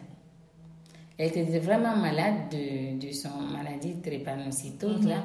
Elle 1.17 1.29
était 1.29 1.61
vraiment 1.61 1.95
malade 1.95 2.51
de, 2.51 2.99
de 3.07 3.13
son 3.13 3.29
maladie 3.57 3.95
drépanocytose, 4.05 5.07
là. 5.07 5.23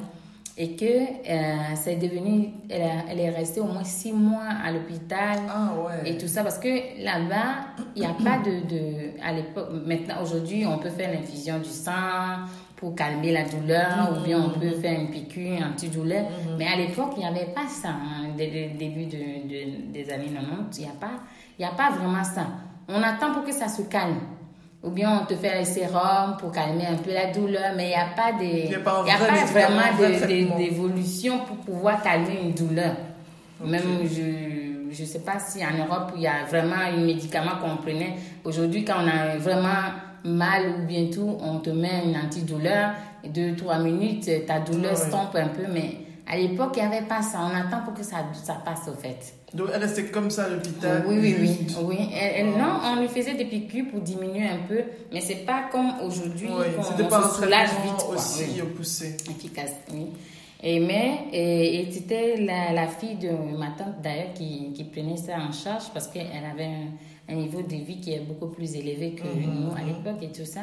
Et 0.61 0.75
que 0.75 0.83
euh, 0.85 1.55
c'est 1.75 1.95
devenu, 1.95 2.49
elle, 2.69 3.17
est 3.17 3.29
restée 3.29 3.61
au 3.61 3.65
moins 3.65 3.85
six 3.85 4.11
mois 4.11 4.43
à 4.61 4.71
l'hôpital. 4.73 5.37
Ah 5.49 5.71
ouais. 5.85 6.11
et 6.11 6.17
tout 6.17 6.27
ça 6.27 6.43
parce 6.43 6.57
que 6.59 6.67
là-bas 7.01 7.81
il 7.95 8.01
n'y 8.01 8.05
a 8.05 8.11
pas 8.13 8.39
de, 8.43 8.67
de 8.67 9.11
à 9.23 9.31
l'époque 9.31 9.69
maintenant 9.85 10.15
aujourd'hui 10.21 10.65
on 10.65 10.77
peut 10.77 10.89
faire 10.89 11.13
l'infusion 11.13 11.59
du 11.59 11.69
sang 11.69 12.43
pour 12.75 12.93
calmer 12.93 13.31
la 13.31 13.45
douleur 13.45 14.11
ou 14.17 14.25
bien 14.25 14.37
on 14.53 14.59
peut 14.59 14.71
faire 14.71 14.99
une 14.99 15.09
piqûre 15.09 15.59
antidouleur. 15.65 16.25
Mais 16.57 16.67
à 16.67 16.75
l'époque 16.75 17.11
il 17.15 17.19
n'y 17.19 17.25
avait 17.25 17.53
pas 17.53 17.67
ça 17.69 17.89
hein, 17.91 18.27
dès 18.37 18.47
le 18.47 18.77
début 18.77 19.05
de, 19.05 19.17
de- 19.47 19.93
des 19.93 20.11
années 20.11 20.27
90 20.27 20.77
il 20.77 20.83
n'y 20.83 20.89
a 20.89 20.93
pas 20.99 21.11
il 21.57 21.61
y 21.61 21.65
a 21.65 21.71
pas 21.71 21.89
vraiment 21.91 22.23
ça. 22.25 22.47
On 22.89 23.01
attend 23.01 23.31
pour 23.33 23.45
que 23.45 23.53
ça 23.53 23.69
se 23.69 23.83
calme 23.83 24.19
ou 24.83 24.89
bien 24.91 25.19
on 25.21 25.25
te 25.25 25.35
fait 25.35 25.59
un 25.59 25.65
sérum 25.65 26.37
pour 26.39 26.51
calmer 26.51 26.85
un 26.87 26.95
peu 26.95 27.13
la 27.13 27.31
douleur, 27.31 27.73
mais 27.75 27.85
il 27.85 27.89
n'y 27.89 27.95
a 27.95 28.07
pas, 28.15 28.31
de, 28.31 28.43
Il 28.43 28.71
y 28.71 28.75
a 28.75 28.79
pas 28.79 29.03
y 29.05 29.11
a 29.11 29.17
vrai 29.17 29.27
pas 29.27 29.45
vraiment 29.45 30.57
d'évolution 30.57 31.39
pour 31.39 31.57
pouvoir 31.57 32.01
calmer 32.01 32.39
une 32.43 32.53
douleur. 32.53 32.95
Même, 33.65 33.81
je 34.09 35.01
ne 35.01 35.05
sais 35.05 35.19
pas 35.19 35.37
si 35.39 35.59
en 35.65 35.77
Europe, 35.77 36.13
il 36.15 36.21
y 36.21 36.27
a 36.27 36.45
vraiment 36.49 36.75
un 36.75 36.97
médicament 36.97 37.57
qu'on 37.61 37.75
prenait. 37.75 38.15
Aujourd'hui, 38.45 38.85
quand 38.85 38.95
on 39.03 39.07
a 39.07 39.37
vraiment 39.37 39.91
mal 40.23 40.63
ou 40.79 40.85
bien 40.87 41.07
tout, 41.13 41.37
on 41.41 41.59
te 41.59 41.69
met 41.69 42.03
une 42.05 42.15
antidouleur. 42.15 42.91
Deux, 43.27 43.53
trois 43.57 43.79
minutes, 43.79 44.29
ta 44.47 44.59
douleur 44.59 44.91
Ouais. 44.91 44.95
stompe 44.97 45.35
un 45.35 45.49
peu. 45.49 45.63
Mais 45.73 45.97
à 46.29 46.37
l'époque, 46.37 46.73
il 46.77 46.87
n'y 46.87 46.95
avait 46.95 47.05
pas 47.07 47.21
ça. 47.21 47.39
On 47.41 47.55
attend 47.55 47.83
pour 47.83 47.93
que 47.95 48.03
ça, 48.03 48.17
ça 48.33 48.53
passe, 48.63 48.87
au 48.87 48.93
fait. 48.93 49.17
Donc 49.53 49.69
elle 49.73 49.81
restait 49.81 50.05
comme 50.05 50.29
ça 50.29 50.43
à 50.45 50.49
l'hôpital. 50.49 51.03
Oui, 51.07 51.17
oui, 51.19 51.35
oui. 51.39 51.57
oui. 51.83 51.97
Elle- 52.13 52.45
elle- 52.47 52.51
non, 52.51 52.79
on 52.85 53.01
lui 53.01 53.07
faisait 53.07 53.33
des 53.33 53.45
piqûres 53.45 53.87
pour 53.91 53.99
diminuer 54.01 54.47
un 54.47 54.59
peu. 54.67 54.81
Mais 55.11 55.21
c'est 55.21 55.43
pas 55.45 55.63
comme 55.71 55.91
aujourd'hui 56.05 56.47
qu'on 56.47 56.83
C'était 56.83 57.07
pas 57.09 57.25
un 57.25 57.29
se 57.29 57.41
soulage 57.41 57.69
traitement 57.69 57.91
vite. 57.93 58.05
quoi. 58.05 58.15
aussi 58.15 58.43
Oui 58.55 58.61
poussé. 58.77 59.17
efficace, 59.29 59.71
oui. 59.91 60.05
Et 60.61 60.79
mais, 60.81 61.19
et, 61.31 61.81
et 61.81 61.91
c'était 61.91 62.35
la, 62.37 62.73
la 62.73 62.87
fille 62.87 63.15
de 63.15 63.29
ma 63.57 63.67
tante 63.77 64.01
d'ailleurs 64.03 64.33
qui, 64.35 64.71
qui 64.73 64.83
prenait 64.83 65.15
ça 65.17 65.37
en 65.37 65.51
charge 65.53 65.85
parce 65.93 66.07
qu'elle 66.09 66.27
avait 66.27 66.65
un, 66.65 67.33
un 67.33 67.35
niveau 67.35 67.61
de 67.61 67.75
vie 67.75 67.99
qui 68.01 68.11
est 68.13 68.19
beaucoup 68.19 68.47
plus 68.53 68.75
élevé 68.75 69.13
que 69.13 69.23
Mhm, 69.23 69.65
nous 69.67 69.71
à 69.71 69.81
l'époque 69.83 70.21
et 70.21 70.31
tout 70.31 70.45
ça. 70.45 70.61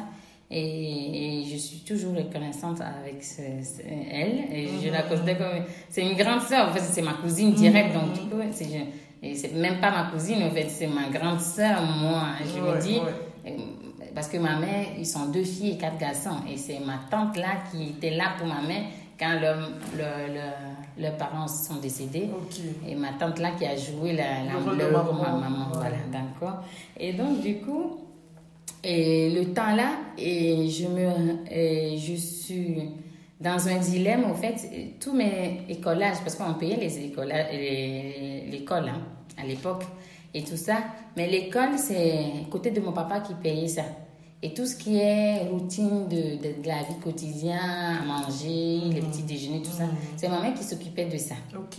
Et, 0.50 1.40
et 1.40 1.44
je 1.44 1.56
suis 1.56 1.78
toujours 1.80 2.14
reconnaissante 2.14 2.80
avec 2.80 3.22
ce- 3.24 3.42
ce- 3.64 3.82
elle. 3.82 4.44
Et 4.52 4.68
je 4.82 4.90
la 4.90 5.02
considère 5.02 5.38
comme. 5.38 5.64
C'est 5.88 6.02
une 6.08 6.16
grande 6.16 6.40
sœur, 6.42 6.68
en 6.68 6.72
fait, 6.72 6.80
c'est 6.80 7.02
ma 7.02 7.14
cousine 7.14 7.52
directe. 7.52 7.92
Donc, 7.94 8.12
du 8.12 8.20
coup, 8.30 8.40
c'est, 8.52 8.64
je- 8.66 9.26
et 9.26 9.34
c'est 9.34 9.52
même 9.54 9.80
pas 9.80 9.90
ma 9.90 10.04
cousine, 10.10 10.42
en 10.44 10.50
fait, 10.50 10.68
c'est 10.68 10.86
ma 10.86 11.08
grande 11.08 11.40
sœur, 11.40 11.82
moi. 11.82 12.22
Je 12.44 12.60
Ouais, 12.60 12.76
me 12.76 12.80
dis. 12.80 12.98
ouais. 13.00 13.56
Parce 14.14 14.28
que 14.28 14.38
ma 14.38 14.58
mère, 14.58 14.86
ils 14.98 15.06
sont 15.06 15.26
deux 15.26 15.42
filles 15.44 15.72
et 15.72 15.76
quatre 15.78 15.98
garçons. 15.98 16.36
Et 16.50 16.56
c'est 16.56 16.78
ma 16.78 17.00
tante 17.10 17.36
là 17.36 17.58
qui 17.70 17.88
était 17.90 18.10
là 18.16 18.30
pour 18.38 18.46
ma 18.46 18.62
mère 18.62 18.84
quand 19.18 19.38
leur, 19.40 19.58
leur- 19.96 20.28
leur- 20.32 20.54
leurs 20.98 21.16
parents 21.18 21.46
sont 21.48 21.76
décédés. 21.76 22.30
Et 22.88 22.94
ma 22.94 23.12
tante 23.18 23.38
là 23.40 23.50
qui 23.58 23.66
a 23.66 23.76
joué 23.76 24.12
la, 24.12 24.44
la, 24.44 24.52
Le 24.52 24.64
rôle 24.64 24.78
de 24.78 24.84
maman. 24.84 25.12
ma 25.12 25.48
maman. 25.48 25.66
Ouais. 25.66 25.72
Voilà, 25.74 25.96
d'accord. 26.10 26.62
Et 26.98 27.12
donc, 27.12 27.40
du 27.42 27.56
coup, 27.58 27.98
et 28.84 29.30
le 29.30 29.52
temps 29.52 29.74
là, 29.74 29.92
et 30.18 30.68
je 30.68 30.86
me, 30.86 31.08
et 31.50 31.96
je 31.98 32.14
suis 32.14 32.78
dans 33.40 33.68
un 33.68 33.76
dilemme, 33.78 34.24
en 34.24 34.34
fait, 34.34 34.56
tous 35.00 35.12
mes 35.12 35.60
écolages, 35.68 36.18
parce 36.22 36.36
qu'on 36.36 36.54
payait 36.54 36.76
les 36.76 36.98
écola- 37.06 37.50
les- 37.52 38.46
l'école 38.50 38.88
hein, 38.88 39.00
à 39.36 39.44
l'époque 39.46 39.84
et 40.32 40.42
tout 40.42 40.56
ça, 40.56 40.76
mais 41.16 41.28
l'école, 41.28 41.76
c'est 41.78 42.48
côté 42.50 42.70
de 42.70 42.80
mon 42.80 42.92
papa 42.92 43.20
qui 43.20 43.34
payait 43.34 43.68
ça. 43.68 43.82
Et 44.42 44.52
tout 44.54 44.66
ce 44.66 44.76
qui 44.76 44.96
est 44.98 45.48
routine 45.48 46.08
de, 46.08 46.36
de, 46.36 46.62
de 46.62 46.66
la 46.66 46.82
vie 46.82 46.98
quotidienne, 47.02 47.58
à 47.58 48.04
manger, 48.04 48.80
les 48.92 49.00
petits 49.00 49.22
déjeuners, 49.22 49.62
tout 49.62 49.70
ça, 49.70 49.84
c'est 50.16 50.28
ma 50.28 50.40
mère 50.40 50.54
qui 50.54 50.62
s'occupait 50.62 51.06
de 51.06 51.16
ça. 51.18 51.34
Ok. 51.54 51.78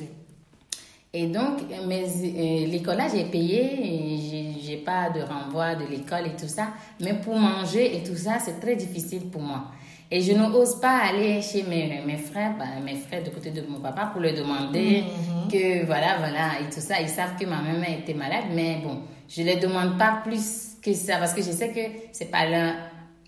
Et 1.14 1.28
donc, 1.28 1.62
mes, 1.88 2.04
euh, 2.04 2.68
l'école 2.68 2.98
là, 2.98 3.08
j'ai 3.14 3.24
payé, 3.26 4.56
j'ai, 4.62 4.78
pas 4.78 5.10
de 5.10 5.22
renvoi 5.22 5.76
de 5.76 5.86
l'école 5.86 6.28
et 6.28 6.36
tout 6.40 6.48
ça. 6.48 6.68
Mais 7.02 7.14
pour 7.14 7.38
manger 7.38 7.96
et 7.96 8.04
tout 8.04 8.16
ça, 8.16 8.38
c'est 8.44 8.60
très 8.60 8.76
difficile 8.76 9.30
pour 9.30 9.42
moi. 9.42 9.66
Et 10.12 10.22
je 10.22 10.34
n'ose 10.34 10.80
pas 10.80 11.00
aller 11.10 11.42
chez 11.42 11.64
mes, 11.64 12.02
mes 12.06 12.18
frères, 12.18 12.56
bah, 12.58 12.66
mes 12.84 12.96
frères 12.96 13.24
de 13.24 13.30
côté 13.30 13.52
de 13.52 13.62
mon 13.68 13.80
papa 13.80 14.10
pour 14.12 14.22
leur 14.22 14.34
demander 14.34 15.04
que 15.52 15.86
voilà, 15.86 16.18
voilà, 16.20 16.60
et 16.62 16.74
tout 16.74 16.80
ça. 16.80 17.02
Ils 17.02 17.10
savent 17.10 17.36
que 17.38 17.46
ma 17.46 17.58
maman 17.62 17.86
était 18.00 18.14
malade, 18.14 18.46
mais 18.54 18.80
bon, 18.84 19.00
je 19.28 19.42
ne 19.42 19.48
les 19.48 19.56
demande 19.58 19.98
pas 19.98 20.22
plus 20.24 20.78
que 20.82 20.94
ça 20.94 21.18
parce 21.18 21.34
que 21.34 21.42
je 21.42 21.52
sais 21.52 21.70
que 21.70 22.08
c'est 22.14 22.32
pas 22.32 22.46
leur 22.48 22.74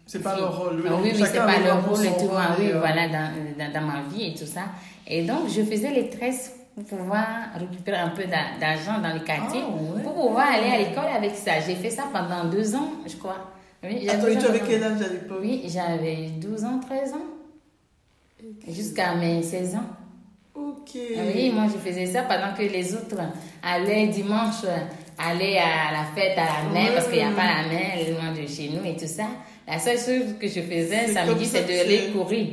C'est 0.05 0.23
pas 0.23 0.37
leur 0.37 0.57
rôle. 0.57 0.83
ah 0.87 0.93
oui, 1.01 1.11
oui, 1.13 1.23
c'est 1.25 1.37
pas 1.37 1.59
leur 1.59 1.85
rôle 1.85 2.05
et 2.05 2.09
tout. 2.09 2.27
Rôle, 2.27 2.39
oui, 2.59 2.65
et, 2.67 2.73
euh, 2.73 2.79
voilà, 2.79 3.07
dans, 3.07 3.31
dans, 3.57 3.73
dans 3.73 3.85
ma 3.85 4.01
vie 4.13 4.27
et 4.27 4.33
tout 4.33 4.45
ça. 4.45 4.65
Et 5.05 5.23
donc, 5.23 5.49
je 5.49 5.61
faisais 5.63 5.91
les 5.91 6.09
tresses 6.09 6.58
pour 6.87 6.97
pouvoir 6.99 7.25
récupérer 7.57 7.97
un 7.97 8.09
peu 8.09 8.23
d'a- 8.23 8.57
d'argent 8.59 8.99
dans 9.01 9.13
le 9.13 9.19
quartier, 9.21 9.61
Ah 9.63 9.95
ouais. 9.95 10.01
pour 10.03 10.13
pouvoir 10.13 10.47
aller 10.53 10.69
à 10.71 10.77
l'école 10.77 11.07
avec 11.15 11.35
ça. 11.35 11.59
J'ai 11.65 11.75
fait 11.75 11.89
ça 11.89 12.03
pendant 12.11 12.45
deux 12.49 12.75
ans, 12.75 12.91
je 13.07 13.15
crois. 13.17 13.51
Oui, 13.83 14.07
Attends, 14.09 14.23
mais 14.27 14.37
tu 14.37 14.45
avais 14.45 14.61
quel 14.67 14.83
âge 14.83 15.01
à 15.01 15.07
l'époque? 15.07 15.39
Oui, 15.41 15.63
j'avais 15.67 16.29
12 16.37 16.63
ans, 16.65 16.79
13 16.85 17.13
ans, 17.13 17.27
jusqu'à 18.67 19.15
mes 19.15 19.41
16 19.43 19.75
ans. 19.75 19.89
Ok. 20.55 20.97
Ah 21.17 21.21
Oui, 21.33 21.51
moi 21.53 21.65
je 21.67 21.77
faisais 21.77 22.05
ça 22.05 22.23
pendant 22.23 22.53
que 22.57 22.63
les 22.63 22.93
autres 22.93 23.17
allaient 23.63 24.07
dimanche, 24.07 24.63
allaient 25.17 25.57
à 25.59 25.91
la 25.91 26.03
fête 26.15 26.37
à 26.37 26.63
la 26.63 26.69
mer, 26.73 26.89
Ouais. 26.89 26.93
parce 26.95 27.07
qu'il 27.07 27.17
n'y 27.17 27.23
a 27.23 27.31
pas 27.31 27.61
la 27.63 27.67
mer 27.69 27.97
loin 28.11 28.31
de 28.33 28.47
chez 28.47 28.69
nous 28.69 28.83
et 28.89 28.95
tout 28.95 29.07
ça. 29.07 29.27
La 29.67 29.79
seule 29.79 29.97
chose 29.97 30.35
que 30.39 30.47
je 30.47 30.61
faisais 30.61 31.07
samedi, 31.13 31.45
c'est 31.45 31.61
d'aller 31.65 32.05
c'est. 32.07 32.11
courir 32.11 32.47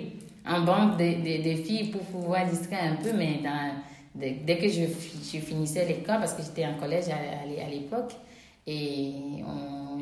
en 0.48 0.60
bande 0.60 0.96
des 0.96 1.14
de, 1.16 1.50
de 1.50 1.62
filles 1.62 1.90
pour 1.90 2.02
pouvoir 2.02 2.46
distraire 2.46 2.92
un 2.92 2.96
peu, 3.02 3.10
mais 3.16 3.40
dans, 3.42 3.72
dès, 4.18 4.36
dès 4.46 4.58
que 4.58 4.68
je, 4.68 4.82
je 4.82 5.38
finissais 5.38 5.84
l'école, 5.86 6.18
parce 6.20 6.34
que 6.34 6.42
j'étais 6.42 6.66
en 6.66 6.74
collège 6.74 7.04
à, 7.08 7.14
à- 7.16 7.66
à 7.66 7.70
l'époque, 7.70 8.12
et 8.66 9.12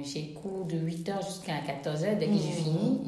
j'ai 0.05 0.33
cours 0.35 0.65
de 0.67 0.77
8h 0.77 1.25
jusqu'à 1.27 1.55
14h, 1.67 2.19
dès 2.19 2.27
que 2.27 2.33
j'ai 2.33 2.63
fini, 2.63 3.01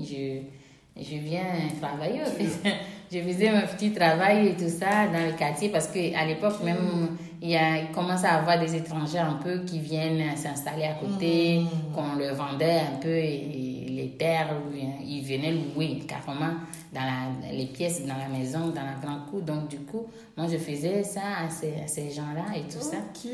je, 0.96 1.02
je 1.02 1.16
viens 1.16 1.42
travailler. 1.80 2.20
Je 3.12 3.20
faisais 3.20 3.52
mon 3.52 3.60
petit 3.60 3.92
travail 3.92 4.48
et 4.48 4.54
tout 4.56 4.68
ça 4.68 5.06
dans 5.06 5.24
le 5.24 5.38
quartier 5.38 5.68
parce 5.68 5.86
qu'à 5.86 6.24
l'époque, 6.26 6.60
même, 6.64 7.16
il, 7.40 7.50
y 7.50 7.56
a, 7.56 7.78
il 7.82 7.92
commence 7.94 8.24
à 8.24 8.30
avoir 8.40 8.58
des 8.58 8.74
étrangers 8.74 9.20
un 9.20 9.34
peu 9.34 9.60
qui 9.60 9.78
viennent 9.78 10.36
s'installer 10.36 10.86
à 10.86 10.94
côté, 10.94 11.60
qu'on 11.94 12.16
leur 12.18 12.34
vendait 12.34 12.80
un 12.80 12.96
peu 13.00 13.14
et, 13.16 13.65
bien, 14.06 14.92
ils 15.04 15.22
venaient 15.22 15.52
louer 15.52 15.98
carrément 16.06 16.54
dans 16.92 17.00
la- 17.00 17.52
les 17.52 17.66
pièces 17.66 18.04
dans 18.06 18.16
la 18.16 18.28
maison, 18.28 18.68
dans 18.68 18.82
la 18.82 18.94
grande 19.02 19.26
cour. 19.30 19.40
Donc, 19.42 19.68
du 19.68 19.78
coup, 19.80 20.06
moi, 20.36 20.46
je 20.50 20.56
faisais 20.58 21.02
ça 21.02 21.20
à 21.46 21.50
ces, 21.50 22.10
gens-là 22.10 22.44
et 22.56 22.62
tout 22.62 22.80
ça. 22.80 22.96
Ok, 22.98 23.30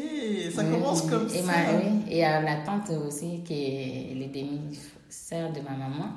ça 0.54 0.64
commence 0.64 1.02
oui. 1.04 1.10
comme 1.10 1.26
et 1.26 1.38
ça. 1.38 1.42
Ma, 1.46 1.78
oui, 1.78 2.02
et 2.10 2.24
à 2.24 2.40
la 2.40 2.56
tante 2.56 2.90
aussi, 3.06 3.40
qui 3.44 3.54
est 3.54 4.14
les 4.14 4.26
demi-sœurs 4.26 5.52
de 5.52 5.60
ma 5.60 5.70
maman, 5.76 6.08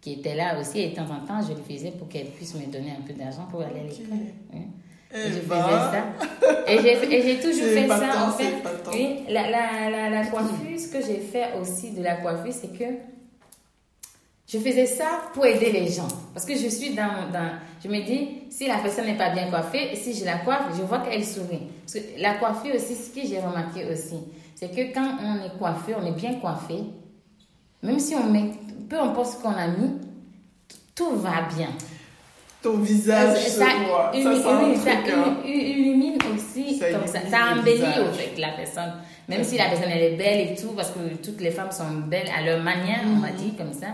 qui 0.00 0.14
était 0.14 0.34
là 0.34 0.58
aussi. 0.60 0.80
Et 0.80 0.90
de 0.90 0.94
temps 0.96 1.02
en 1.10 1.26
temps, 1.26 1.40
je 1.46 1.54
le 1.54 1.62
faisais 1.62 1.90
pour 1.92 2.08
qu'elle 2.08 2.26
puisse 2.26 2.54
me 2.54 2.66
donner 2.70 2.90
un 2.92 3.02
peu 3.06 3.14
d'argent 3.14 3.46
pour 3.50 3.62
aller 3.62 3.80
à 3.80 3.82
l'école. 3.84 4.18
Oui. 4.52 4.60
Eh 5.16 5.18
Et 5.18 5.22
je 5.28 5.28
faisais 5.28 5.46
ben, 5.48 5.92
ça. 5.92 6.04
Et 6.66 6.78
j'ai, 6.82 7.30
et 7.34 7.36
toujours 7.40 7.66
fait 7.66 7.86
ça, 7.88 7.96
épatant, 7.96 8.28
en 8.28 8.32
fait. 8.32 8.52
Oui, 8.92 9.18
la, 9.28 9.48
la, 9.48 9.88
la, 9.90 10.10
la 10.10 10.26
coiffure, 10.26 10.76
ce 10.78 10.88
que 10.88 11.00
j'ai 11.00 11.18
fait 11.20 11.50
aussi 11.60 11.92
de 11.92 12.02
la 12.02 12.16
coiffure, 12.16 12.52
c'est 12.52 12.76
que 12.76 12.84
je 14.54 14.58
faisais 14.58 14.86
ça 14.86 15.22
pour 15.34 15.44
aider 15.46 15.72
les 15.72 15.88
gens. 15.88 16.08
Parce 16.32 16.46
que 16.46 16.54
je 16.56 16.68
suis 16.68 16.90
dans, 16.94 17.30
dans... 17.32 17.50
Je 17.82 17.88
me 17.88 18.00
dis, 18.04 18.28
si 18.50 18.66
la 18.68 18.78
personne 18.78 19.06
n'est 19.06 19.16
pas 19.16 19.30
bien 19.30 19.48
coiffée, 19.50 19.92
et 19.92 19.96
si 19.96 20.14
je 20.14 20.24
la 20.24 20.38
coiffe, 20.38 20.66
je 20.76 20.82
vois 20.82 20.98
qu'elle 21.00 21.24
sourit. 21.24 21.62
Parce 21.84 21.94
que 21.94 22.20
la 22.20 22.34
coiffure 22.34 22.74
aussi, 22.74 22.94
ce 22.94 23.10
que 23.10 23.26
j'ai 23.26 23.40
remarqué 23.40 23.84
aussi, 23.92 24.16
c'est 24.54 24.70
que 24.70 24.94
quand 24.94 25.16
on 25.22 25.44
est 25.44 25.58
coiffé, 25.58 25.94
on 26.00 26.06
est 26.06 26.12
bien 26.16 26.34
coiffé, 26.34 26.76
même 27.82 27.98
si 27.98 28.14
on 28.14 28.30
met, 28.30 28.52
peu 28.88 28.98
importe 28.98 29.32
ce 29.36 29.42
qu'on 29.42 29.50
a 29.50 29.66
mis, 29.66 29.90
tout 30.94 31.16
va 31.16 31.42
bien. 31.56 31.68
ton 32.62 32.78
visage 32.78 33.36
se 33.44 33.58
ça, 33.58 33.66
voit. 33.86 34.10
Ça, 34.12 34.18
illumine- 34.18 34.42
c'est 34.42 34.48
un 34.48 34.64
oui, 34.64 34.76
ça 34.76 34.90
truc, 35.02 35.14
hein. 35.14 35.36
illu- 35.44 35.52
illumine 35.52 36.18
aussi 36.34 36.78
Ça 36.78 36.86
comme 36.92 37.02
embellit 37.58 38.38
la 38.38 38.48
personne. 38.56 38.92
Même 39.28 39.44
si 39.44 39.58
la 39.58 39.66
personne 39.68 39.90
elle 39.90 40.14
est 40.14 40.16
belle 40.16 40.52
et 40.52 40.54
tout, 40.54 40.68
parce 40.74 40.90
que 40.90 41.14
toutes 41.22 41.40
les 41.42 41.50
femmes 41.50 41.70
sont 41.72 41.90
belles 42.08 42.30
à 42.34 42.42
leur 42.42 42.62
manière, 42.62 43.00
on 43.04 43.16
Mhm. 43.16 43.20
va 43.22 43.30
dire 43.32 43.52
comme 43.58 43.72
ça. 43.74 43.88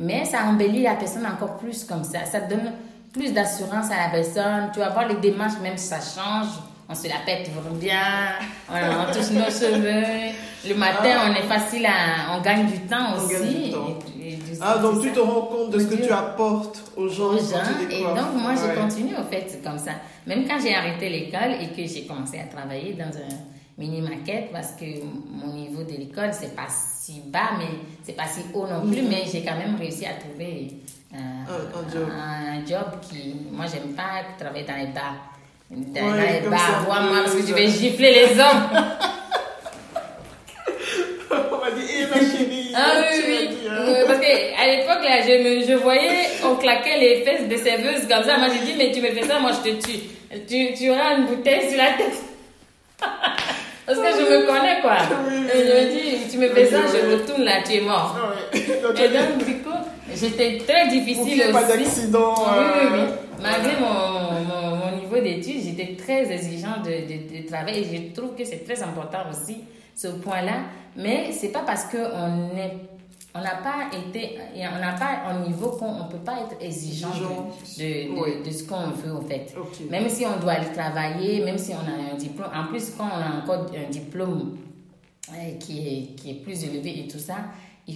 Mais 0.00 0.24
ça 0.24 0.44
embellit 0.46 0.82
la 0.82 0.94
personne 0.94 1.26
encore 1.26 1.56
plus 1.58 1.84
comme 1.84 2.02
ça. 2.04 2.24
Ça 2.24 2.40
donne 2.40 2.72
plus 3.12 3.32
d'assurance 3.32 3.86
à 3.90 4.06
la 4.06 4.08
personne. 4.10 4.70
Tu 4.72 4.80
vas 4.80 4.88
voir 4.90 5.06
les 5.08 5.16
démarches, 5.16 5.58
même 5.62 5.76
ça 5.76 5.96
change. 5.98 6.48
On 6.88 6.94
se 6.94 7.06
la 7.06 7.16
pète 7.24 7.48
vraiment 7.52 7.76
bien, 7.76 8.00
on, 8.68 8.74
on 8.74 9.12
touche 9.12 9.30
nos 9.30 9.44
cheveux. 9.44 10.32
Le 10.68 10.74
matin, 10.74 11.20
on 11.30 11.34
est 11.36 11.46
facile 11.46 11.86
à. 11.86 12.36
On 12.36 12.40
gagne 12.42 12.66
du 12.66 12.80
temps 12.80 12.96
Ah. 12.98 13.14
On 13.16 13.24
aussi. 13.24 13.64
du 13.66 13.70
temps. 13.70 13.86
Et- 14.20 14.32
et 14.32 14.36
du- 14.36 14.58
Ah, 14.60 14.78
donc 14.78 15.00
tu 15.00 15.12
te 15.12 15.20
rends 15.20 15.42
compte 15.42 15.70
de 15.70 15.78
ce 15.78 15.84
que 15.86 15.94
Dieu. 15.94 16.06
tu 16.06 16.12
apportes 16.12 16.82
aux 16.96 17.08
gens. 17.08 17.28
aux 17.28 17.36
gens. 17.38 17.62
Et 17.90 18.02
donc, 18.02 18.34
moi, 18.42 18.54
j'ai 18.56 18.70
Ouais. 18.70 18.74
continué, 18.74 19.16
en 19.16 19.24
fait, 19.30 19.60
comme 19.62 19.78
ça. 19.78 19.92
Même 20.26 20.48
quand 20.48 20.58
j'ai 20.60 20.74
arrêté 20.74 21.08
l'école 21.08 21.52
et 21.60 21.68
que 21.68 21.86
j'ai 21.88 22.06
commencé 22.06 22.40
à 22.40 22.44
travailler 22.54 22.94
dans 22.94 23.04
un 23.16 23.36
mini-maquette, 23.78 24.50
parce 24.52 24.72
que 24.72 24.84
mon 25.30 25.52
niveau 25.54 25.82
de 25.84 25.92
l'école, 25.92 26.30
c'est 26.32 26.54
pas 26.56 26.66
si 27.10 27.20
bas, 27.26 27.50
mais 27.58 27.66
c'est 28.04 28.12
pas 28.16 28.26
si 28.26 28.40
haut 28.54 28.66
non 28.66 28.88
plus, 28.90 29.02
mais 29.02 29.24
j'ai 29.30 29.42
quand 29.42 29.56
même 29.56 29.76
réussi 29.78 30.06
à 30.06 30.14
trouver 30.14 30.68
euh, 31.14 31.16
Un- 31.16 31.78
un 31.78 31.92
job. 31.92 32.08
un 32.10 32.66
job 32.66 33.00
qui... 33.02 33.34
Moi, 33.50 33.66
j'aime 33.72 33.94
pas 33.94 34.22
travailler 34.38 34.64
dans 34.64 34.76
les 34.76 34.86
bars. 34.86 35.16
Dans, 35.70 36.00
Ouais, 36.00 36.40
dans 36.40 36.44
les 36.44 36.48
bars, 36.48 36.82
moi, 36.86 37.00
moi, 37.00 37.18
parce 37.24 37.34
que 37.36 37.46
je 37.46 37.54
vais 37.54 37.66
gifler 37.68 38.12
les 38.12 38.38
hommes. 38.40 38.68
On 41.32 41.58
m'a 41.64 41.70
dit, 41.70 41.86
eh, 41.98 42.06
ma 42.06 42.16
chérie. 42.20 42.72
Ah 42.76 42.92
oui, 43.00 43.22
oui. 43.26 43.48
dit, 43.48 43.68
hein. 43.68 44.04
Parce 44.06 44.20
qu'à 44.20 44.66
l'époque, 44.66 45.02
là, 45.02 45.22
je, 45.22 45.42
me, 45.42 45.66
je 45.66 45.74
voyais, 45.74 46.28
on 46.44 46.54
claquait 46.56 46.98
les 46.98 47.22
fesses 47.24 47.48
des 47.48 47.56
serveuses 47.58 48.06
comme 48.08 48.22
ça. 48.24 48.38
Moi, 48.38 48.48
j'ai 48.52 48.64
dit, 48.64 48.74
mais 48.78 48.92
tu 48.92 49.00
me 49.00 49.08
fais 49.08 49.26
ça, 49.26 49.38
moi, 49.40 49.50
je 49.52 49.70
te 49.70 49.74
tue. 49.84 49.98
Tu, 50.48 50.74
tu 50.74 50.90
auras 50.90 51.16
une 51.16 51.26
bouteille 51.26 51.68
sur 51.68 51.78
la 51.78 51.90
tête. 51.94 52.22
Parce 53.90 54.00
que 54.00 54.24
je 54.24 54.30
me 54.30 54.46
connais, 54.46 54.80
quoi. 54.80 54.98
Et 55.52 55.66
je 55.66 55.72
me 55.72 55.90
dis, 55.90 56.30
tu 56.30 56.38
me 56.38 56.48
fais 56.50 56.66
ça, 56.66 56.78
je 56.86 57.12
retourne 57.12 57.42
là, 57.42 57.62
tu 57.64 57.74
es 57.74 57.80
mort. 57.80 58.16
Et 58.52 58.58
donc, 58.82 59.44
du 59.44 59.58
coup, 59.58 59.70
j'étais 60.14 60.58
très 60.58 60.88
difficile 60.88 61.42
aussi. 61.42 61.52
pas 61.52 61.64
d'accident. 61.64 62.34
Oui, 62.36 62.64
oui, 62.82 62.88
oui. 62.92 62.98
Euh, 63.00 63.42
Malgré 63.42 63.72
mon, 63.80 64.42
mon, 64.44 64.76
mon 64.76 64.96
niveau 64.96 65.16
d'études, 65.16 65.62
j'étais 65.64 65.96
très 65.96 66.30
exigeante 66.30 66.84
de, 66.84 66.90
de, 66.90 67.42
de, 67.42 67.48
travail 67.48 67.78
et 67.78 67.84
je 67.84 68.14
trouve 68.20 68.36
que 68.36 68.44
c'est 68.44 68.64
très 68.64 68.80
important 68.82 69.20
aussi, 69.30 69.56
ce 69.96 70.08
point-là. 70.08 70.60
Mais 70.96 71.32
c'est 71.32 71.48
pas 71.48 71.62
parce 71.66 71.84
qu'on 71.84 71.96
est 72.56 72.89
on 73.34 73.40
n'a 73.40 73.56
pas 73.56 73.88
été, 73.96 74.38
on 74.56 74.78
n'a 74.80 74.92
pas 74.92 75.28
un 75.28 75.46
niveau 75.46 75.70
qu'on 75.70 76.04
ne 76.04 76.10
peut 76.10 76.18
pas 76.18 76.40
être 76.40 76.56
exigeant 76.60 77.10
de, 77.10 78.40
de, 78.40 78.44
de, 78.44 78.50
ce 78.50 78.64
qu'on 78.64 78.90
veut 78.90 79.14
en 79.14 79.22
fait. 79.22 79.54
Même 79.88 80.08
si 80.08 80.24
on 80.26 80.40
doit 80.40 80.52
aller 80.52 80.72
travailler, 80.72 81.44
même 81.44 81.58
si 81.58 81.72
on 81.72 81.78
a 81.78 82.12
un 82.12 82.16
diplôme, 82.16 82.50
en 82.54 82.66
plus 82.66 82.90
quand 82.96 83.06
on 83.06 83.20
a 83.20 83.42
encore 83.42 83.66
un 83.74 83.90
diplôme 83.90 84.56
euh, 85.30 85.52
qui, 85.60 85.78
est, 85.78 86.14
qui 86.16 86.30
est 86.30 86.34
plus 86.42 86.64
élevé 86.64 87.00
et 87.00 87.08
tout 87.08 87.18
ça, 87.20 87.36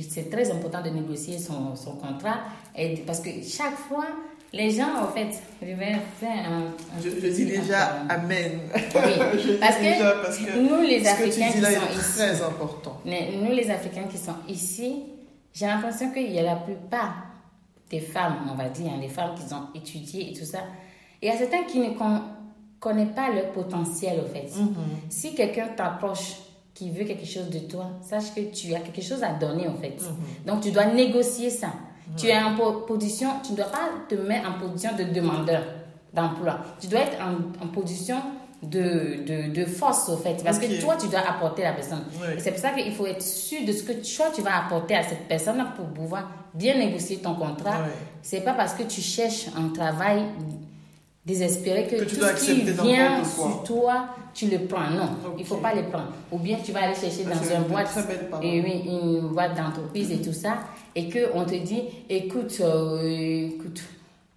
c'est 0.08 0.30
très 0.30 0.50
important 0.50 0.82
de 0.82 0.90
négocier 0.90 1.38
son, 1.38 1.74
son 1.76 1.96
contrat 1.96 2.38
et, 2.76 2.96
parce 3.06 3.20
que 3.20 3.30
chaque 3.42 3.76
fois, 3.76 4.06
les 4.54 4.70
gens, 4.70 5.02
en 5.02 5.08
fait, 5.08 5.30
je 5.60 5.66
vais 5.66 5.96
faire 6.20 6.46
un. 6.48 6.72
je, 7.02 7.28
dis 7.28 7.44
déjà 7.44 8.02
Amen. 8.08 8.60
Oui, 8.72 8.80
parce, 9.60 9.76
que 9.76 10.22
parce, 10.22 10.38
que 10.38 10.58
nous, 10.60 10.80
les 10.82 11.04
Africains 11.06 11.50
qui 11.50 11.60
sont 11.60 11.98
ici. 11.98 12.12
très 12.16 12.42
important. 12.42 13.00
Nous, 13.04 13.52
les 13.52 13.68
Africains 13.68 14.04
qui 14.04 14.16
sont 14.16 14.36
ici, 14.48 15.02
j'ai 15.54 15.66
l'impression 15.66 16.10
qu'il 16.10 16.32
y 16.32 16.38
a 16.38 16.42
la 16.42 16.56
plupart 16.56 17.14
des 17.88 18.00
femmes, 18.00 18.48
on 18.50 18.54
va 18.56 18.68
dire, 18.68 18.90
les 19.00 19.08
femmes 19.08 19.34
qui 19.34 19.54
ont 19.54 19.68
étudié 19.74 20.30
et 20.30 20.36
tout 20.36 20.44
ça. 20.44 20.58
Il 21.22 21.28
y 21.28 21.30
a 21.30 21.36
certains 21.36 21.62
qui 21.62 21.78
ne 21.78 21.90
connaissent 22.80 23.14
pas 23.14 23.30
leur 23.30 23.52
potentiel, 23.52 24.20
en 24.20 24.32
fait. 24.32 24.50
Mhm. 24.58 24.74
Si 25.08 25.34
quelqu'un 25.34 25.68
t'approche 25.68 26.34
qui 26.74 26.90
veut 26.90 27.04
quelque 27.04 27.24
chose 27.24 27.48
de 27.50 27.60
toi, 27.60 27.86
sache 28.02 28.34
que 28.34 28.40
tu 28.52 28.74
as 28.74 28.80
quelque 28.80 29.02
chose 29.02 29.22
à 29.22 29.34
donner, 29.34 29.68
en 29.68 29.76
fait. 29.76 29.96
Mhm. 30.00 30.46
Donc, 30.46 30.62
tu 30.62 30.72
dois 30.72 30.86
négocier 30.86 31.50
ça. 31.50 31.68
Tu 32.16 32.26
es 32.26 32.36
en 32.36 32.54
position, 32.86 33.28
tu 33.42 33.52
ne 33.52 33.56
dois 33.56 33.66
pas 33.66 33.88
te 34.08 34.14
mettre 34.14 34.50
en 34.50 34.58
position 34.58 34.90
de 34.96 35.04
demandeur 35.04 35.62
d'emploi. 36.12 36.58
Tu 36.80 36.88
dois 36.88 37.00
être 37.00 37.18
en, 37.20 37.66
position 37.68 38.16
de, 38.70 39.24
de, 39.26 39.54
de, 39.54 39.64
force, 39.64 40.08
au 40.08 40.16
fait. 40.16 40.42
Parce 40.44 40.58
que 40.58 40.80
toi, 40.80 40.96
tu 41.00 41.08
dois 41.08 41.20
apporter 41.20 41.64
à 41.64 41.70
la 41.70 41.74
personne. 41.74 42.04
C'est 42.38 42.50
pour 42.50 42.60
ça 42.60 42.70
qu'il 42.70 42.92
faut 42.92 43.06
être 43.06 43.22
sûr 43.22 43.64
de 43.66 43.72
ce 43.72 43.82
que 43.82 43.92
toi, 43.92 44.26
tu 44.34 44.42
vas 44.42 44.64
apporter 44.64 44.96
à 44.96 45.02
cette 45.02 45.26
personne 45.28 45.64
pour 45.76 45.86
pouvoir 45.86 46.30
bien 46.54 46.76
négocier 46.76 47.18
ton 47.18 47.34
contrat. 47.34 47.86
C'est 48.22 48.40
pas 48.40 48.54
parce 48.54 48.74
que 48.74 48.84
tu 48.84 49.00
cherches 49.00 49.46
un 49.56 49.68
travail 49.68 50.24
désespéré 51.24 51.86
que, 51.86 52.04
tout 52.04 52.14
ce 52.14 52.44
qui 52.44 52.60
vient 52.62 53.24
sur 53.24 53.62
toi, 53.64 54.08
tu 54.34 54.48
le 54.48 54.58
prends. 54.66 54.90
Non, 54.90 55.08
il 55.36 55.40
il 55.40 55.46
faut 55.46 55.56
pas 55.56 55.74
le 55.74 55.84
prendre. 55.84 56.12
Ou 56.30 56.38
bien 56.38 56.58
tu 56.62 56.72
vas 56.72 56.84
aller 56.84 56.94
chercher 56.94 57.24
dans 57.24 57.32
une 57.32 57.64
boîte, 57.64 57.88
et 58.42 58.58
une 58.58 59.28
boîte 59.28 59.56
d'entreprise 59.56 60.10
et 60.10 60.20
tout 60.20 60.32
ça, 60.32 60.58
et 60.94 61.08
que 61.08 61.30
on 61.34 61.44
te 61.44 61.54
dit, 61.54 61.82
écoute, 62.10 62.58
euh, 62.60 63.48
écoute, 63.48 63.82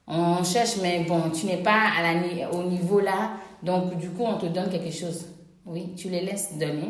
on 0.08 0.44
cherche, 0.44 0.78
mais 0.82 1.06
bon, 1.08 1.24
tu 1.30 1.46
n'es 1.48 1.58
pas 1.58 1.82
à 1.98 2.02
la, 2.02 2.52
au 2.52 2.64
niveau 2.64 3.02
là, 3.02 3.32
donc 3.68 3.98
du 3.98 4.10
coup 4.10 4.24
on 4.24 4.40
te 4.40 4.48
donne 4.48 4.70
quelque 4.70 4.92
chose. 4.92 5.28
Oui, 5.66 5.94
tu 5.96 6.10
les 6.10 6.22
laisses 6.22 6.58
donner, 6.58 6.90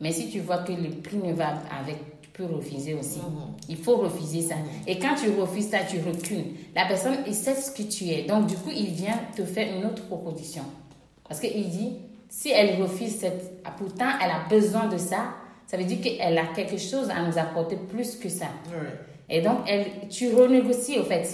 mais 0.00 0.10
si 0.10 0.28
tu 0.30 0.40
vois 0.40 0.58
que 0.58 0.72
le 0.72 0.90
prix 0.90 1.18
ne 1.18 1.34
va 1.34 1.54
avec 1.78 1.98
refuser 2.44 2.94
aussi. 2.94 3.18
Mhm. 3.18 3.54
Il 3.68 3.76
faut 3.76 3.96
refuser 3.96 4.42
ça. 4.42 4.54
Et 4.86 4.98
quand 4.98 5.14
tu 5.14 5.30
refuses 5.30 5.68
ça, 5.68 5.78
tu 5.88 5.98
recules. 5.98 6.44
La 6.74 6.86
personne, 6.86 7.16
il 7.26 7.34
sait 7.34 7.54
ce 7.54 7.70
que 7.70 7.82
tu 7.82 8.04
es. 8.08 8.24
Donc, 8.24 8.46
du 8.46 8.56
coup, 8.56 8.70
il 8.74 8.86
vient 8.86 9.18
te 9.36 9.44
faire 9.44 9.76
une 9.76 9.84
autre 9.86 10.06
proposition. 10.06 10.62
Parce 11.26 11.40
qu'il 11.40 11.68
dit, 11.68 11.96
si 12.28 12.50
elle 12.50 12.80
refuse 12.80 13.16
cette... 13.16 13.60
Ah, 13.64 13.74
pourtant, 13.76 14.10
elle 14.22 14.30
a 14.30 14.48
besoin 14.48 14.86
de 14.88 14.98
ça, 14.98 15.34
ça 15.66 15.76
veut 15.76 15.84
dire 15.84 16.00
qu'elle 16.00 16.38
a 16.38 16.46
quelque 16.54 16.78
chose 16.78 17.10
à 17.10 17.26
nous 17.26 17.38
apporter 17.38 17.76
plus 17.76 18.16
que 18.16 18.28
ça. 18.28 18.46
Et 19.30 19.42
donc, 19.42 19.58
elle, 19.66 20.08
tu 20.08 20.34
renégocies, 20.34 20.98
au 20.98 21.04
fait. 21.04 21.26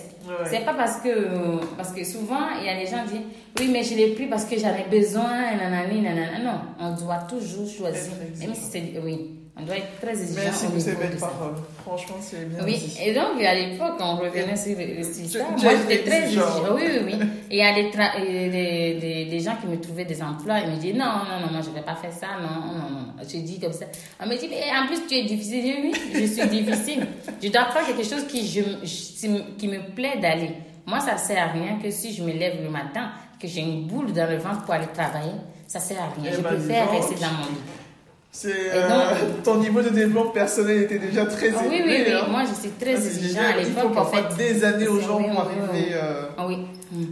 C'est 0.46 0.64
pas 0.64 0.74
parce 0.74 0.96
que... 0.96 1.60
Parce 1.76 1.92
que 1.92 2.02
souvent, 2.02 2.58
il 2.58 2.66
y 2.66 2.68
a 2.68 2.76
des 2.76 2.86
gens 2.86 3.04
qui 3.04 3.18
disent, 3.18 3.26
oui, 3.60 3.68
mais 3.72 3.84
je 3.84 3.94
l'ai 3.94 4.14
pris 4.14 4.26
parce 4.26 4.44
que 4.44 4.58
j'en 4.58 4.74
ai 4.74 4.88
besoin, 4.90 5.56
nanani, 5.56 6.00
nanana. 6.00 6.38
Non, 6.40 6.60
on 6.80 7.04
doit 7.04 7.24
toujours 7.28 7.68
choisir. 7.68 8.14
Même 8.40 8.54
si 8.54 8.62
c'est... 8.62 9.00
Oui. 9.02 9.43
On 9.56 9.62
doit 9.62 9.76
être 9.76 10.00
très 10.00 10.20
exigeant. 10.20 10.40
Merci 10.42 10.66
pour 10.66 10.80
ces 10.80 10.96
belles 10.96 11.16
paroles. 11.16 11.54
Franchement, 11.82 12.16
c'est 12.20 12.48
bien. 12.48 12.64
Oui, 12.64 12.96
et 13.00 13.14
donc 13.14 13.40
à 13.40 13.54
l'époque, 13.54 13.94
on 14.00 14.16
revenait 14.16 14.56
sur, 14.56 14.76
ça. 15.30 15.44
Moi, 15.48 15.72
j'étais 15.88 16.02
très 16.02 16.22
exigeante. 16.24 16.62
Oui, 16.74 16.82
oui, 16.82 17.00
oui. 17.04 17.26
Et 17.50 17.58
il 17.58 17.58
y 17.58 17.62
a 17.62 17.72
des, 17.72 18.98
des, 18.98 19.24
des, 19.26 19.40
gens 19.40 19.54
qui 19.60 19.68
me 19.68 19.80
trouvaient 19.80 20.06
des 20.06 20.20
emplois 20.20 20.58
et 20.58 20.66
me 20.66 20.76
disaient 20.76 20.94
non, 20.94 21.04
non, 21.04 21.46
non, 21.46 21.52
moi, 21.52 21.60
je 21.62 21.70
ne 21.70 21.74
vais 21.74 21.82
pas 21.82 21.94
faire 21.94 22.12
ça. 22.12 22.26
Non, 22.42 22.66
non, 22.66 22.90
non. 22.90 23.06
Je 23.22 23.36
dis 23.36 23.60
comme 23.60 23.72
ça. 23.72 23.84
On 24.20 24.26
me 24.26 24.36
dit, 24.36 24.48
mais 24.50 24.62
en 24.76 24.88
plus, 24.88 25.06
tu 25.06 25.14
es 25.14 25.24
difficile. 25.24 25.76
Oui, 25.84 25.92
je 26.12 26.26
suis 26.26 26.48
difficile. 26.48 27.06
je 27.40 27.48
dois 27.48 27.66
faire 27.66 27.86
quelque 27.86 28.02
chose 28.02 28.26
qui, 28.26 28.48
je, 28.48 28.62
qui 29.56 29.68
me 29.68 29.94
plaît 29.94 30.18
d'aller. 30.20 30.50
Moi, 30.84 30.98
ça 30.98 31.14
ne 31.14 31.18
sert 31.18 31.40
à 31.40 31.52
rien 31.52 31.78
que 31.80 31.90
si 31.92 32.12
je 32.12 32.24
me 32.24 32.32
lève 32.32 32.60
le 32.60 32.70
matin, 32.70 33.12
que 33.40 33.46
j'ai 33.46 33.60
une 33.60 33.86
boule 33.86 34.12
dans 34.12 34.28
le 34.28 34.36
ventre 34.36 34.62
pour 34.64 34.74
aller 34.74 34.88
travailler, 34.92 35.32
ça 35.68 35.78
ne 35.78 35.84
sert 35.84 35.98
à 36.00 36.20
rien. 36.20 36.32
Eh 36.32 36.36
je 36.36 36.40
ben, 36.40 36.56
préfère 36.56 36.90
rester 36.90 37.14
dans 37.14 37.32
mon 37.32 37.46
lit. 37.46 37.83
C'est 38.36 38.50
euh, 38.74 38.90
ton 39.44 39.58
niveau 39.58 39.80
de 39.80 39.90
développement 39.90 40.32
personnel 40.32 40.82
était 40.82 40.98
déjà 40.98 41.24
très 41.24 41.46
élevé. 41.46 41.60
Ah 41.60 41.68
oui, 41.70 41.82
oui, 41.86 42.02
oui. 42.04 42.12
Hein. 42.12 42.26
Moi, 42.28 42.42
je 42.44 42.60
suis 42.60 42.70
très 42.70 42.96
ah, 42.96 42.98
exigeant 42.98 43.40
à 43.40 43.56
l'époque. 43.56 43.84
Il 43.86 43.94
faut 43.94 43.98
en 44.00 44.04
fait 44.06 44.36
des 44.36 44.64
années 44.64 44.88
aux 44.88 45.00
gens 45.00 45.22
pour 45.22 45.40
arriver 45.40 45.92
euh, 45.92 46.24
ah 46.36 46.48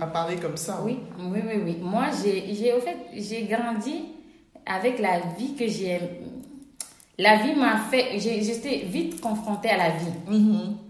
à 0.01 0.07
parler 0.09 0.35
comme 0.35 0.57
ça. 0.57 0.81
Oui, 0.85 0.99
oui, 1.21 1.39
oui, 1.47 1.63
oui. 1.65 1.79
Moi, 1.81 2.07
j'ai, 2.25 2.73
au 2.73 2.81
fait, 2.81 2.97
j'ai 3.15 3.45
grandi 3.45 4.07
avec 4.67 4.99
la 4.99 5.21
vie 5.39 5.55
que 5.55 5.69
j'ai. 5.69 6.01
La 7.17 7.37
vie 7.37 7.55
m'a 7.55 7.79
fait. 7.89 8.19
J'étais 8.19 8.79
vite 8.79 9.21
confrontée 9.21 9.71
à 9.71 9.77
la 9.77 9.91
vie. 9.91 10.19
Mm-hmm. 10.29 10.82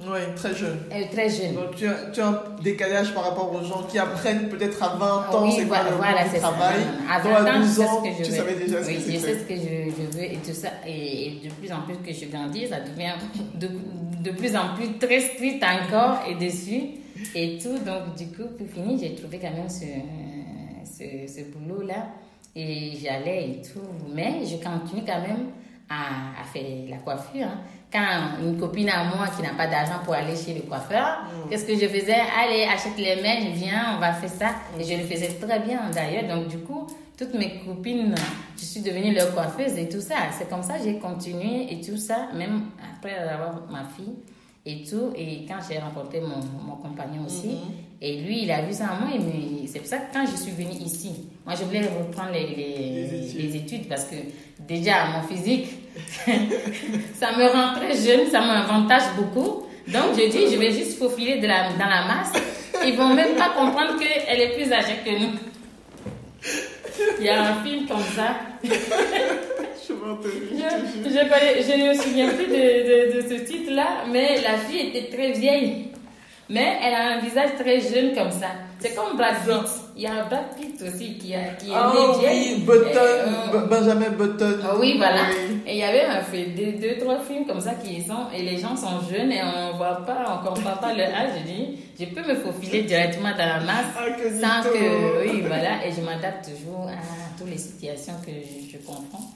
Oui, 0.00 0.20
très 0.36 0.54
jeune. 0.54 0.78
très 1.10 1.28
jeune. 1.28 1.54
Donc 1.54 1.74
tu 1.74 1.88
as, 1.88 2.10
tu 2.12 2.20
as, 2.20 2.28
un 2.28 2.42
décalage 2.62 3.12
par 3.12 3.24
rapport 3.24 3.52
aux 3.52 3.64
gens 3.64 3.82
qui 3.82 3.98
apprennent 3.98 4.48
peut-être 4.48 4.80
à 4.80 4.96
20 4.96 5.04
ans, 5.04 5.50
c'est 5.50 5.64
voilà, 5.64 5.84
quoi 5.86 5.96
voilà, 5.96 6.24
le 6.24 6.38
travail? 6.38 6.76
À 7.10 7.18
20 7.18 7.58
ans, 7.58 7.64
ce 7.64 8.08
que 8.08 8.16
je 8.16 8.22
tu 8.22 8.30
veux. 8.30 8.36
savais 8.36 8.54
déjà 8.54 8.78
oui, 8.80 8.96
ce 9.00 9.06
que 9.06 9.12
je 9.12 9.18
sais 9.18 9.38
ce 9.40 9.44
que 9.44 9.56
je, 9.56 9.90
je, 9.90 10.16
veux 10.16 10.24
et 10.24 10.36
tout 10.36 10.54
ça. 10.54 10.68
Et, 10.86 11.40
de 11.44 11.50
plus 11.50 11.72
en 11.72 11.82
plus 11.82 11.96
que 11.96 12.12
je 12.12 12.26
grandis, 12.30 12.68
ça 12.68 12.78
devient 12.78 13.14
de, 13.56 13.68
de 14.22 14.36
plus 14.36 14.54
en 14.54 14.76
plus 14.76 14.98
très 14.98 15.18
strict 15.20 15.64
encore 15.64 16.20
et 16.28 16.36
dessus 16.36 16.82
et 17.34 17.58
tout. 17.58 17.78
Donc 17.78 18.14
du 18.16 18.26
coup, 18.28 18.46
pour 18.56 18.68
finir, 18.68 19.00
j'ai 19.00 19.16
trouvé 19.16 19.40
quand 19.40 19.50
même 19.50 19.68
ce, 19.68 19.84
ce, 20.84 21.04
ce 21.26 21.40
boulot-là 21.50 22.06
et 22.54 22.92
j'allais 23.02 23.50
et 23.50 23.62
tout. 23.62 23.80
Mais 24.14 24.46
je 24.46 24.62
continue 24.62 25.02
quand 25.04 25.22
même 25.22 25.48
à, 25.90 26.40
à 26.40 26.44
faire 26.44 26.62
la 26.88 26.98
coiffure. 26.98 27.46
Hein 27.46 27.62
quand 27.90 28.42
une 28.42 28.58
copine 28.58 28.88
à 28.90 29.04
moi 29.04 29.28
qui 29.34 29.42
n'a 29.42 29.54
pas 29.54 29.66
d'argent 29.66 30.00
pour 30.04 30.14
aller 30.14 30.36
chez 30.36 30.54
le 30.54 30.60
coiffeur, 30.62 31.22
mm. 31.22 31.48
qu'est-ce 31.48 31.64
que 31.64 31.74
je 31.74 31.86
faisais? 31.86 32.16
Allez, 32.38 32.64
achète 32.64 32.98
les 32.98 33.22
mèches, 33.22 33.54
viens, 33.54 33.96
on 33.96 34.00
va 34.00 34.12
faire 34.12 34.30
ça. 34.30 34.50
Et 34.78 34.84
je 34.84 35.00
le 35.00 35.04
faisais 35.04 35.28
très 35.40 35.58
bien 35.60 35.80
d'ailleurs. 35.92 36.36
Donc 36.36 36.48
du 36.48 36.58
coup, 36.58 36.86
toutes 37.16 37.34
mes 37.34 37.60
copines, 37.64 38.14
je 38.56 38.64
suis 38.64 38.80
devenue 38.80 39.14
leur 39.14 39.34
coiffeuse 39.34 39.76
et 39.78 39.88
tout 39.88 40.00
ça. 40.00 40.16
C'est 40.36 40.48
comme 40.48 40.62
ça 40.62 40.78
que 40.78 40.84
j'ai 40.84 40.98
continué 40.98 41.72
et 41.72 41.80
tout 41.80 41.96
ça, 41.96 42.28
même 42.34 42.66
après 42.94 43.16
avoir 43.16 43.62
ma 43.70 43.84
fille 43.84 44.14
et 44.66 44.84
tout. 44.84 45.12
Et 45.16 45.46
quand 45.46 45.58
j'ai 45.68 45.78
rencontré 45.78 46.20
mon, 46.20 46.40
mon 46.62 46.76
compagnon 46.76 47.24
aussi, 47.26 47.48
mm-hmm. 47.48 48.02
et 48.02 48.20
lui, 48.20 48.42
il 48.42 48.50
a 48.50 48.62
vu 48.62 48.72
ça 48.74 48.84
en 48.92 49.06
moi. 49.06 49.18
C'est 49.66 49.78
pour 49.78 49.88
ça 49.88 49.98
que 49.98 50.12
quand 50.12 50.26
je 50.26 50.36
suis 50.36 50.52
venue 50.52 50.76
ici, 50.78 51.28
moi, 51.46 51.54
je 51.58 51.64
voulais 51.64 51.80
reprendre 51.80 52.32
les, 52.32 52.46
les, 52.54 53.32
les 53.32 53.56
études 53.56 53.88
parce 53.88 54.04
que 54.04 54.16
déjà, 54.60 55.06
mon 55.06 55.26
physique, 55.26 55.68
ça 57.14 57.32
me 57.36 57.46
rend 57.52 57.74
très 57.74 57.94
jeune, 57.94 58.28
ça 58.30 58.40
m'avantage 58.40 59.02
beaucoup. 59.16 59.64
Donc, 59.88 60.14
je 60.18 60.28
dis, 60.30 60.52
je 60.52 60.58
vais 60.58 60.72
juste 60.72 60.98
faufiler 60.98 61.38
de 61.38 61.46
la, 61.46 61.70
dans 61.72 61.88
la 61.88 62.04
masse. 62.06 62.32
Ils 62.84 62.94
vont 62.96 63.14
même 63.14 63.36
pas 63.36 63.50
comprendre 63.50 63.98
qu'elle 63.98 64.40
est 64.40 64.54
plus 64.54 64.70
âgée 64.72 64.98
que 65.04 65.10
nous. 65.10 65.32
Il 67.18 67.24
y 67.24 67.28
a 67.28 67.42
un 67.42 67.64
film 67.64 67.86
comme 67.86 68.04
ça. 68.14 68.36
je, 68.62 68.68
je, 69.88 71.08
je, 71.08 71.76
ne 71.76 71.88
me 71.88 71.94
souviens 71.94 72.28
plus 72.28 72.46
de, 72.46 72.52
de, 72.52 73.22
de 73.22 73.28
ce 73.28 73.44
titre-là, 73.44 74.04
mais 74.10 74.40
la 74.42 74.58
fille 74.58 74.88
était 74.88 75.08
très 75.14 75.32
vieille. 75.32 75.88
Mais 76.50 76.78
elle 76.82 76.94
a 76.94 77.08
un 77.16 77.18
visage 77.18 77.50
très 77.58 77.78
jeune 77.80 78.14
comme 78.14 78.30
ça. 78.30 78.48
C'est 78.78 78.94
comme 78.94 79.16
Brad 79.16 79.36
Pitt. 79.44 79.70
Il 79.96 80.02
y 80.02 80.06
a 80.06 80.24
Brad 80.24 80.54
Pitt 80.56 80.80
aussi 80.80 81.18
qui, 81.18 81.34
a, 81.34 81.54
qui 81.58 81.70
est 81.70 81.74
oh, 81.74 82.16
oui, 82.22 82.62
Button, 82.64 82.88
euh, 82.94 83.66
Benjamin 83.66 84.10
Button. 84.10 84.58
Oh, 84.64 84.76
oui, 84.80 84.94
voilà. 84.96 85.28
Et 85.66 85.72
il 85.72 85.76
y 85.76 85.82
avait 85.82 86.04
un 86.04 86.22
deux, 86.56 86.78
deux, 86.78 86.96
trois 86.98 87.18
films 87.18 87.44
comme 87.44 87.60
ça 87.60 87.74
qui 87.74 88.00
sont, 88.00 88.30
et 88.34 88.42
les 88.42 88.56
gens 88.56 88.76
sont 88.76 89.00
jeunes 89.10 89.32
et 89.32 89.40
on 89.42 89.76
voit 89.76 90.06
pas, 90.06 90.40
on 90.40 90.46
comprend 90.46 90.76
pas 90.76 90.94
leur 90.94 91.08
âge. 91.08 91.30
Je 91.40 91.52
dis, 91.52 91.78
je 92.00 92.04
peux 92.06 92.26
me 92.26 92.36
faufiler 92.36 92.82
directement 92.82 93.32
dans 93.32 93.38
la 93.38 93.60
masse 93.60 93.86
ah, 93.98 94.10
que 94.10 94.30
sans 94.30 94.70
que, 94.70 95.28
oui, 95.28 95.42
voilà. 95.46 95.84
Et 95.84 95.92
je 95.92 96.00
m'adapte 96.00 96.48
toujours 96.48 96.86
à 96.86 97.36
toutes 97.36 97.50
les 97.50 97.58
situations 97.58 98.14
que 98.24 98.30
je, 98.30 98.72
je 98.72 98.78
comprends. 98.78 99.26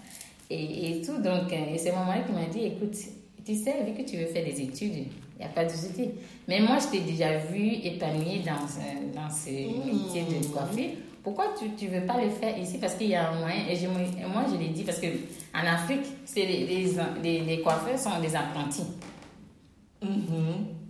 Et, 0.49 0.99
et 0.99 1.03
tout, 1.03 1.19
donc, 1.19 1.53
et 1.53 1.77
c'est 1.77 1.93
mon 1.93 2.05
mari 2.05 2.21
qui 2.27 2.33
m'a 2.33 2.47
dit, 2.47 2.67
écoute, 2.67 2.95
tu 3.45 3.55
sais, 3.55 3.75
vu 3.85 3.93
que 3.93 4.09
tu 4.09 4.17
veux 4.17 4.27
faire 4.27 4.45
des 4.45 4.61
études, 4.61 4.95
il 4.95 5.39
n'y 5.39 5.45
a 5.45 5.49
pas 5.49 5.65
de 5.65 5.71
souci. 5.71 6.11
Mais 6.49 6.61
moi, 6.61 6.79
je 6.81 6.97
t'ai 6.97 7.01
déjà 7.05 7.39
vu 7.39 7.75
épanouie 7.83 8.41
dans, 8.45 9.21
dans 9.21 9.31
ce 9.31 9.51
mmh. 9.51 9.87
métier 9.87 10.23
de 10.23 10.47
coiffure 10.47 10.91
pourquoi 11.23 11.55
tu 11.57 11.87
ne 11.87 11.91
veux 11.91 12.07
pas 12.07 12.21
le 12.21 12.31
faire 12.31 12.59
ici? 12.59 12.79
Parce 12.79 12.95
qu'il 12.95 13.09
y 13.09 13.15
a 13.15 13.31
un 13.31 13.39
moyen. 13.39 13.65
Et, 13.69 13.87
moi, 13.87 14.43
je 14.51 14.59
l'ai 14.59 14.69
dit 14.69 14.83
parce 14.83 15.01
qu'en 15.01 15.67
Afrique, 15.67 16.05
les, 16.37 16.67
les, 17.23 17.41
les, 17.41 17.61
coiffeurs 17.61 17.99
sont 17.99 18.21
des 18.21 18.35
apprentis. 18.35 18.87
Mm-hmm. 20.03 20.09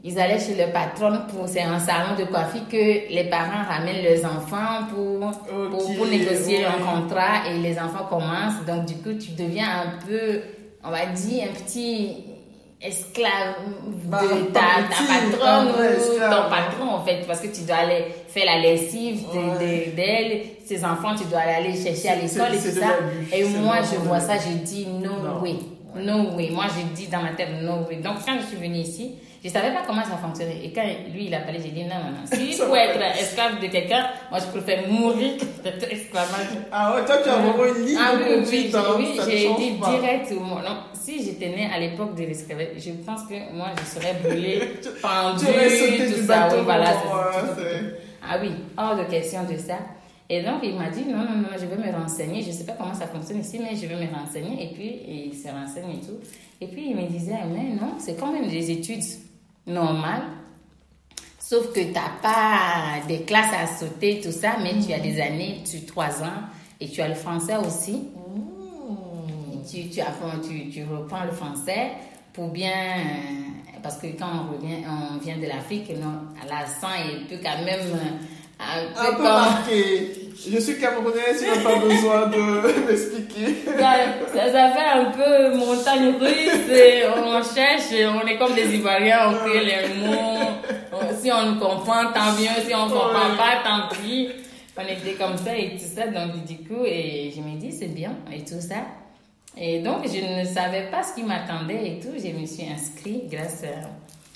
Ils 0.04 0.18
allaient 0.18 0.40
chez 0.40 0.54
le 0.54 0.72
patron 0.72 1.18
pour. 1.28 1.46
C'est 1.48 1.62
un 1.62 1.78
salon 1.78 2.16
de 2.18 2.24
coiffure 2.24 2.66
que 2.68 3.12
les 3.12 3.28
parents 3.28 3.64
ramènent 3.68 4.02
leurs 4.02 4.24
enfants 4.24 4.86
pour, 4.90 5.30
pour, 5.70 6.06
négocier 6.06 6.64
un 6.64 6.78
contrat 6.78 7.50
et 7.50 7.58
les 7.58 7.78
enfants 7.78 8.06
commencent. 8.08 8.64
Donc, 8.66 8.86
du 8.86 8.94
coup, 8.94 9.12
tu 9.12 9.32
deviens 9.32 9.82
un 9.82 10.06
peu, 10.06 10.40
on 10.82 10.90
va 10.90 11.06
dire, 11.06 11.44
un 11.50 11.62
petit 11.62 12.24
esclave 12.84 13.54
bah, 14.04 14.20
de 14.22 14.50
ta, 14.52 14.60
patronne 14.90 15.68
ou 15.68 16.18
ton 16.18 16.50
patron 16.50 16.94
en 16.94 17.04
fait 17.04 17.24
parce 17.26 17.40
que 17.40 17.46
tu 17.46 17.62
dois 17.62 17.76
aller 17.76 18.06
faire 18.28 18.44
la 18.46 18.58
lessive 18.58 19.24
d'elle. 19.96 20.42
Ses 20.64 20.84
enfants 20.84 21.14
tu 21.16 21.24
dois 21.24 21.40
aller 21.40 21.74
chercher 21.74 22.08
à 22.08 22.16
l'école 22.16 22.54
et 22.54 22.58
tout 22.58 22.78
ça. 22.78 22.96
et 23.32 23.44
moi 23.44 23.76
je 23.82 23.96
vois 23.98 24.20
ça 24.20 24.34
je 24.38 24.64
dis 24.64 24.86
no, 24.86 25.40
way. 25.40 25.56
No 25.96 26.36
way. 26.36 26.50
Moi 26.50 26.64
je 26.68 26.94
dis 26.94 27.08
dans 27.08 27.22
ma 27.22 27.30
tête 27.30 27.48
no 27.62 27.86
way. 27.88 27.96
Donc 27.96 28.16
quand 28.24 28.38
je 28.40 28.46
suis 28.46 28.56
venue 28.56 28.78
ici 28.78 29.14
je 29.42 29.48
ne 29.48 29.52
savais 29.52 29.74
pas 29.74 29.82
comment 29.84 30.04
ça 30.04 30.16
fonctionnait. 30.18 30.64
Et 30.64 30.72
quand 30.72 30.84
lui, 31.12 31.26
il 31.26 31.34
a 31.34 31.40
parlé, 31.40 31.58
j'ai 31.60 31.70
dit 31.70 31.82
non, 31.82 31.96
non, 31.96 32.12
non. 32.12 32.26
Si 32.32 32.52
je 32.52 32.62
peux 32.62 32.76
être 32.76 33.02
esclave 33.20 33.60
de 33.60 33.66
quelqu'un, 33.66 34.06
moi, 34.30 34.38
je 34.38 34.46
préfère 34.46 34.88
mourir 34.88 35.36
que 35.36 35.64
d'être 35.64 35.92
esclavage. 35.92 36.46
Ah 36.70 36.94
ouais, 36.94 37.04
toi, 37.04 37.16
tu 37.24 37.28
as 37.28 37.36
vraiment 37.38 37.64
une 37.64 37.84
ligne 37.84 37.98
ah, 38.00 38.12
oui, 38.16 38.44
oui, 38.48 38.72
oui 38.98 39.20
j'ai 39.28 39.54
dit 39.54 39.72
direct. 39.72 40.30
Non, 40.30 40.84
si 40.94 41.24
j'étais 41.24 41.48
née 41.48 41.68
à 41.74 41.80
l'époque 41.80 42.14
de 42.14 42.22
l'esclavage, 42.22 42.68
je 42.78 42.90
pense 43.04 43.22
que 43.24 43.52
moi, 43.52 43.70
je 43.80 44.00
serais 44.00 44.14
brûlée, 44.22 44.60
pendue, 45.02 45.44
tout 45.44 46.24
ça. 46.24 46.48
Oui, 46.52 46.60
voilà. 46.62 46.94
Ah 48.24 48.38
oui, 48.40 48.50
hors 48.78 48.94
de 48.94 49.10
question 49.10 49.42
de 49.42 49.56
ça. 49.56 49.78
Et 50.30 50.40
donc, 50.40 50.60
il 50.62 50.76
m'a 50.76 50.88
dit, 50.88 51.04
non, 51.04 51.18
non, 51.18 51.36
non, 51.38 51.48
je 51.60 51.66
vais 51.66 51.76
me 51.76 51.92
renseigner. 51.92 52.42
Je 52.42 52.48
ne 52.48 52.52
sais 52.52 52.64
pas 52.64 52.74
comment 52.78 52.94
ça 52.94 53.08
fonctionne 53.08 53.40
ici, 53.40 53.58
mais 53.58 53.74
je 53.74 53.86
vais 53.86 53.96
me 53.96 54.14
renseigner. 54.14 54.62
Et 54.62 54.72
puis, 54.72 55.00
il 55.08 55.34
se 55.34 55.48
renseigne 55.48 55.96
et 55.96 56.06
tout. 56.06 56.20
Et 56.60 56.68
puis, 56.68 56.90
il 56.90 56.96
me 56.96 57.08
disait, 57.08 57.34
mais 57.52 57.74
non, 57.74 57.94
c'est 57.98 58.16
quand 58.16 58.32
même 58.32 58.48
des 58.48 58.70
études 58.70 59.02
normal. 59.66 60.22
Sauf 61.38 61.72
que 61.72 61.80
tu 61.80 61.92
n'as 61.92 62.16
pas 62.22 63.06
des 63.06 63.22
classes 63.22 63.52
à 63.52 63.66
sauter, 63.66 64.20
tout 64.22 64.32
ça, 64.32 64.56
mais 64.62 64.74
tu 64.84 64.92
as 64.92 65.00
des 65.00 65.20
années, 65.20 65.62
tu 65.68 65.76
as 65.76 65.86
trois 65.86 66.22
ans, 66.22 66.48
et 66.80 66.88
tu 66.88 67.02
as 67.02 67.08
le 67.08 67.14
français 67.14 67.56
aussi. 67.56 68.08
tu, 69.70 69.88
tu, 69.90 70.00
apprends, 70.00 70.40
tu, 70.40 70.70
tu, 70.70 70.84
reprends 70.84 71.24
le 71.24 71.32
français 71.32 71.92
pour 72.32 72.48
bien. 72.48 72.70
Euh, 72.70 73.78
parce 73.82 73.98
que 73.98 74.06
quand 74.18 74.28
on, 74.32 74.56
revient, 74.56 74.78
on 74.86 75.18
vient 75.18 75.36
de 75.36 75.46
l'Afrique, 75.46 75.90
à 75.90 76.46
la 76.46 76.66
sang, 76.66 76.94
il 77.04 77.26
peut 77.26 77.42
quand 77.42 77.64
même 77.64 77.80
un 78.60 79.14
peu, 79.14 79.22
marqué. 79.22 80.21
Je 80.50 80.58
suis 80.58 80.78
camerounaise, 80.78 81.40
tu 81.40 81.46
n'as 81.48 81.62
pas 81.62 81.78
besoin 81.78 82.26
de 82.26 82.86
m'expliquer. 82.86 83.64
Ça, 83.64 84.50
ça, 84.50 84.70
fait 84.70 84.98
un 84.98 85.04
peu 85.12 85.56
montagne 85.56 86.14
russe, 86.18 86.68
et 86.70 87.04
on 87.06 87.42
cherche, 87.42 87.92
on 87.92 88.26
est 88.26 88.38
comme 88.38 88.54
des 88.54 88.74
Ivoiriens, 88.74 89.30
on 89.30 89.34
crée 89.34 89.64
les 89.64 89.94
mots. 90.06 90.42
Si 91.20 91.30
on 91.30 91.58
comprend, 91.58 92.12
tant 92.12 92.32
mieux. 92.32 92.62
Si 92.66 92.74
on 92.74 92.86
ne 92.86 92.90
comprend 92.90 93.36
pas, 93.36 93.62
tant 93.64 93.94
pis. 93.96 94.28
On 94.76 94.82
était 94.82 95.14
comme 95.14 95.36
ça 95.36 95.56
et 95.56 95.76
tout 95.76 95.84
ça. 95.84 96.06
Donc, 96.06 96.44
du 96.44 96.56
coup, 96.58 96.84
et 96.84 97.32
je 97.34 97.40
me 97.40 97.58
dis, 97.58 97.70
c'est 97.70 97.94
bien 97.94 98.16
et 98.32 98.44
tout 98.44 98.60
ça. 98.60 98.76
Et 99.56 99.80
donc, 99.80 100.06
je 100.06 100.40
ne 100.40 100.44
savais 100.44 100.90
pas 100.90 101.02
ce 101.02 101.14
qui 101.14 101.22
m'attendait 101.22 101.86
et 101.86 102.00
tout. 102.00 102.14
Je 102.16 102.28
me 102.28 102.46
suis 102.46 102.64
inscrite 102.68 103.30
grâce 103.30 103.62
à 103.64 103.88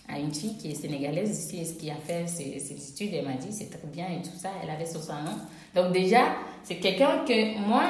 à 0.09 0.18
une 0.18 0.32
fille 0.32 0.57
qui 0.57 0.70
est 0.70 0.74
sénégalaise 0.74 1.30
ici, 1.30 1.76
qui 1.76 1.90
a 1.90 1.96
fait 1.96 2.26
ses, 2.26 2.72
études. 2.72 3.14
Elle 3.14 3.24
m'a 3.24 3.34
dit 3.34 3.48
c'est 3.50 3.70
très 3.70 3.88
bien 3.92 4.07
et 4.07 4.22
tout 4.22 4.36
ça. 4.36 4.50
Elle 4.62 4.70
avait 4.70 4.86
son 4.86 5.00
salon. 5.00 5.32
Donc 5.74 5.92
déjà, 5.92 6.36
c'est 6.62 6.76
quelqu'un 6.76 7.24
que 7.26 7.59
moi, 7.59 7.84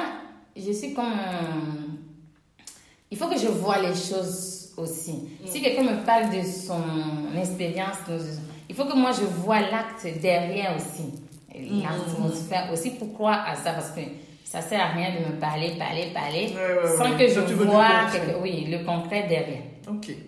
je 0.55 0.71
suis 0.71 0.93
comme... 0.93 1.13
il 3.11 3.17
faut 3.17 3.27
que 3.27 3.37
je 3.37 3.47
vois 3.47 3.79
les 3.81 3.95
choses 3.95 4.73
aussi. 4.77 5.13
Mm. 5.13 5.47
Si 5.47 5.61
quelqu'un 5.61 5.83
me 5.83 6.05
parle 6.05 6.29
de 6.29 6.41
son 6.43 6.81
expérience, 7.39 7.97
il 8.69 8.75
faut 8.75 8.85
que 8.85 8.95
moi 8.95 9.11
je 9.11 9.25
vois 9.25 9.61
l'acte 9.61 10.07
derrière 10.21 10.75
aussi. 10.75 11.13
Mm. 11.55 11.81
L'atmosphère 11.81 12.71
aussi 12.71 12.91
pour 12.91 13.13
croire 13.13 13.47
à 13.47 13.55
ça 13.55 13.73
parce 13.73 13.91
que 13.91 14.01
ça 14.43 14.61
sert 14.61 14.79
à 14.79 14.87
rien 14.93 15.09
de 15.11 15.33
me 15.33 15.39
parler, 15.39 15.73
parler, 15.77 16.11
parler 16.13 16.53
sans 16.97 17.17
que 17.17 17.27
je 17.27 17.39
vois 17.53 18.07
oui, 18.41 18.67
le 18.69 18.85
concret 18.85 19.27
derrière. 19.27 19.61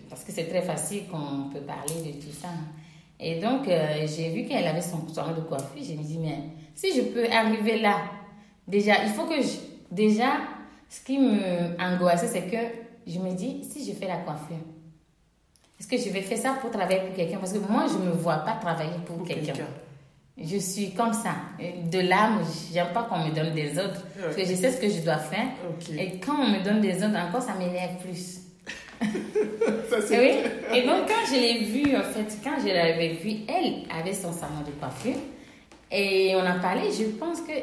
Parce 0.08 0.24
que 0.24 0.32
c'est 0.32 0.48
très 0.48 0.62
facile 0.62 1.06
qu'on 1.08 1.50
peut 1.52 1.60
parler 1.60 2.12
de 2.12 2.20
tout 2.20 2.32
ça. 2.32 2.48
Et 3.18 3.38
donc, 3.38 3.68
euh, 3.68 4.06
j'ai 4.06 4.30
vu 4.30 4.44
qu'elle 4.46 4.66
avait 4.66 4.80
son 4.80 5.06
salon 5.08 5.34
de 5.34 5.42
coiffure. 5.42 5.82
Je 5.82 5.92
me 5.92 6.02
dit, 6.02 6.18
mais 6.18 6.38
si 6.74 6.94
je 6.96 7.02
peux 7.02 7.30
arriver 7.30 7.78
là, 7.78 7.98
déjà, 8.66 9.04
il 9.04 9.10
faut 9.10 9.26
que 9.26 9.40
je. 9.40 9.70
Déjà, 9.90 10.32
ce 10.88 11.00
qui 11.02 11.18
me 11.18 11.80
angoissait, 11.80 12.28
c'est 12.28 12.46
que 12.46 12.56
je 13.06 13.18
me 13.18 13.32
dis, 13.32 13.64
si 13.64 13.84
je 13.84 13.92
fais 13.92 14.06
la 14.06 14.18
coiffure, 14.18 14.56
est-ce 15.78 15.88
que 15.88 15.96
je 15.96 16.10
vais 16.10 16.22
faire 16.22 16.38
ça 16.38 16.58
pour 16.60 16.70
travailler 16.70 17.00
pour 17.00 17.14
quelqu'un? 17.14 17.38
Parce 17.38 17.52
que 17.52 17.58
moi, 17.58 17.86
je 17.88 17.98
ne 17.98 18.10
me 18.10 18.12
vois 18.12 18.38
pas 18.38 18.52
travailler 18.60 18.98
pour, 19.04 19.22
quelqu'un. 19.24 19.54
je 20.38 20.56
suis 20.58 20.92
comme 20.92 21.12
ça. 21.12 21.34
De 21.90 22.00
l'âme, 22.00 22.42
j'aime 22.72 22.92
pas 22.94 23.02
qu'on 23.04 23.18
me 23.18 23.34
donne 23.34 23.54
des 23.54 23.78
autres. 23.78 24.06
Parce 24.20 24.36
que 24.36 24.44
je 24.44 24.54
sais 24.54 24.70
ce 24.70 24.80
que 24.80 24.88
je 24.88 25.00
dois 25.00 25.16
faire. 25.16 25.48
Et 25.98 26.18
quand 26.18 26.36
on 26.38 26.48
me 26.48 26.62
donne 26.62 26.80
des 26.80 27.02
autres, 27.02 27.16
encore, 27.16 27.42
ça 27.42 27.54
m'énerve 27.54 27.96
plus. 28.02 28.39
Et, 29.02 30.18
oui. 30.18 30.30
et 30.74 30.82
donc, 30.86 31.08
quand 31.08 31.26
je 31.26 31.40
l'ai 31.40 31.64
vue, 31.64 31.96
en 31.96 32.02
fait, 32.02 32.38
quand 32.42 32.60
je 32.60 32.72
l'avais 32.72 33.14
vue, 33.14 33.38
elle 33.48 33.84
avait 33.90 34.12
son 34.12 34.32
salon 34.32 34.60
de 34.66 34.72
coiffure. 34.72 35.20
Et 35.90 36.34
on 36.36 36.46
a 36.46 36.54
parlé, 36.54 36.82
je 36.92 37.04
pense 37.16 37.40
qu'elle 37.40 37.56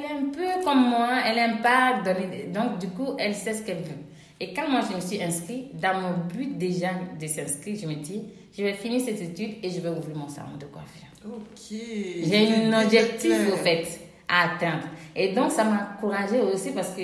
est 0.00 0.12
un 0.12 0.30
peu 0.30 0.64
comme 0.64 0.88
moi, 0.88 1.08
elle 1.26 1.36
n'aime 1.36 1.62
pas 1.62 2.00
donner. 2.04 2.44
Donc, 2.52 2.78
du 2.78 2.88
coup, 2.88 3.14
elle 3.18 3.34
sait 3.34 3.54
ce 3.54 3.62
qu'elle 3.62 3.78
veut. 3.78 4.02
Et 4.38 4.52
quand 4.52 4.68
moi, 4.68 4.80
je 4.88 4.96
me 4.96 5.00
suis 5.00 5.22
inscrite, 5.22 5.78
dans 5.80 6.00
mon 6.00 6.26
but 6.32 6.58
déjà 6.58 6.90
de 7.20 7.26
s'inscrire, 7.26 7.76
je 7.80 7.86
me 7.86 7.94
dis, 7.94 8.22
je 8.56 8.62
vais 8.62 8.74
finir 8.74 9.00
cette 9.00 9.20
étude 9.20 9.56
et 9.62 9.70
je 9.70 9.80
vais 9.80 9.88
ouvrir 9.88 10.16
mon 10.16 10.28
salon 10.28 10.56
de 10.58 10.66
coiffure. 10.66 11.08
Ok. 11.24 11.70
J'ai 11.70 12.54
un 12.54 12.82
objectif, 12.84 13.52
au 13.52 13.56
fait, 13.56 13.86
à 14.28 14.54
atteindre. 14.54 14.88
Et 15.16 15.32
donc, 15.32 15.50
ça 15.50 15.64
m'a 15.64 15.94
encouragée 15.96 16.40
aussi 16.40 16.70
parce 16.70 16.90
que, 16.90 17.02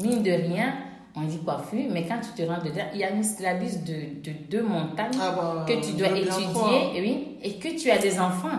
mine 0.00 0.22
de 0.22 0.30
rien, 0.30 0.74
on 1.16 1.22
dit 1.22 1.38
coiffure, 1.38 1.86
mais 1.90 2.06
quand 2.06 2.18
tu 2.20 2.42
te 2.42 2.48
rends 2.48 2.62
dedans, 2.62 2.86
il 2.92 3.00
y 3.00 3.04
a 3.04 3.10
une 3.10 3.22
syllabus 3.22 3.78
de, 3.86 4.30
de 4.30 4.36
deux 4.50 4.62
montagnes 4.62 5.16
ah 5.20 5.34
bah, 5.36 5.66
que 5.66 5.74
tu 5.84 5.92
dois 5.92 6.08
étudier 6.08 6.96
et, 6.96 7.00
oui, 7.00 7.28
et 7.42 7.54
que 7.54 7.80
tu 7.80 7.90
as 7.90 7.98
des 7.98 8.18
enfants. 8.18 8.58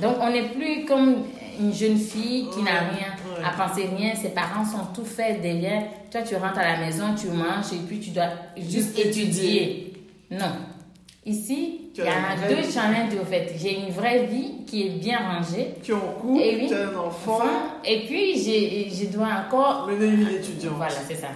Donc, 0.00 0.16
on 0.20 0.30
n'est 0.30 0.48
plus 0.48 0.84
comme 0.84 1.24
une 1.60 1.72
jeune 1.72 1.98
fille 1.98 2.48
qui 2.50 2.62
n'a 2.62 2.80
rien 2.80 3.08
à 3.44 3.50
penser, 3.50 3.88
rien. 3.96 4.14
Ses 4.14 4.28
parents 4.28 4.64
sont 4.64 4.86
tout 4.94 5.04
faits 5.04 5.42
derrière. 5.42 5.82
Toi, 6.10 6.22
tu 6.22 6.36
rentres 6.36 6.58
à 6.58 6.76
la 6.76 6.78
maison, 6.78 7.14
tu 7.20 7.28
manges 7.28 7.72
et 7.72 7.84
puis 7.86 7.98
tu 7.98 8.10
dois 8.10 8.28
juste, 8.56 8.96
étudier. 8.98 9.92
Non. 10.30 10.52
Ici, 11.24 11.92
il 11.96 12.04
y 12.04 12.08
a 12.08 12.48
deux 12.48 12.62
challenges 12.68 13.14
au 13.20 13.24
fait. 13.24 13.52
J'ai 13.56 13.78
une 13.78 13.90
vraie 13.90 14.24
vie 14.24 14.64
qui 14.66 14.86
est 14.86 14.90
bien 14.90 15.18
rangée. 15.18 15.74
Tu 15.80 15.92
es 15.92 15.94
en 15.94 16.14
couple, 16.20 16.40
et 16.40 16.72
as 16.72 16.88
un 16.88 16.96
enfant. 16.96 17.42
Et 17.84 18.00
puis, 18.06 18.36
je 18.42 19.06
dois 19.06 19.28
encore. 19.46 19.86
Mener 19.86 20.06
une 20.06 20.16
vie 20.16 20.32
d'étudiant. 20.32 20.72
Voilà, 20.76 20.96
c'est 21.06 21.14
ça. 21.14 21.28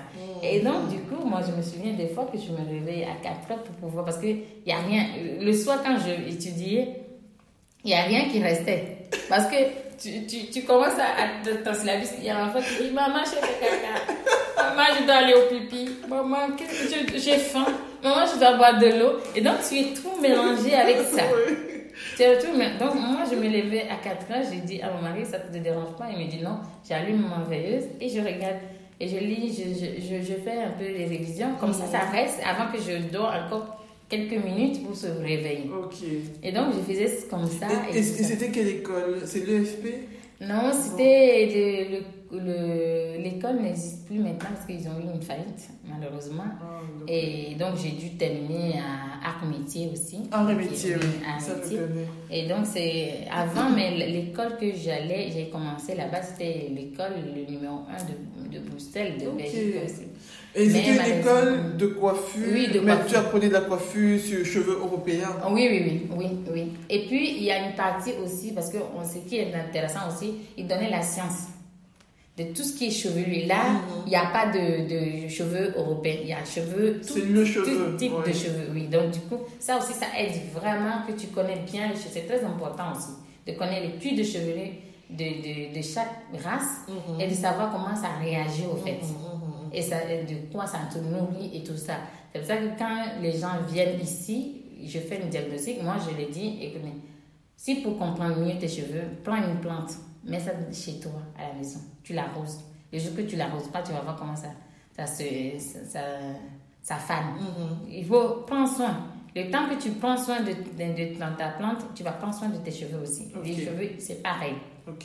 Et 0.43 0.61
donc, 0.61 0.89
du 0.89 0.99
coup, 0.99 1.25
moi, 1.25 1.41
je 1.47 1.53
me 1.53 1.63
souviens 1.63 1.93
des 1.93 2.09
fois 2.09 2.29
que 2.33 2.37
je 2.37 2.51
me 2.51 2.69
réveillais 2.69 3.05
à 3.05 3.23
4 3.23 3.53
heures 3.53 3.63
pour 3.63 3.77
pouvoir. 3.77 4.05
Parce 4.05 4.19
qu'il 4.19 4.41
n'y 4.67 4.73
a 4.73 4.79
rien. 4.79 5.05
Le 5.41 5.53
soir, 5.53 5.79
quand 5.85 5.97
je 6.05 6.33
étudiais, 6.33 7.03
il 7.85 7.89
n'y 7.89 7.95
a 7.95 8.03
rien 8.03 8.29
qui 8.29 8.43
restait. 8.43 9.09
Parce 9.29 9.47
que 9.47 9.57
tu, 10.03 10.27
tu, 10.27 10.51
tu 10.51 10.63
commences 10.65 10.99
à, 10.99 11.45
te 11.45 11.79
syllabus. 11.79 12.09
Il 12.19 12.25
y 12.25 12.31
a 12.31 12.39
un 12.39 12.49
enfant 12.49 12.59
qui 12.59 12.89
dit 12.89 12.91
Maman, 12.91 13.21
je 13.25 13.31
fais 13.31 13.61
caca. 13.61 14.36
Maman, 14.57 14.83
je 14.99 15.05
dois 15.05 15.15
aller 15.17 15.35
au 15.35 15.49
pipi. 15.49 15.91
Maman, 16.09 16.57
j'ai 17.15 17.39
faim. 17.39 17.67
Maman, 18.03 18.25
je 18.33 18.39
dois 18.39 18.57
boire 18.57 18.79
de 18.79 18.87
l'eau. 18.87 19.13
Et 19.35 19.41
donc, 19.41 19.57
tu 19.69 19.79
es 19.79 19.95
tout 19.95 20.21
mélangé 20.21 20.75
avec 20.75 20.99
ça. 21.09 21.23
Tout, 22.17 22.47
donc, 22.79 22.95
moi, 22.95 23.21
je 23.31 23.37
me 23.37 23.49
levais 23.49 23.87
à 23.91 23.97
4 23.97 24.31
heures. 24.31 24.45
J'ai 24.51 24.61
dit 24.61 24.81
à 24.83 24.91
mon 24.91 25.03
mari 25.03 25.25
Ça 25.25 25.39
ne 25.39 25.59
te 25.59 25.63
dérange 25.63 25.97
pas 25.99 26.07
Il 26.11 26.25
me 26.25 26.31
dit 26.31 26.43
Non. 26.43 26.59
J'allume 26.89 27.29
ma 27.29 27.45
veilleuse 27.49 27.85
et 28.01 28.09
je 28.09 28.19
regarde 28.19 28.57
et 28.99 29.09
je 29.09 29.19
lis, 29.19 29.53
je, 29.53 30.01
je, 30.01 30.23
je, 30.23 30.33
fais 30.41 30.63
un 30.63 30.71
peu 30.71 30.85
les 30.85 31.05
révisions. 31.05 31.49
Comme 31.61 31.75
ça, 31.75 31.87
ça 31.87 31.99
reste 32.11 32.41
avant 32.43 32.73
que 32.73 32.79
je 32.79 33.13
dors 33.13 33.31
encore 33.31 33.85
quelques 34.09 34.43
minutes 34.43 34.83
pour 34.87 34.97
se 34.97 35.07
réveiller. 35.07 35.71
Ok. 35.71 35.97
Et 36.43 36.51
donc, 36.51 36.69
je 36.73 36.93
faisais 36.93 37.27
comme 37.29 37.47
ça. 37.47 37.67
Et, 37.95 38.03
c'était 38.03 38.51
quelle 38.51 38.69
école? 38.69 39.21
C'est 39.27 39.47
l'EFP 39.47 39.87
Non, 40.41 40.71
c'était 40.73 42.03
l'école 42.33 43.63
n'existe 43.63 44.07
plus 44.07 44.19
maintenant 44.19 44.49
parce 44.53 44.67
qu'ils 44.67 44.87
ont 44.89 44.99
eu 44.99 45.15
une 45.15 45.23
faillite, 45.23 45.71
malheureusement. 45.85 46.45
Ah, 46.61 46.81
et 47.09 47.55
donc, 47.55 47.77
j'ai 47.77 47.91
dû 47.91 48.17
terminer 48.17 48.81
art 49.25 49.45
métier 49.47 49.89
aussi. 49.93 50.19
Art 50.31 50.51
et 50.51 50.55
métier, 50.55 50.97
oui. 50.97 51.07
Ça, 51.39 51.55
métier. 51.55 51.79
Et 52.31 52.49
donc, 52.49 52.67
c'est 52.67 53.27
avant, 53.31 53.71
mais 53.71 53.97
l'école 53.97 54.57
que 54.59 54.73
j'allais, 54.75 55.31
j'ai 55.33 55.49
commencé 55.49 55.95
là-bas, 55.95 56.23
c'était 56.23 56.69
l'école, 56.75 57.13
le 57.35 57.51
numéro 57.51 57.81
1 57.89 58.51
de, 58.51 58.59
de 58.59 58.69
Bruxelles, 58.69 59.19
de 59.21 59.29
Ok. 59.29 59.37
Belgique 59.39 59.75
aussi. 59.85 60.03
Et 60.59 60.71
c'était 60.71 60.95
une 60.95 61.19
école 61.21 61.77
de 61.77 61.87
coiffure. 61.87 62.47
Oui, 62.53 62.69
de 62.73 62.81
mais 62.81 62.93
coiffure. 62.93 63.07
tu 63.11 63.17
apprenais 63.17 63.49
de 63.49 63.53
la 63.53 63.61
coiffure 63.61 64.19
sur 64.19 64.45
cheveux 64.45 64.79
européens. 64.81 65.29
Ah 65.43 65.49
Oui, 65.53 65.69
oui, 65.71 65.83
oui, 65.85 66.17
oui, 66.17 66.39
oui. 66.53 66.73
Et 66.89 67.07
puis, 67.07 67.37
il 67.37 67.45
y 67.45 67.51
a 67.51 67.69
une 67.69 67.75
partie 67.75 68.13
aussi, 68.25 68.53
parce 68.53 68.71
que 68.71 68.79
ce 69.05 69.19
qui 69.29 69.37
est 69.37 69.53
intéressant 69.55 70.09
aussi, 70.11 70.33
il 70.57 70.67
donnait 70.67 70.89
la 70.91 71.03
science 71.03 71.49
de 72.39 72.45
tout 72.55 72.63
ce 72.63 72.73
qui 72.77 72.87
est 72.87 72.91
chevelu. 72.91 73.45
Là, 73.47 73.65
Mhm. 73.71 74.03
il 74.07 74.11
n'y 74.11 74.17
a 74.17 74.27
pas 74.27 74.47
de, 74.47 74.89
de 75.25 75.29
cheveux 75.29 75.75
européens, 75.77 76.17
il 76.23 76.29
y 76.29 76.33
a 76.33 76.45
cheveux, 76.45 77.01
tout, 77.07 77.17
le 77.17 77.41
tout 77.45 77.47
cheveu. 77.47 77.97
type 77.99 78.13
ouais. 78.13 78.27
de 78.33 78.33
cheveux, 78.37 78.69
oui. 78.75 78.87
Donc, 78.89 79.11
du 79.11 79.21
coup, 79.21 79.39
ça 79.61 79.77
aussi, 79.79 79.93
ça 79.93 80.07
aide 80.19 80.33
vraiment 80.55 81.03
que 81.07 81.13
tu 81.13 81.27
connais 81.29 81.61
bien 81.71 81.89
les 81.89 81.95
cheveux. 81.97 82.11
C'est 82.13 82.27
très 82.27 82.43
important 82.45 82.93
aussi, 82.97 83.13
de 83.47 83.53
connaître 83.59 83.87
les 83.87 83.99
culs 83.99 84.17
de 84.17 84.23
chevelu 84.23 84.71
de, 85.09 85.25
de, 85.25 85.79
de 85.79 85.83
chaque 85.83 86.11
race 86.43 86.81
Mhm. 86.89 87.21
et 87.21 87.29
de 87.29 87.35
savoir 87.35 87.71
comment 87.73 87.95
ça 87.95 88.09
réagit 88.21 88.65
au 88.71 88.77
fait. 88.77 88.99
Mhm, 89.03 89.46
Et 89.73 89.83
ça, 89.83 89.97
et 90.11 90.25
de 90.25 90.53
quoi 90.53 90.67
ça 90.67 90.79
te 90.93 90.99
nourrit 90.99 91.51
et 91.57 91.63
tout 91.65 91.77
ça. 91.77 91.95
C'est 92.33 92.41
pour 92.41 92.49
ça 92.49 92.57
que 92.57 92.79
quand 92.79 93.21
les 93.23 93.33
gens 93.39 93.63
viennent 93.69 94.01
ici, 94.01 94.63
je 94.85 94.99
fais 94.99 95.21
une 95.23 95.29
diagnostic, 95.31 95.83
moi 95.83 95.97
je 95.99 96.17
leur 96.21 96.31
dis, 96.31 96.59
écoute, 96.63 96.83
mais 96.85 96.93
si 97.57 97.77
pour 97.77 97.99
comprendre 97.99 98.37
mieux 98.39 98.59
tes 98.59 98.69
cheveux, 98.69 99.05
prends 99.25 99.37
une 99.37 99.59
plante, 99.61 99.93
mets 100.25 100.41
ça 100.41 100.51
chez 100.73 101.01
toi, 101.01 101.13
à 101.39 101.49
la 101.49 101.55
maison, 101.55 101.81
tu 102.03 102.13
l'arroses. 102.13 102.61
Le 102.93 102.99
jour 102.99 103.15
que 103.17 103.23
tu 103.23 103.37
l'arroses 103.37 103.69
pas, 103.69 103.83
tu 103.83 103.93
vas 103.93 104.01
voir 104.01 104.17
comment 104.17 104.37
ça, 104.37 104.49
ça, 104.95 105.07
se, 105.07 105.25
ça, 105.59 105.79
ça, 105.89 106.01
ça 106.83 106.97
fane. 106.97 107.35
mhm. 107.41 107.89
Il 107.91 108.05
faut 108.05 108.43
prendre 108.47 108.69
soin. 108.69 108.97
Le 109.35 109.51
temps 109.51 109.69
que 109.69 109.81
tu 109.83 109.91
prends 109.93 110.17
soin 110.17 110.41
de, 110.41 110.53
de, 110.53 111.13
de- 111.15 111.19
dans 111.19 111.35
ta 111.37 111.49
plante, 111.51 111.85
tu 111.95 112.03
vas 112.03 112.13
prendre 112.13 112.35
soin 112.35 112.49
de 112.49 112.57
tes 112.59 112.71
cheveux 112.71 113.01
aussi. 113.03 113.33
Les 113.45 113.55
cheveux, 113.67 113.91
c'est 113.99 114.23
pareil. 114.23 114.55
Ok. 114.89 115.05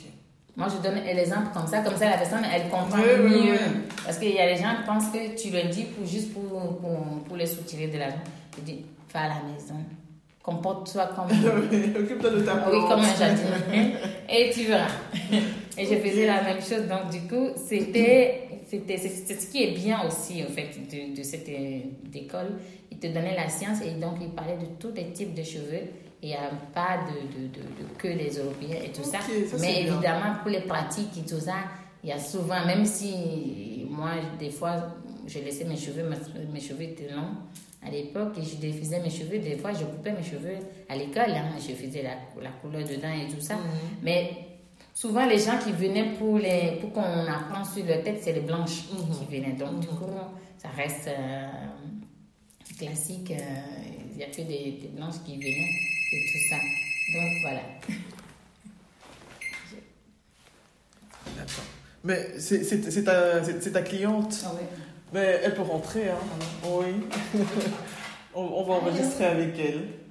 Moi, 0.56 0.66
je 0.68 0.82
donne 0.86 1.02
l'exemple 1.02 1.48
comme 1.54 1.66
ça, 1.66 1.78
comme 1.80 1.96
ça 1.96 2.10
la 2.10 2.18
personne, 2.18 2.42
elle 2.54 2.68
comprend 2.68 2.98
Oui, 2.98 3.08
oui, 3.24 3.30
mieux. 3.46 3.52
oui. 3.52 3.80
Parce 4.04 4.18
qu'il 4.18 4.34
y 4.34 4.38
a 4.38 4.46
des 4.54 4.60
gens 4.60 4.74
qui 4.80 4.86
pensent 4.86 5.08
que 5.10 5.34
tu 5.40 5.50
le 5.50 5.68
dis 5.70 5.84
pour, 5.84 6.06
juste 6.06 6.34
pour, 6.34 6.42
pour, 6.78 6.98
pour 7.26 7.36
les 7.36 7.46
soutirer 7.46 7.86
de 7.86 7.96
l'argent. 7.98 8.18
Je 8.58 8.62
dis, 8.62 8.84
va 9.14 9.20
à 9.20 9.28
la 9.28 9.34
maison, 9.50 9.76
comporte-toi 10.42 11.08
comme, 11.16 11.26
Occupe-toi 11.96 12.30
de 12.30 12.40
ta 12.40 12.68
oui, 12.70 12.78
comme 12.86 13.00
un 13.00 13.14
jardin. 13.14 13.42
Et 14.28 14.50
tu 14.52 14.64
verras. 14.64 14.88
Et 15.78 15.86
je 15.86 15.94
faisais 15.94 16.26
la 16.26 16.42
même 16.42 16.60
chose. 16.60 16.86
Donc, 16.86 17.10
du 17.10 17.20
coup, 17.26 17.48
c'était, 17.56 18.48
ce 18.70 19.46
qui 19.50 19.62
est 19.64 19.70
bien 19.70 20.02
aussi, 20.06 20.42
en 20.42 20.52
fait, 20.52 20.68
de, 20.90 21.16
de 21.16 21.22
cette 21.22 21.48
euh, 21.48 21.78
école. 22.14 22.58
Il 22.90 22.98
te 22.98 23.06
donnait 23.06 23.34
la 23.36 23.48
science 23.48 23.78
et 23.82 23.92
donc 23.98 24.16
il 24.20 24.28
parlait 24.28 24.56
de 24.58 24.66
tous 24.78 24.92
les 24.94 25.12
types 25.12 25.32
de 25.34 25.42
cheveux. 25.42 25.84
Il 26.22 26.28
n'y 26.28 26.34
a 26.34 26.50
pas 26.72 26.98
de, 27.08 27.36
de, 27.36 27.48
de, 27.48 27.60
de 27.62 27.88
que 27.98 28.06
les 28.06 28.38
Européens 28.38 28.78
et 28.84 28.92
tout 28.92 29.02
ça. 29.02 29.18
Mais 29.60 29.82
évidemment, 29.82 30.36
pour 30.40 30.50
les 30.50 30.60
pratiques 30.60 31.18
et 31.18 31.22
tout 31.28 31.40
ça, 31.40 31.54
il 32.04 32.10
y 32.10 32.12
a 32.12 32.18
souvent, 32.20 32.64
même 32.64 32.84
si 32.86 33.84
moi, 33.90 34.10
des 34.38 34.50
fois, 34.50 34.94
je 35.26 35.38
laissais 35.40 35.64
mes 35.64 35.76
cheveux, 35.76 36.08
mes, 36.52 36.60
cheveux 36.60 36.82
étaient 36.82 37.10
longs 37.12 37.34
à 37.84 37.90
l'époque 37.90 38.34
et 38.38 38.42
je 38.44 38.54
défaisais 38.56 39.00
mes 39.00 39.10
cheveux. 39.10 39.38
Des 39.40 39.56
fois, 39.56 39.72
je 39.72 39.84
coupais 39.84 40.12
mes 40.12 40.22
cheveux 40.22 40.58
à 40.88 40.94
l'école, 40.96 41.30
hein, 41.32 41.50
je 41.58 41.74
faisais 41.74 42.02
la, 42.02 42.14
la 42.40 42.50
couleur 42.60 42.82
dedans 42.88 43.12
et 43.12 43.26
tout 43.32 43.40
ça. 43.40 43.54
Mhm. 43.56 43.62
Mais 44.04 44.30
souvent, 44.94 45.26
les 45.26 45.38
gens 45.38 45.58
qui 45.58 45.72
venaient 45.72 46.12
pour, 46.18 46.38
les, 46.38 46.78
pour 46.80 46.92
qu'on 46.92 47.00
apprend 47.02 47.64
sur 47.64 47.84
leur 47.84 48.02
tête, 48.04 48.20
c'est 48.22 48.32
les 48.32 48.40
blanches 48.42 48.84
Mhm. 48.92 49.16
qui 49.28 49.34
venaient. 49.36 49.54
Donc, 49.54 49.80
du 49.80 49.88
coup, 49.88 50.06
ça 50.58 50.68
reste 50.76 51.08
euh, 51.08 51.48
classique. 52.78 53.32
euh, 53.32 53.34
Il 54.12 54.18
n'y 54.18 54.24
a 54.24 54.26
que 54.26 54.42
des, 54.42 54.78
des 54.82 54.90
blanches 54.94 55.22
qui 55.24 55.36
venaient 55.36 55.70
et 56.12 56.26
tout 56.30 56.38
ça. 56.48 56.56
Donc, 57.12 57.32
voilà. 57.42 57.60
D'accord. 61.36 61.64
Mais 62.04 62.38
c'est 62.38 63.04
ta, 63.04 63.40
ta 63.40 63.82
cliente. 63.82 64.44
Mais 65.12 65.40
elle 65.42 65.54
peut 65.54 65.62
rentrer, 65.62 66.08
hein. 66.08 66.18
Oui. 66.64 67.06
on, 68.34 68.42
on 68.42 68.64
va 68.64 68.74
enregistrer 68.74 69.26
avec 69.26 69.58
elle. 69.58 70.01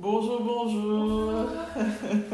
Bonjour, 0.00 0.40
bonjour. 0.42 1.46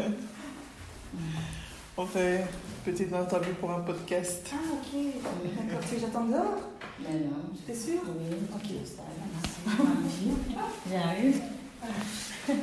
on 1.96 2.06
fait 2.06 2.36
une 2.36 2.44
petite 2.92 3.12
interview 3.12 3.54
pour 3.54 3.72
un 3.72 3.80
podcast. 3.80 4.48
Ah, 4.52 4.56
ok. 4.72 5.00
D'accord. 5.42 5.80
Tu 5.80 5.88
veux 5.88 5.96
que 5.96 6.00
j'attende 6.02 6.30
dehors? 6.30 6.60
Mais 7.00 7.14
non, 7.24 7.50
T'es 7.66 7.74
sûr? 7.74 7.98
Oui. 8.06 8.36
Ok. 8.54 8.70
J'arrive. 10.90 11.40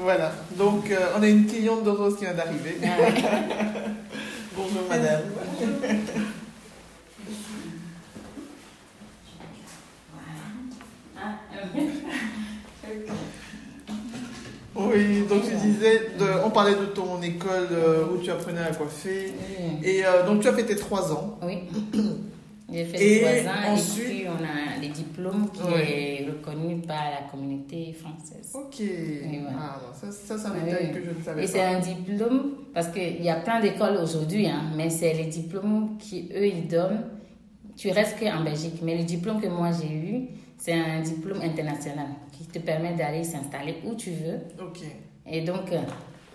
Voilà. 0.00 0.32
Donc, 0.58 0.90
euh, 0.90 1.12
on 1.16 1.22
a 1.22 1.28
une 1.28 1.46
cliente 1.46 1.84
de 1.84 1.90
Rose 1.90 2.16
qui 2.18 2.24
vient 2.24 2.34
d'arriver. 2.34 2.76
Ah 2.82 3.00
ouais. 3.00 3.14
Bonjour, 4.56 4.82
madame. 4.88 5.22
Ah, 11.16 11.38
Oui, 14.74 15.22
donc 15.28 15.42
tu 15.44 15.54
disais, 15.56 16.10
de- 16.18 16.44
on 16.44 16.45
parlait 16.56 16.74
de 16.74 16.86
ton 16.86 17.20
école 17.22 17.68
euh, 17.70 18.04
où 18.12 18.18
tu 18.22 18.30
apprenais 18.30 18.60
à 18.60 18.74
coiffer. 18.74 19.32
Oui. 19.60 19.88
Et 19.88 20.04
euh, 20.04 20.24
donc, 20.26 20.40
tu 20.40 20.48
as 20.48 20.52
fait 20.54 20.64
tes 20.64 20.76
trois 20.76 21.12
ans. 21.12 21.38
Oui. 21.42 21.58
J'ai 22.72 22.84
fait 22.84 22.98
Et 23.16 23.20
trois 23.44 23.52
ans 23.52 23.72
ensuite- 23.74 24.06
et 24.06 24.10
puis 24.10 24.24
on 24.26 24.42
a 24.42 24.80
les 24.80 24.88
diplômes 24.88 25.48
qui 25.52 25.62
Ouais. 25.62 26.22
est 26.22 26.26
reconnu 26.26 26.78
par 26.78 27.04
la 27.16 27.28
communauté 27.30 27.92
française. 27.92 28.50
Ok. 28.54 28.82
voilà. 29.42 29.56
Ah, 29.60 29.80
ça, 30.10 30.36
ça 30.38 30.48
un 30.48 30.52
Oui, 30.54 30.64
détail 30.64 30.86
oui. 30.92 30.98
que 30.98 31.04
je 31.04 31.10
ne 31.18 31.22
savais 31.24 31.44
Et 31.44 31.46
c'est 31.46 31.62
un 31.62 31.78
diplôme, 31.78 32.52
parce 32.74 32.88
qu'il 32.88 33.22
y 33.22 33.28
a 33.28 33.36
plein 33.36 33.60
d'écoles 33.60 33.98
aujourd'hui, 34.02 34.48
hein, 34.48 34.62
mais 34.76 34.90
c'est 34.90 35.12
les 35.14 35.26
diplômes 35.26 35.96
qui, 36.00 36.28
eux, 36.34 36.46
ils 36.46 36.66
donnent. 36.66 37.04
Tu 37.76 37.90
restes 37.90 38.18
qu'en 38.18 38.42
Belgique, 38.42 38.80
mais 38.82 38.96
le 38.96 39.04
diplôme 39.04 39.40
que 39.40 39.46
moi 39.48 39.68
j'ai 39.70 39.92
eu, 39.94 40.28
c'est 40.58 40.72
un 40.72 41.00
diplôme 41.02 41.40
international 41.42 42.06
qui 42.32 42.46
te 42.46 42.58
permet 42.58 42.94
d'aller 42.94 43.22
s'installer 43.22 43.76
où 43.84 43.94
tu 43.94 44.10
veux. 44.10 44.38
Ok. 44.60 44.80
Et 45.30 45.42
donc, 45.42 45.70
euh, 45.72 45.78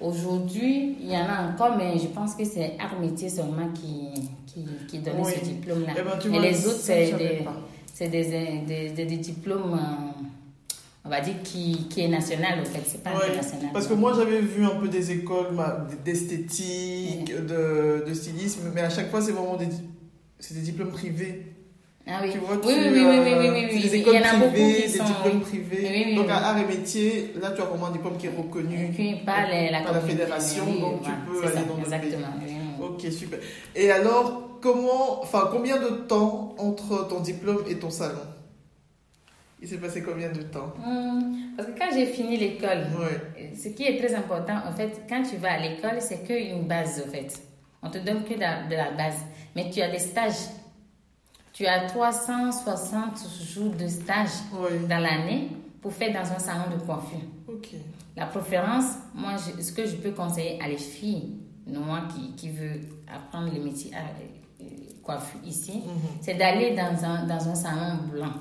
aujourd'hui, 0.02 0.96
il 1.02 1.12
y 1.12 1.16
en 1.18 1.26
a 1.26 1.52
encore, 1.54 1.78
mais 1.78 1.98
je 2.00 2.08
pense 2.08 2.36
que 2.36 2.44
c'est 2.46 2.76
art 2.80 3.00
métier 3.00 3.30
seulement 3.30 3.70
qui, 3.74 4.10
qui, 4.48 4.66
qui 4.88 5.00
donne 5.00 5.16
Oui. 5.24 5.32
ce 5.40 5.46
diplôme-là. 5.46 5.94
Eh 5.98 6.02
ben, 6.02 6.12
Et 6.26 6.30
vois, 6.30 6.40
les 6.42 6.68
autres, 6.68 6.80
c'est 6.80 7.12
des, 7.14 8.10
des, 8.10 8.90
des, 8.90 9.06
des, 9.06 9.18
diplômes, 9.18 9.74
euh, 9.74 10.22
on 11.06 11.10
va 11.10 11.22
dire, 11.22 11.36
qui, 11.44 11.88
qui 11.90 12.02
est 12.02 12.08
national, 12.08 12.60
en 12.62 12.66
fait. 12.66 12.82
C'est 12.86 13.04
pas 13.04 13.12
Ouais, 13.12 13.26
international. 13.26 13.70
Parce 13.74 13.88
que 13.88 13.94
moi, 13.94 14.14
j'avais 14.16 14.42
vu 14.42 14.66
un 14.66 14.76
peu 14.76 14.88
des 14.88 15.12
écoles 15.12 15.48
d'esthétique, 16.04 17.34
de, 17.36 18.04
de 18.08 18.14
stylisme, 18.14 18.72
mais 18.74 18.82
à 18.82 18.90
chaque 18.90 19.10
fois, 19.10 19.22
c'est 19.22 19.32
vraiment 19.32 19.58
des, 19.58 19.68
des 19.68 20.62
diplômes 20.62 20.92
privés. 20.92 21.54
Ah 22.08 22.20
oui. 22.24 22.30
Tu 22.32 22.40
vois, 22.40 22.56
oui, 22.56 22.62
tu, 22.62 22.68
oui, 22.68 22.76
oui, 22.76 22.90
oui, 22.92 23.04
oui, 23.04 23.04
euh, 23.04 23.40
oui, 23.40 23.50
oui, 23.50 23.70
oui, 23.74 23.82
des 23.82 23.90
oui. 23.92 24.00
écoles 24.00 24.16
Il 24.16 24.22
y 24.22 24.24
en 24.24 24.28
a 24.30 24.36
beaucoup 24.38 24.52
privées, 24.52 24.74
qui 24.76 24.82
des 24.92 24.98
sont. 24.98 25.04
diplômes 25.06 25.32
oui. 25.36 25.40
privés. 25.42 25.88
Oui, 25.90 26.04
oui, 26.08 26.16
Donc, 26.16 26.26
oui. 26.26 26.32
à 26.32 26.38
art 26.48 26.58
et 26.58 26.66
métier, 26.66 27.34
là, 27.42 27.52
tu 27.52 27.62
as 27.62 27.66
vraiment 27.66 27.88
un 27.88 27.92
diplôme 27.92 28.18
qui 28.18 28.26
est 28.28 28.36
reconnu 28.36 28.90
Puis 28.94 29.16
par 29.26 29.48
les- 29.48 29.70
la, 29.70 29.82
par 29.82 29.94
la 29.94 30.02
fédération, 30.02 30.64
oui, 30.68 30.80
donc 30.82 31.04
tu 31.04 31.10
voilà, 31.10 31.18
peux 31.26 31.36
c'est 31.42 31.58
aller 31.58 31.68
ça, 31.68 31.74
dans 31.74 31.80
Exactement. 31.80 32.34
oui, 32.42 32.54
oui. 32.80 32.86
Ok, 33.06 33.12
super. 33.12 33.40
Et 33.76 33.92
alors, 33.92 34.58
comment, 34.62 35.22
enfin, 35.22 35.50
combien 35.52 35.78
de 35.78 35.90
temps 36.08 36.56
entre 36.58 37.08
ton 37.08 37.20
diplôme 37.20 37.64
et 37.70 37.76
ton 37.76 37.90
salon? 37.92 38.18
Il 39.62 39.68
s'est 39.68 39.78
passé 39.78 40.02
combien 40.02 40.30
de 40.32 40.42
temps? 40.42 40.74
Hum, 40.84 41.38
Parce 41.56 41.70
que 41.70 41.78
quand 41.78 41.90
j'ai 41.94 42.08
fini 42.08 42.36
l'école, 42.36 42.88
Ouais. 43.00 43.54
ce 43.56 43.68
qui 43.70 43.84
est 43.84 43.98
très 44.04 44.16
important, 44.16 44.56
en 44.68 44.72
fait, 44.76 45.04
quand 45.08 45.22
tu 45.22 45.36
vas 45.38 45.54
à 45.54 45.60
l'école, 45.60 45.98
c'est 46.00 46.24
qu'une 46.26 46.64
base, 46.64 47.04
en 47.08 47.12
fait. 47.12 47.40
On 47.84 47.90
te 47.92 48.00
donne 48.00 48.24
que 48.24 48.34
de 48.34 48.40
la, 48.40 48.64
de 48.68 48.76
la 48.76 48.90
base. 48.92 49.20
Mais 49.56 49.70
tu 49.70 49.80
as 49.82 49.90
des 49.92 50.00
stages. 50.00 50.50
Tu 51.54 51.66
as 51.66 51.82
360 51.90 53.18
jours 53.54 53.74
de 53.74 53.88
stage 53.88 54.30
dans 54.90 55.00
l'année 55.00 55.50
pour 55.82 55.92
faire 55.94 56.14
dans 56.14 56.32
un 56.32 56.40
salon 56.40 56.76
de 56.76 56.82
coiffure. 56.82 57.20
La 58.16 58.26
préférence, 58.26 58.86
moi, 59.14 59.32
je- 59.38 59.62
ce 59.62 59.72
que 59.72 59.86
je 59.86 59.96
peux 59.96 60.12
conseiller 60.12 60.60
à 60.62 60.68
les 60.68 60.78
filles 60.78 61.34
noires 61.68 62.08
qui, 62.14 62.34
qui 62.36 62.50
veulent 62.50 62.82
apprendre 63.14 63.54
le 63.54 63.62
métier 63.64 63.92
à, 63.94 64.00
euh, 64.64 64.66
coiffure 65.04 65.40
ici, 65.46 65.74
Mhm. 65.86 65.92
c'est 66.22 66.34
d'aller 66.36 66.76
dans 66.76 67.04
un, 67.06 67.26
dans 67.26 67.48
un 67.50 67.56
salon 67.56 67.98
blanc. 68.12 68.34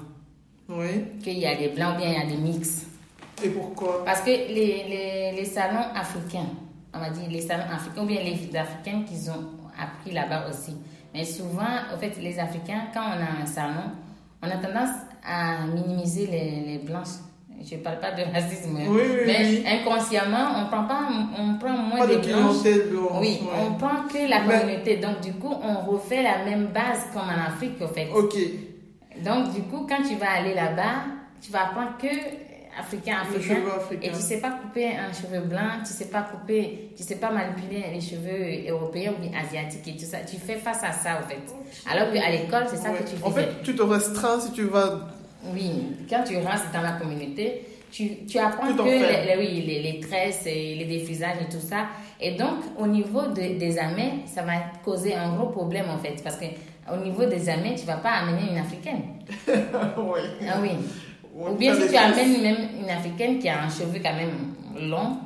Oui. 0.68 1.04
Qu'il 1.22 1.38
y 1.38 1.46
a 1.46 1.56
des 1.56 1.68
blancs 1.68 1.94
ou 1.96 1.98
bien 1.98 2.08
il 2.10 2.14
y 2.14 2.22
a 2.22 2.26
des 2.26 2.36
mix. 2.40 2.86
Et 3.42 3.48
pourquoi? 3.50 4.04
Parce 4.04 4.20
que 4.20 4.30
les, 4.30 4.84
les, 4.88 5.32
les 5.36 5.44
salons 5.44 5.86
africains, 5.94 6.46
on 6.94 6.98
va 6.98 7.10
dire 7.10 7.28
les 7.30 7.40
salons 7.40 7.64
africains, 7.72 8.02
ou 8.02 8.06
bien 8.06 8.22
les 8.22 8.56
Africains 8.56 9.02
qu'ils 9.02 9.30
ont 9.30 9.46
appris 9.80 10.12
là-bas 10.12 10.48
aussi. 10.50 10.76
Mais 11.14 11.24
souvent, 11.24 11.62
en 11.94 11.98
fait, 11.98 12.16
les 12.20 12.38
Africains, 12.38 12.84
quand 12.94 13.00
on 13.00 13.20
a 13.20 13.42
un 13.42 13.46
salon, 13.46 13.90
on 14.42 14.46
a 14.46 14.56
tendance 14.56 14.94
à 15.26 15.66
minimiser 15.66 16.26
les, 16.26 16.60
les 16.72 16.78
blanches. 16.78 17.18
Je 17.62 17.74
ne 17.74 17.80
parle 17.82 18.00
pas 18.00 18.12
de 18.12 18.22
racisme, 18.32 18.74
Oui, 18.74 18.86
oui, 18.88 19.20
mais 19.26 19.38
oui. 19.44 19.64
inconsciemment, 19.68 20.46
on 20.56 20.66
prend 20.70 20.84
pas, 20.84 21.00
on 21.38 21.58
prend 21.58 21.76
moins 21.76 21.98
Pas 21.98 22.06
de 22.06 22.16
blanches. 22.16 22.62
blanche. 22.62 23.20
Oui, 23.20 23.38
ouais. 23.42 23.48
on 23.68 23.74
prend 23.74 24.04
que 24.10 24.28
la 24.30 24.40
Mais- 24.44 24.60
communauté. 24.60 24.96
Donc, 24.96 25.20
du 25.20 25.32
coup, 25.34 25.52
on 25.62 25.90
refait 25.90 26.22
la 26.22 26.42
même 26.44 26.68
base 26.68 27.08
comme 27.12 27.22
en 27.28 27.46
Afrique, 27.48 27.82
en 27.82 27.88
fait. 27.88 28.08
Ok. 28.14 28.34
Donc, 29.22 29.52
du 29.54 29.60
coup, 29.64 29.86
quand 29.86 30.02
tu 30.08 30.14
vas 30.14 30.30
aller 30.38 30.54
là-bas, 30.54 31.04
tu 31.42 31.50
vas 31.52 31.64
apprendre 31.66 31.98
que 31.98 32.06
africain, 32.78 33.16
africain. 33.22 33.56
Et 34.02 34.08
tu 34.10 34.20
sais 34.20 34.38
pas 34.40 34.50
couper 34.50 34.86
un 34.88 35.12
cheveu 35.12 35.40
blanc, 35.40 35.78
tu 35.84 35.92
sais 35.92 36.06
pas 36.08 36.22
couper, 36.22 36.90
tu 36.96 37.02
sais 37.02 37.16
pas 37.16 37.30
manipuler 37.30 37.84
les 37.92 38.00
cheveux 38.00 38.70
européens 38.70 39.12
ou 39.20 39.36
asiatiques 39.36 39.88
et 39.88 39.96
tout 39.98 40.06
ça. 40.06 40.18
Tu 40.20 40.36
fais 40.36 40.56
face 40.56 40.82
à 40.84 40.92
ça, 40.92 41.20
en 41.24 41.28
fait. 41.28 41.38
Alors 41.90 42.12
qu'à 42.12 42.30
l'école, 42.30 42.64
c'est 42.68 42.76
ça 42.76 42.90
Ouais. 42.90 42.98
que 42.98 43.02
tu 43.04 43.16
faisais. 43.16 43.24
En 43.24 43.30
fait, 43.30 43.48
tu 43.62 43.74
te 43.74 43.82
restreins 43.82 44.40
si 44.40 44.52
tu 44.52 44.64
vas. 44.64 45.08
Oui, 45.52 45.96
quand 46.08 46.22
tu 46.24 46.36
restes 46.36 46.72
dans 46.72 46.82
la 46.82 46.92
communauté, 46.92 47.66
tu, 47.90 48.24
tu 48.26 48.38
apprends 48.38 48.72
que 48.74 48.82
les, 48.84 48.98
les- 48.98 49.36
oui, 49.38 49.62
les, 49.66 49.82
les 49.92 50.00
tresses 50.00 50.46
et 50.46 50.74
les 50.76 50.84
défrisages 50.84 51.38
et 51.40 51.50
tout 51.50 51.60
ça. 51.60 51.86
Et 52.20 52.32
donc, 52.36 52.58
au 52.78 52.86
niveau 52.86 53.22
de- 53.28 53.58
des 53.58 53.78
amets, 53.78 54.12
ça 54.26 54.42
va 54.42 54.52
causer 54.84 55.14
un 55.14 55.34
gros 55.34 55.46
problème 55.48 55.86
en 55.90 55.98
fait. 55.98 56.22
Parce 56.22 56.36
que 56.36 56.44
au 56.92 56.96
niveau 56.98 57.24
des 57.24 57.48
amets, 57.48 57.74
tu 57.74 57.86
vas 57.86 57.96
pas 57.96 58.10
amener 58.10 58.50
une 58.52 58.58
africaine. 58.58 59.02
ouais. 59.48 60.20
Ah 60.48 60.58
oui. 60.60 60.70
Ou 61.48 61.54
bien 61.54 61.74
si 61.74 61.88
tu 61.88 61.96
amènes 61.96 62.42
même 62.42 62.68
une 62.82 62.90
africaine 62.90 63.38
qui 63.38 63.48
a 63.48 63.64
un 63.64 63.68
cheveu 63.68 64.00
quand 64.02 64.14
même 64.14 64.88
long, 64.90 65.18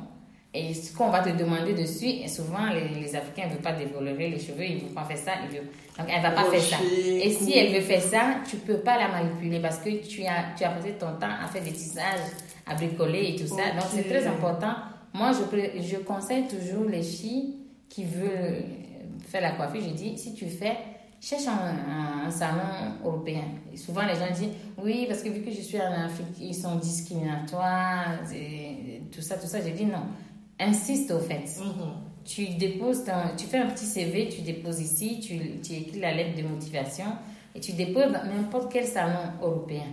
et 0.53 0.73
ce 0.73 0.95
qu'on 0.95 1.09
va 1.09 1.19
te 1.19 1.29
demander 1.37 1.73
dessus, 1.73 2.05
et 2.23 2.29
souvent 2.29 2.67
les, 2.73 2.87
les 3.01 3.15
Africains 3.15 3.47
ne 3.47 3.51
veulent 3.51 3.61
pas 3.61 3.73
décolorer 3.73 4.29
les 4.29 4.39
cheveux, 4.39 4.63
ils 4.63 4.75
ne 4.75 4.79
veulent 4.81 4.93
pas 4.93 5.03
faire 5.03 5.17
ça, 5.17 5.31
ils 5.43 5.57
veulent... 5.57 5.67
donc 5.97 6.07
elle 6.09 6.21
va 6.21 6.31
pas 6.31 6.45
faire 6.45 6.61
ça. 6.61 6.77
Et 6.85 7.29
si 7.31 7.57
elle 7.57 7.73
veut 7.73 7.81
faire 7.81 8.01
ça, 8.01 8.35
tu 8.49 8.55
peux 8.57 8.77
pas 8.77 8.97
la 8.97 9.09
manipuler 9.09 9.59
parce 9.59 9.79
que 9.79 9.89
tu 9.89 10.23
as, 10.23 10.55
tu 10.57 10.63
as 10.63 10.69
passé 10.69 10.91
ton 10.93 11.13
temps 11.19 11.35
à 11.43 11.47
faire 11.47 11.61
des 11.61 11.73
tissages, 11.73 12.21
à 12.65 12.73
bricoler 12.75 13.33
et 13.33 13.35
tout 13.35 13.47
ça. 13.47 13.71
Donc 13.73 13.89
c'est 13.89 14.07
très 14.07 14.25
important. 14.25 14.75
Moi, 15.13 15.31
je, 15.33 15.81
je 15.81 15.97
conseille 15.97 16.45
toujours 16.47 16.89
les 16.89 17.03
filles 17.03 17.55
qui 17.89 18.05
veulent 18.05 18.63
faire 19.27 19.41
la 19.41 19.51
coiffure, 19.51 19.81
je 19.81 19.93
dis, 19.93 20.17
si 20.17 20.33
tu 20.33 20.45
fais, 20.47 20.77
cherche 21.21 21.47
un, 21.47 22.29
salon 22.29 22.59
européen. 23.03 23.43
Et 23.73 23.77
souvent, 23.77 24.01
les 24.05 24.15
gens 24.15 24.31
disent, 24.33 24.49
oui, 24.83 25.05
parce 25.07 25.21
que 25.21 25.29
vu 25.29 25.41
que 25.41 25.51
je 25.51 25.61
suis 25.61 25.79
en 25.79 25.91
Afrique, 26.05 26.35
ils 26.39 26.53
sont 26.55 26.75
discriminatoires, 26.75 28.19
et 28.33 29.01
tout 29.11 29.21
ça, 29.21 29.35
tout 29.37 29.47
ça. 29.47 29.59
Je 29.61 29.69
dis 29.71 29.85
non. 29.85 30.03
Insiste 30.59 31.11
au 31.11 31.19
fait. 31.19 31.43
Mhm. 31.59 31.91
Tu 32.23 32.47
déposes 32.55 33.03
ton- 33.03 33.35
tu 33.37 33.45
fais 33.45 33.57
un 33.59 33.67
petit 33.67 33.85
CV, 33.85 34.29
tu 34.29 34.41
déposes 34.41 34.79
ici, 34.81 35.19
tu, 35.19 35.59
tu 35.61 35.73
écris 35.73 35.99
la 35.99 36.13
lettre 36.13 36.41
de 36.41 36.47
motivation 36.47 37.05
et 37.53 37.59
tu 37.59 37.73
déposes 37.73 38.11
dans 38.11 38.23
n'importe 38.25 38.71
quel 38.71 38.85
salon 38.85 39.19
européen. 39.41 39.83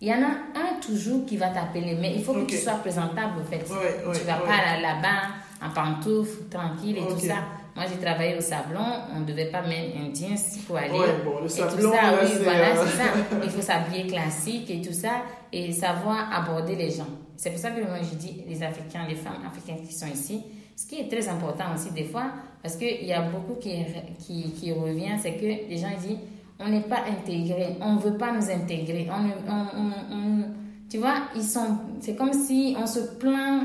Il 0.00 0.08
y 0.08 0.12
en 0.12 0.22
a 0.22 0.26
un 0.58 0.80
toujours 0.84 1.24
qui 1.24 1.36
va 1.36 1.48
t'appeler, 1.50 1.96
mais 1.98 2.14
il 2.16 2.22
faut 2.24 2.34
que 2.34 2.44
tu 2.44 2.56
sois 2.56 2.74
présentable 2.74 3.40
au 3.40 3.44
fait. 3.44 3.64
Ouais, 3.70 4.06
ouais, 4.06 4.18
tu 4.18 4.24
vas 4.26 4.40
ouais. 4.40 4.46
pas 4.46 4.56
là- 4.56 4.80
là-bas 4.80 5.64
en 5.64 5.70
pantoufles, 5.70 6.48
tranquille 6.50 6.98
et 6.98 7.06
tout 7.06 7.18
ça. 7.20 7.36
Moi, 7.74 7.84
j'ai 7.90 8.04
travaillé 8.04 8.36
au 8.36 8.40
sablon, 8.40 8.84
on 9.16 9.20
ne 9.20 9.24
devait 9.24 9.46
pas 9.50 9.62
mettre 9.62 9.96
un 9.96 10.12
jeans 10.14 10.36
pour 10.66 10.76
aller. 10.76 10.90
Ouais, 10.90 11.06
bon, 11.24 11.40
le 11.40 11.46
et 11.46 11.48
sablon, 11.48 11.76
tout 11.90 11.96
ça, 11.96 12.02
là, 12.02 12.18
oui, 12.22 12.30
voilà, 12.42 12.68
euh, 12.76 12.84
c'est 12.86 12.96
ça. 12.98 13.04
Il 13.44 13.50
faut 13.50 13.62
s'habiller 13.62 14.06
classique 14.06 14.70
et 14.70 14.82
tout 14.82 14.92
ça 14.92 15.22
et 15.52 15.72
savoir 15.72 16.28
aborder 16.34 16.76
les 16.76 16.90
gens. 16.90 17.06
C'est 17.36 17.50
pour 17.50 17.58
ça 17.58 17.70
que 17.70 17.80
moi, 17.80 17.96
je 18.02 18.14
dis 18.16 18.42
les 18.46 18.62
Africains, 18.62 19.06
les 19.08 19.14
femmes 19.14 19.42
africaines 19.46 19.82
qui 19.86 19.94
sont 19.94 20.06
ici, 20.06 20.42
ce 20.76 20.86
qui 20.86 21.00
est 21.00 21.08
très 21.08 21.26
important 21.28 21.64
aussi 21.74 21.90
des 21.92 22.04
fois, 22.04 22.24
parce 22.62 22.76
qu'il 22.76 23.04
y 23.06 23.12
a 23.12 23.22
beaucoup 23.22 23.54
qui, 23.58 23.84
qui, 24.18 24.50
qui 24.52 24.72
revient, 24.72 25.16
c'est 25.20 25.34
que 25.34 25.44
les 25.46 25.76
gens 25.78 25.88
disent, 25.98 26.18
on 26.60 26.68
n'est 26.68 26.82
pas 26.82 27.00
intégrés, 27.10 27.76
on 27.80 27.94
ne 27.94 28.00
veut 28.00 28.16
pas 28.18 28.32
nous 28.32 28.50
intégrer. 28.50 29.08
On, 29.10 29.50
on- 29.50 30.14
on- 30.16 30.44
tu 30.90 30.98
vois, 30.98 31.14
ils 31.34 31.42
sont, 31.42 31.78
c'est 32.00 32.14
comme 32.14 32.34
si 32.34 32.76
on 32.78 32.86
se 32.86 33.00
plaint 33.18 33.64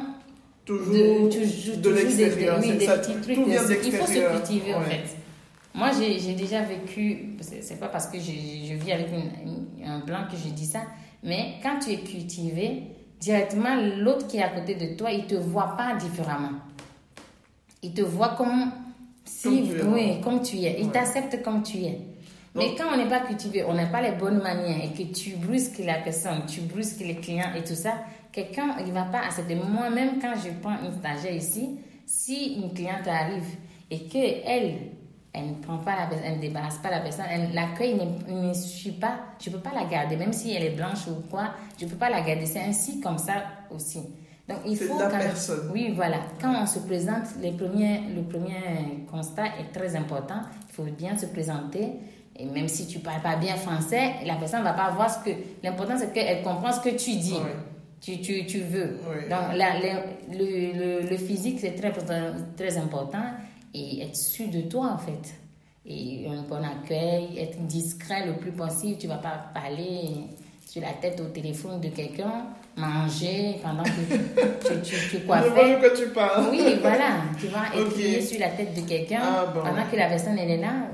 Toujours 0.68 0.94
de, 0.94 1.30
de, 1.30 1.30
toujours- 1.30 1.78
des- 1.78 1.94
l'extérieur. 1.94 2.60
oui, 2.62 2.68
c'est 2.72 2.78
des 2.78 2.86
ça, 2.86 2.98
petits 2.98 3.16
trucs. 3.22 3.36
Tout 3.36 3.46
vient 3.46 3.64
de 3.64 3.74
Il 3.86 3.92
faut 3.94 4.06
se 4.06 4.38
cultiver 4.38 4.74
en 4.76 4.80
Ouais. 4.82 4.86
fait. 4.86 5.04
Moi, 5.74 5.90
j'ai 6.00 6.34
déjà 6.34 6.62
vécu, 6.64 7.36
c'est 7.40 7.80
pas 7.80 7.88
parce 7.88 8.08
que 8.08 8.18
je, 8.20 8.32
je 8.32 8.74
vis 8.74 8.92
avec 8.92 9.08
une- 9.12 9.50
une- 9.80 9.86
un 9.88 10.00
blanc 10.00 10.26
que 10.30 10.36
je 10.38 10.50
dis 10.50 10.66
ça, 10.66 10.82
mais 11.24 11.54
quand 11.64 11.80
tu 11.80 11.92
es 11.92 11.98
cultivé, 12.00 12.82
directement, 13.20 13.76
l'autre 13.98 14.28
qui 14.28 14.38
est 14.38 14.44
à 14.44 14.50
côté 14.50 14.76
de 14.76 14.96
toi, 14.98 15.12
il 15.12 15.26
te 15.26 15.36
voit 15.36 15.76
pas 15.78 15.96
différemment. 15.96 16.60
Il 17.84 17.94
te 17.94 18.02
voit 18.02 18.30
comme 18.30 18.72
si, 19.24 19.44
Comme 19.44 19.70
tu 19.70 19.78
es. 19.78 19.84
oui, 19.84 20.22
comme 20.24 20.42
tu 20.42 20.58
es. 20.58 20.78
Il 20.80 20.88
Ouais. 20.88 20.92
t'accepte 20.92 21.42
comme 21.44 21.62
tu 21.64 21.78
es. 21.78 22.00
Mais 22.56 22.74
quand 22.76 22.86
on 22.92 22.98
n'est 22.98 23.08
pas 23.10 23.20
cultivé, 23.20 23.64
on 23.68 23.74
n'a 23.76 23.86
pas 23.86 24.02
les 24.02 24.14
bonnes 24.14 24.42
manières 24.42 24.80
et 24.84 24.90
que 24.98 25.14
tu 25.14 25.36
brusques 25.36 25.80
la 25.86 25.96
personne, 26.00 26.42
tu 26.48 26.62
brusques 26.62 27.02
les 27.02 27.16
clients 27.18 27.54
et 27.56 27.64
tout 27.64 27.76
ça, 27.76 27.94
quelqu'un, 28.42 28.76
il 28.86 28.92
va 28.94 29.04
pas 29.04 29.20
accepter. 29.26 29.56
Moi-même, 29.56 30.20
quand 30.22 30.34
je 30.36 30.50
prends 30.62 30.78
une 30.84 30.92
stagiaire 31.00 31.36
ici, 31.36 31.80
si 32.06 32.56
une 32.62 32.74
cliente 32.74 33.08
arrive 33.08 33.44
et 33.90 34.00
que 34.08 34.18
elle, 34.46 34.76
elle 35.34 35.50
ne 35.50 35.54
prend 35.56 35.78
pas 35.80 35.96
la 35.96 36.06
personne, 36.08 36.26
elle 36.28 36.38
ne 36.38 36.42
débarrasse 36.42 36.78
pas 36.78 36.90
la 36.92 37.00
personne, 37.00 37.26
elle- 37.32 37.54
l'accueil 37.54 37.96
ne, 37.96 38.48
ne 38.50 38.54
suit 38.54 38.92
pas, 38.92 39.20
je 39.44 39.50
peux 39.50 39.60
pas 39.60 39.72
la 39.74 39.86
garder, 39.86 40.16
même 40.16 40.34
si 40.34 40.54
elle 40.54 40.64
est 40.64 40.76
blanche 40.76 41.08
ou 41.08 41.28
quoi, 41.30 41.52
je 41.80 41.86
peux 41.86 41.96
pas 41.96 42.10
la 42.10 42.22
garder. 42.22 42.46
C'est 42.46 42.62
ainsi 42.62 43.00
comme 43.02 43.18
ça 43.18 43.34
aussi. 43.72 44.00
Donc 44.48 44.60
il 44.66 44.78
faut 44.78 44.98
la 44.98 45.08
quand- 45.10 45.18
personne. 45.20 45.70
oui, 45.74 45.92
voilà. 45.96 46.18
Quand 46.42 46.54
on 46.62 46.66
se 46.66 46.80
présente, 46.80 47.26
les 47.42 47.52
premiers, 47.52 48.02
le 48.16 48.22
premier 48.24 49.06
constat 49.12 49.48
est 49.60 49.72
très 49.78 49.96
important. 49.96 50.42
Il 50.70 50.74
faut 50.76 50.84
bien 50.84 51.18
se 51.18 51.26
présenter. 51.26 51.94
Et 52.40 52.46
même 52.46 52.68
si 52.68 52.86
tu 52.88 53.00
parles 53.00 53.22
pas 53.22 53.36
bien 53.36 53.56
français, 53.56 54.12
la 54.26 54.36
personne 54.36 54.64
va 54.64 54.74
pas 54.74 54.92
voir 54.92 55.10
ce 55.12 55.20
que. 55.26 55.32
L'important, 55.64 55.96
c'est 55.98 56.14
qu'elle 56.14 56.44
comprend 56.44 56.72
ce 56.72 56.80
que 56.80 56.90
tu 56.96 57.16
dis. 57.18 57.34
Ouais. 57.34 57.56
Tu, 58.02 58.22
tu, 58.22 58.46
tu 58.46 58.60
veux. 58.60 59.00
Donc, 59.30 59.56
la- 59.56 59.80
la- 59.80 60.06
le, 60.32 61.02
le, 61.02 61.10
le 61.10 61.18
physique, 61.18 61.60
c'est 61.60 61.72
très, 61.76 61.88
important- 61.90 62.36
très 62.56 62.78
important. 62.78 63.24
Et 63.74 64.04
être 64.04 64.16
sûr 64.16 64.48
de 64.50 64.62
toi, 64.62 64.92
en 64.94 64.98
fait. 64.98 65.34
Et 65.86 66.26
un 66.28 66.42
bon 66.44 66.62
accueil, 66.64 67.38
être 67.40 67.58
discret 67.66 68.26
le 68.26 68.34
plus 68.38 68.52
possible. 68.52 68.98
Tu 69.00 69.08
vas 69.08 69.18
pas 69.18 69.50
parler 69.54 70.10
sur 70.66 70.82
la 70.82 70.92
tête 71.02 71.20
au 71.22 71.30
téléphone 71.30 71.80
de 71.82 71.88
quelqu'un, 71.90 72.48
manger 72.76 73.56
pendant 73.64 73.84
que 73.84 73.90
tu, 73.90 74.82
tu, 74.82 74.82
tu, 74.82 75.10
tu 75.10 75.18
Je 75.20 75.24
vois 75.26 75.90
tu 75.96 76.08
parles. 76.10 76.48
Oui, 76.52 76.76
voilà, 76.82 77.22
tu 77.40 77.48
Ok. 77.80 77.88
écrire 77.98 78.22
sur 78.24 78.40
la 78.40 78.50
tête 78.50 78.74
de 78.76 78.82
quelqu'un 78.88 79.22
Ah, 79.24 79.46
bon. 79.54 79.62
pendant 79.62 79.86
que 79.90 79.96
la 79.96 80.08
personne 80.08 80.38
elle 80.38 80.52
est 80.52 80.58
là, 80.62 80.88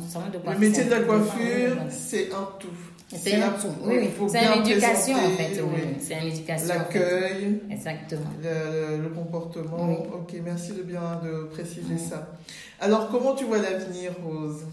salon 0.00 0.26
de 0.32 0.38
Le 0.52 0.58
métier 0.58 0.84
de 0.84 0.90
la 0.90 1.00
coiffure, 1.00 1.76
c'est 1.88 2.30
un 2.32 2.48
tout. 2.58 2.68
C'est 3.08 3.36
là 3.36 3.48
un 3.48 3.50
pour- 3.50 3.70
tout. 3.70 3.76
Oui, 3.84 3.94
oui. 3.98 4.04
il 4.06 4.10
faut 4.12 4.28
C'est 4.28 4.40
bien 4.40 4.54
une 4.56 4.66
éducation 4.68 5.16
en 5.16 5.30
fait. 5.30 5.60
Oui, 5.62 5.80
c'est 6.00 6.14
une 6.20 6.26
éducation. 6.26 6.66
en 6.66 6.68
fait. 6.68 6.98
L'accueil, 6.98 7.60
Exactement. 7.70 8.30
le, 8.42 9.02
le 9.02 9.08
comportement. 9.10 9.92
Ok, 10.12 10.34
merci 10.44 10.72
de 10.72 10.82
bien 10.82 11.20
de 11.24 11.44
préciser 11.44 11.98
ça. 11.98 12.34
Alors, 12.80 13.08
comment 13.10 13.34
tu 13.34 13.44
vois 13.44 13.58
l'avenir, 13.58 14.12
Rose? 14.24 14.64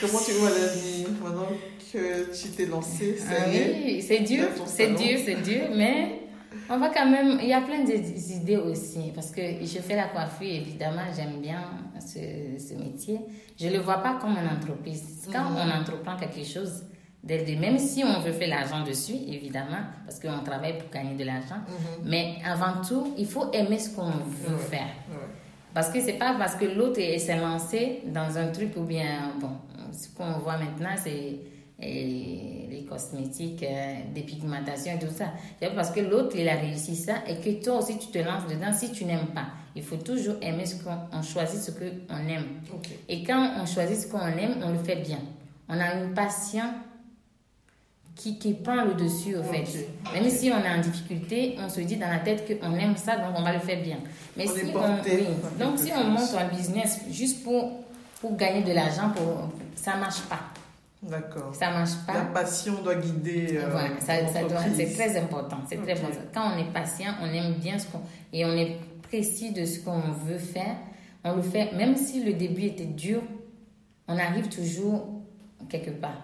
Comment 0.00 0.18
tu 0.24 0.32
vois 0.32 0.48
l'avenir 0.50 1.08
maintenant 1.22 1.46
que 1.92 2.34
tu 2.34 2.48
t'es 2.48 2.64
lancée 2.66 3.16
Ah 3.28 3.34
oui, 3.48 4.02
c'est 4.06 4.20
dur, 4.20 4.46
c'est 4.66 4.88
dur, 4.94 5.18
c'est 5.24 5.42
dur, 5.42 5.64
mais 5.76 6.17
on 6.70 6.78
va 6.78 6.88
quand 6.90 7.08
même. 7.08 7.38
Il 7.40 7.48
y 7.48 7.52
a 7.52 7.60
plein 7.60 7.82
d'idées 7.84 8.56
aussi, 8.56 9.12
parce 9.14 9.30
que 9.30 9.40
je 9.62 9.78
fais 9.80 9.96
la 9.96 10.08
coiffure, 10.08 10.46
évidemment, 10.46 11.02
j'aime 11.16 11.40
bien 11.40 11.60
ce, 12.00 12.18
ce 12.58 12.74
métier. 12.74 13.18
Je 13.58 13.66
ne 13.68 13.72
le 13.74 13.78
vois 13.80 13.98
pas 13.98 14.18
comme 14.20 14.32
une 14.36 14.48
entreprise. 14.56 15.28
Quand 15.32 15.50
Mhm. 15.50 15.56
on 15.64 15.80
entreprend 15.80 16.16
quelque 16.16 16.44
chose, 16.44 16.84
même 17.24 17.78
si 17.78 18.04
on 18.04 18.20
veut 18.20 18.32
faire 18.32 18.48
l'argent 18.48 18.84
dessus, 18.84 19.16
évidemment, 19.28 19.82
parce 20.06 20.18
qu'on 20.20 20.42
travaille 20.44 20.78
pour 20.78 20.90
gagner 20.90 21.14
de 21.16 21.24
l'argent, 21.24 21.60
Mhm. 21.66 22.04
mais 22.08 22.36
avant 22.44 22.80
tout, 22.86 23.14
il 23.18 23.26
faut 23.26 23.50
aimer 23.52 23.78
ce 23.78 23.94
qu'on 23.94 24.10
veut 24.10 24.56
faire. 24.58 24.88
Parce 25.74 25.90
que 25.90 26.00
c'est 26.00 26.14
pas 26.14 26.34
parce 26.38 26.54
que 26.56 26.64
l'autre 26.64 26.98
est- 26.98 27.18
s'est 27.18 27.36
lancé 27.36 28.02
dans 28.06 28.36
un 28.38 28.48
truc 28.48 28.74
ou 28.76 28.82
bien, 28.82 29.32
bon, 29.40 29.50
ce 29.92 30.08
qu'on 30.16 30.38
voit 30.38 30.56
maintenant, 30.56 30.94
c'est 30.96 31.38
les 31.80 32.86
cosmétiques, 32.88 33.62
euh, 33.62 33.94
des 34.14 34.22
pigmentations 34.22 34.94
et 34.94 34.98
tout 34.98 35.12
ça. 35.14 35.26
C'est 35.60 35.74
parce 35.74 35.90
que 35.90 36.00
l'autre, 36.00 36.36
il 36.36 36.48
a 36.48 36.56
réussi 36.56 36.96
ça 36.96 37.14
et 37.28 37.36
que 37.36 37.62
toi 37.62 37.78
aussi, 37.78 37.98
tu 37.98 38.08
te 38.08 38.18
lances 38.18 38.46
dedans 38.48 38.72
si 38.72 38.90
tu 38.90 39.04
n'aimes 39.04 39.28
pas. 39.34 39.46
Il 39.76 39.82
faut 39.82 39.96
toujours 39.96 40.36
aimer 40.42 40.66
ce 40.66 40.82
qu'on 40.82 40.98
on 41.12 41.22
choisit, 41.22 41.60
ce 41.60 41.70
qu'on 41.70 42.28
aime. 42.28 42.46
Et 43.08 43.22
quand 43.22 43.52
on 43.60 43.66
choisit 43.66 43.96
ce 43.96 44.08
qu'on 44.08 44.26
aime, 44.26 44.56
on 44.64 44.72
le 44.72 44.78
fait 44.78 44.96
bien. 44.96 45.20
On 45.68 45.78
a 45.78 45.94
une 45.94 46.14
passion 46.14 46.64
qui, 48.16 48.38
qui 48.38 48.54
prend 48.54 48.84
le 48.84 48.94
dessus, 48.94 49.36
au 49.36 49.42
fait. 49.44 49.64
Même 50.12 50.28
si 50.28 50.50
on 50.50 50.58
est 50.58 50.78
en 50.78 50.80
difficulté, 50.80 51.56
on 51.64 51.68
se 51.68 51.80
dit 51.82 51.96
dans 51.96 52.08
la 52.08 52.18
tête 52.18 52.44
qu'on 52.60 52.74
aime 52.74 52.96
ça, 52.96 53.16
donc 53.16 53.36
on 53.36 53.42
va 53.42 53.52
le 53.52 53.60
faire 53.60 53.80
bien. 53.80 53.98
Mais 54.36 54.48
On 54.48 54.54
si 54.54 54.64
on, 54.74 55.14
oui. 55.14 55.26
Donc 55.60 55.78
si 55.78 55.92
on 55.92 56.04
monte 56.04 56.34
un 56.36 56.48
business 56.48 57.02
juste 57.12 57.44
pour, 57.44 57.84
pour 58.20 58.36
gagner 58.36 58.62
de 58.62 58.72
l'argent, 58.72 59.10
pour, 59.14 59.50
ça 59.76 59.94
ne 59.94 60.00
marche 60.00 60.22
pas. 60.22 60.40
D'accord. 61.02 61.54
Ça 61.54 61.70
marche 61.70 61.90
La 62.08 62.12
pas. 62.14 62.20
passion 62.40 62.82
doit 62.82 62.96
guider. 62.96 63.56
euh, 63.56 63.68
Voilà, 63.70 64.00
ça, 64.00 64.26
ça 64.26 64.42
doit- 64.42 64.58
c'est 64.74 64.92
très 64.94 65.16
important. 65.16 65.58
C'est 65.68 65.76
très 65.80 65.92
important. 65.92 66.18
Quand 66.34 66.50
on 66.54 66.58
est 66.58 66.72
patient, 66.72 67.12
on 67.22 67.26
aime 67.26 67.54
bien 67.54 67.78
ce 67.78 67.86
qu'on 67.86 68.00
et 68.32 68.44
on 68.44 68.52
est 68.52 68.78
précis 69.02 69.52
de 69.52 69.64
ce 69.64 69.78
qu'on 69.80 70.00
veut 70.00 70.38
faire. 70.38 70.76
On 71.24 71.36
le 71.36 71.42
fait, 71.42 71.72
même 71.72 71.96
si 71.96 72.24
le 72.24 72.34
début 72.34 72.62
était 72.64 72.84
dur, 72.86 73.22
on 74.08 74.18
arrive 74.18 74.48
toujours 74.48 75.08
quelque 75.68 75.90
part. 75.90 76.22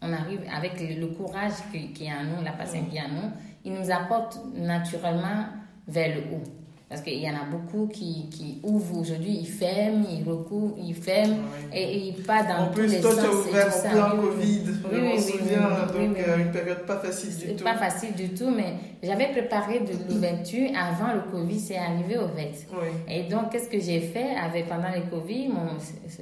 On 0.00 0.12
arrive 0.12 0.40
avec 0.54 0.80
le, 0.80 1.06
courage 1.08 1.52
qui, 1.72 1.92
qui 1.92 2.04
est 2.06 2.12
en 2.12 2.24
nous, 2.24 2.42
la 2.44 2.52
patience 2.52 2.88
qui 2.90 2.96
est 2.96 3.00
en 3.00 3.08
nous, 3.08 3.30
il 3.64 3.72
nous 3.74 3.90
apporte 3.90 4.38
naturellement 4.54 5.46
vers 5.88 6.14
le 6.14 6.22
haut. 6.36 6.42
Parce 6.88 7.00
qu'il 7.00 7.18
y 7.18 7.28
en 7.28 7.32
a 7.34 7.44
beaucoup 7.50 7.88
qui, 7.88 8.28
qui 8.30 8.58
ouvrent 8.62 8.98
aujourd'hui, 8.98 9.38
ils 9.40 9.46
ferment, 9.48 10.04
ils 10.08 10.22
recouvrent, 10.22 10.76
ils 10.78 10.94
ferment 10.94 11.38
et, 11.72 11.82
et 11.82 12.08
ils 12.08 12.22
partent 12.22 12.48
dans 12.48 12.64
En 12.64 12.66
tous 12.68 12.74
plus, 12.80 12.86
les 12.88 13.00
toi, 13.00 13.10
sens. 13.12 13.20
tu 13.22 13.26
as 13.26 13.32
ouvert 13.32 13.66
en 13.76 13.90
plein 13.90 14.20
Covid. 14.20 14.60
oui. 14.92 14.98
Oui, 15.14 15.20
souviens. 15.20 15.68
oui, 15.94 15.98
oui, 15.98 16.08
donc, 16.08 16.18
euh, 16.18 16.38
une 16.38 16.52
période 16.52 16.82
pas 16.86 16.98
facile 16.98 17.36
du 17.36 17.56
tout. 17.56 17.64
pas 17.64 17.74
facile 17.74 18.14
du 18.14 18.28
tout, 18.28 18.50
mais 18.54 18.74
j'avais 19.04 19.28
préparé 19.28 19.80
de 19.80 19.92
l'ouverture 20.08 20.70
avant 20.76 21.12
le 21.12 21.30
Covid, 21.30 21.58
c'est 21.58 21.76
arrivé 21.76 22.16
au 22.16 22.28
fait. 22.28 22.52
Oui. 22.72 22.88
Et 23.08 23.22
donc, 23.24 23.50
qu'est-ce 23.52 23.68
que 23.68 23.78
j'ai 23.80 24.00
fait 24.00 24.30
avec 24.42 24.68
pendant 24.68 24.88
le 24.94 25.02
Covid 25.10 25.48
mon, 25.48 25.76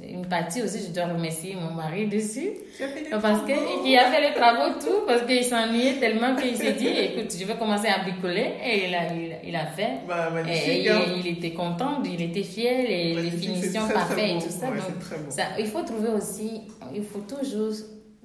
Une 0.07 0.25
partie 0.25 0.61
aussi, 0.61 0.79
je 0.87 0.93
dois 0.93 1.05
remercier 1.05 1.55
mon 1.55 1.73
mari 1.73 2.07
dessus. 2.07 2.51
Parce 2.79 3.41
que, 3.41 3.51
travaux. 3.53 3.83
il 3.85 3.97
a 3.97 4.11
fait 4.11 4.21
les 4.29 4.33
travaux, 4.35 4.73
tout, 4.79 5.05
parce 5.07 5.23
qu'il 5.23 5.43
s'ennuyait 5.43 5.99
tellement 5.99 6.35
qu'il 6.35 6.55
s'est 6.57 6.73
dit 6.73 6.87
écoute, 6.87 7.33
je 7.39 7.45
vais 7.45 7.55
commencer 7.55 7.87
à 7.87 8.03
bricoler. 8.03 8.53
Et 8.63 8.87
il 8.87 8.95
a, 8.95 9.13
il 9.13 9.31
a, 9.33 9.35
il 9.45 9.55
a 9.55 9.65
fait. 9.67 9.91
Bah, 10.07 10.29
Et, 10.49 10.81
il, 10.81 10.89
hein. 10.89 11.01
il 11.17 11.27
était 11.27 11.51
content, 11.51 12.01
il 12.03 12.21
était 12.21 12.43
fier, 12.43 12.85
les, 12.87 13.13
les 13.15 13.31
finitions 13.31 13.87
parfaites 13.87 14.31
et 14.31 14.45
tout 14.45 14.49
ça. 14.51 14.69
Ouais, 14.69 14.77
donc, 14.77 15.29
ça, 15.29 15.43
il 15.59 15.67
faut 15.67 15.81
trouver 15.83 16.09
aussi, 16.09 16.61
il 16.93 17.03
faut 17.03 17.19
toujours 17.19 17.73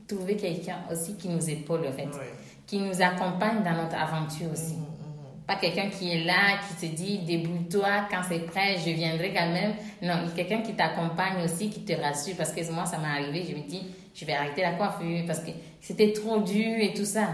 trouver 0.07 0.37
quelqu'un 0.37 0.79
aussi 0.91 1.17
qui 1.17 1.29
nous 1.29 1.51
épaule, 1.51 1.81
en 1.87 1.93
fait, 1.93 2.05
Ouais. 2.07 2.33
Qui 2.69 2.79
nous 2.79 3.03
accompagne 3.03 3.65
dans 3.65 3.83
notre 3.83 3.97
aventure 3.97 4.53
aussi. 4.53 4.75
Mhm, 4.75 4.83
mhm. 4.83 5.45
Pas 5.47 5.57
quelqu'un 5.57 5.89
qui 5.89 6.13
est 6.13 6.25
là, 6.25 6.59
qui 6.69 6.87
te 6.89 6.95
dit 6.95 7.19
débrouille-toi, 7.27 8.07
quand 8.11 8.21
c'est 8.29 8.45
prêt, 8.47 8.77
je 8.85 8.91
viendrai 8.91 9.33
quand 9.35 9.51
même. 9.51 9.73
Non, 10.03 10.29
quelqu'un 10.37 10.61
qui 10.61 10.75
t'accompagne 10.75 11.43
aussi, 11.45 11.71
qui 11.71 11.81
te 11.81 11.95
rassure. 12.01 12.35
Parce 12.37 12.53
que 12.53 12.61
moi, 12.71 12.85
ça 12.87 12.99
m'est 12.99 13.09
arrivé, 13.25 13.45
je 13.51 13.57
me 13.57 13.67
dis, 13.67 13.83
je 14.15 14.25
vais 14.27 14.35
arrêter 14.35 14.61
la 14.63 14.73
coiffure 14.73 15.25
parce 15.27 15.41
que 15.41 15.51
c'était 15.81 16.13
trop 16.13 16.39
dur 16.43 16.77
et 16.79 16.93
tout 16.95 17.07
ça. 17.07 17.29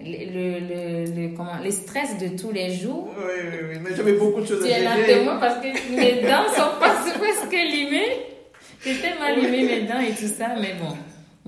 Le, 0.00 0.60
le, 0.60 1.04
le, 1.12 1.36
comment, 1.36 1.58
le 1.62 1.72
stress 1.72 2.16
de 2.18 2.28
tous 2.40 2.52
les 2.52 2.72
jours. 2.72 3.08
Oui, 3.18 3.24
oui, 3.50 3.58
oui. 3.72 3.78
Mais 3.82 3.96
j'avais 3.96 4.12
beaucoup 4.12 4.40
de 4.42 4.46
choses 4.46 4.64
Tu 4.64 4.72
à 4.72 4.78
es 4.78 4.84
là 4.84 4.94
gérer. 4.94 5.14
témoin 5.18 5.38
parce 5.38 5.56
que 5.58 5.66
mes 5.96 6.22
dents 6.22 6.46
sont 6.54 6.78
pas 6.78 6.94
presque 7.18 7.50
limées. 7.52 8.26
J'ai 8.84 9.00
tellement 9.00 9.34
limé 9.34 9.64
mes 9.66 9.82
dents 9.88 9.98
et 9.98 10.12
tout 10.12 10.28
ça, 10.32 10.50
mais 10.60 10.74
bon, 10.80 10.96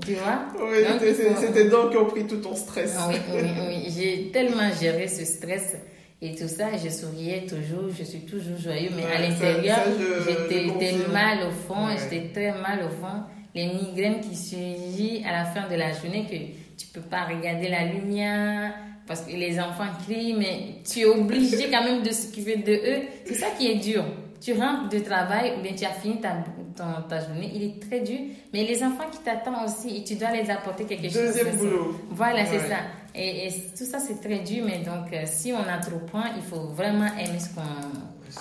tu 0.05 0.15
vois? 0.15 0.45
Oui, 0.61 0.85
faut- 0.85 1.41
c'était 1.41 1.69
donc 1.69 1.91
qui 1.91 1.97
ont 1.97 2.07
pris 2.07 2.27
tout 2.27 2.39
ton 2.39 2.55
stress. 2.55 2.97
ah 2.99 3.09
oui, 3.11 3.17
oui, 3.33 3.41
oui. 3.69 3.93
J'ai 3.97 4.31
tellement 4.31 4.71
géré 4.81 5.07
ce 5.09 5.25
stress 5.25 5.77
et 6.23 6.35
tout 6.35 6.49
ça. 6.49 6.67
Je 6.83 6.89
souriais 6.91 7.47
toujours, 7.47 7.89
je 7.97 8.05
suis 8.05 8.21
toujours 8.21 8.59
joyeux, 8.59 8.91
mais 8.97 9.05
Ouais, 9.05 9.13
à 9.17 9.21
l'intérieur, 9.29 9.79
j'étais 10.27 10.95
mal 11.13 11.39
au 11.49 11.51
fond, 11.51 11.87
Ouais. 11.87 11.97
j'étais 11.99 12.29
très 12.33 12.53
mal 12.61 12.81
au 12.85 12.89
fond. 12.89 13.23
Les 13.55 13.67
migraines 13.67 14.21
qui 14.21 14.37
surgissent 14.37 15.25
à 15.27 15.33
la 15.33 15.45
fin 15.45 15.69
de 15.69 15.75
la 15.77 15.93
journée, 15.93 16.25
que 16.31 16.37
tu 16.81 16.87
peux 16.93 17.01
pas 17.01 17.25
regarder 17.25 17.69
la 17.69 17.85
lumière 17.85 18.73
parce 19.07 19.23
que 19.23 19.33
les 19.33 19.59
enfants 19.59 19.89
crient, 20.07 20.35
mais 20.39 20.77
tu 20.89 21.01
es 21.01 21.05
obligé 21.05 21.69
quand 21.69 21.83
même 21.83 22.03
de 22.03 22.13
s'occuper 22.13 22.57
de 22.59 22.73
eux. 22.73 23.03
C'est 23.25 23.35
ça 23.35 23.47
qui 23.59 23.69
est 23.73 23.75
dur. 23.77 24.05
Tu 24.41 24.53
rentres 24.55 24.89
de 24.89 24.99
travail 25.01 25.53
ou 25.59 25.63
bien 25.63 25.73
tu 25.75 25.85
as 25.85 25.91
fini 25.93 26.19
ta, 26.21 26.31
ton- 26.77 27.03
ta 27.09 27.21
journée, 27.21 27.51
il 27.55 27.63
est 27.63 27.81
très 27.89 28.01
dur, 28.01 28.19
mais 28.53 28.65
les 28.65 28.83
enfants 28.83 29.05
qui 29.13 29.19
t'attendent 29.19 29.67
aussi, 29.67 29.99
et 29.99 30.05
tu 30.05 30.15
dois 30.15 30.31
les 30.31 30.49
apporter 30.51 30.85
quelque 30.85 31.05
chose. 31.11 31.15
Deuxième 31.23 31.47
C'est 31.47 31.53
ça. 31.53 31.59
boulot. 31.59 31.97
Voilà, 32.11 32.47
c'est 32.47 32.53
Ouais. 32.59 32.69
ça. 32.69 32.77
Et, 33.15 33.49
et 33.49 33.51
tout 33.77 33.85
ça, 33.85 33.99
c'est 33.99 34.21
très 34.21 34.39
dur, 34.39 34.65
mais 34.65 34.79
donc, 34.79 35.13
euh, 35.13 35.23
si 35.27 35.53
on 35.53 35.59
entreprend, 35.59 36.23
il 36.37 36.43
faut 36.43 36.69
vraiment 36.69 37.07
aimer 37.19 37.39
ce 37.39 37.55
qu'on 37.55 37.61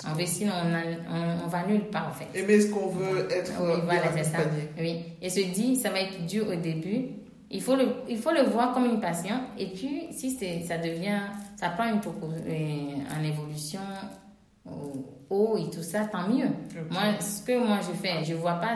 on 0.08 0.14
veut, 0.14 0.24
sinon 0.24 0.52
on, 0.64 0.72
a- 0.74 1.16
on, 1.42 1.44
on 1.44 1.48
va 1.48 1.66
nulle 1.66 1.84
part, 1.90 2.08
en 2.08 2.12
fait. 2.12 2.38
Aimer 2.38 2.60
ce 2.60 2.68
qu'on 2.68 2.86
veut, 2.86 3.28
être 3.30 3.52
Oui, 3.60 3.66
bien 3.74 3.84
voilà, 3.84 4.12
c'est 4.16 4.24
ça. 4.24 4.38
Oui. 4.78 5.04
Et 5.20 5.28
se 5.28 5.40
dit, 5.52 5.76
ça 5.76 5.90
va 5.90 6.00
être 6.00 6.24
dur 6.26 6.46
au 6.48 6.54
début. 6.54 7.08
Il 7.50 7.60
faut 7.60 7.74
le, 7.74 7.88
il 8.08 8.16
faut 8.16 8.30
le 8.30 8.42
voir 8.44 8.72
comme 8.72 8.84
une 8.86 9.00
passion. 9.00 9.34
Et 9.58 9.66
puis, 9.66 10.06
si 10.12 10.30
ça 10.66 10.78
devient, 10.78 11.18
ça 11.56 11.70
prend 11.70 11.88
une 11.88 11.96
euh, 11.98 13.18
en 13.18 13.24
évolution 13.24 13.80
haut 15.30 15.56
et 15.58 15.70
tout 15.70 15.82
ça, 15.82 16.00
tant 16.10 16.28
mieux. 16.28 16.48
Moi, 16.90 17.02
ce 17.20 17.42
que 17.46 17.58
moi 17.58 17.78
je 17.80 17.92
fais, 17.96 18.24
je 18.24 18.34
vois 18.34 18.54
pas 18.54 18.74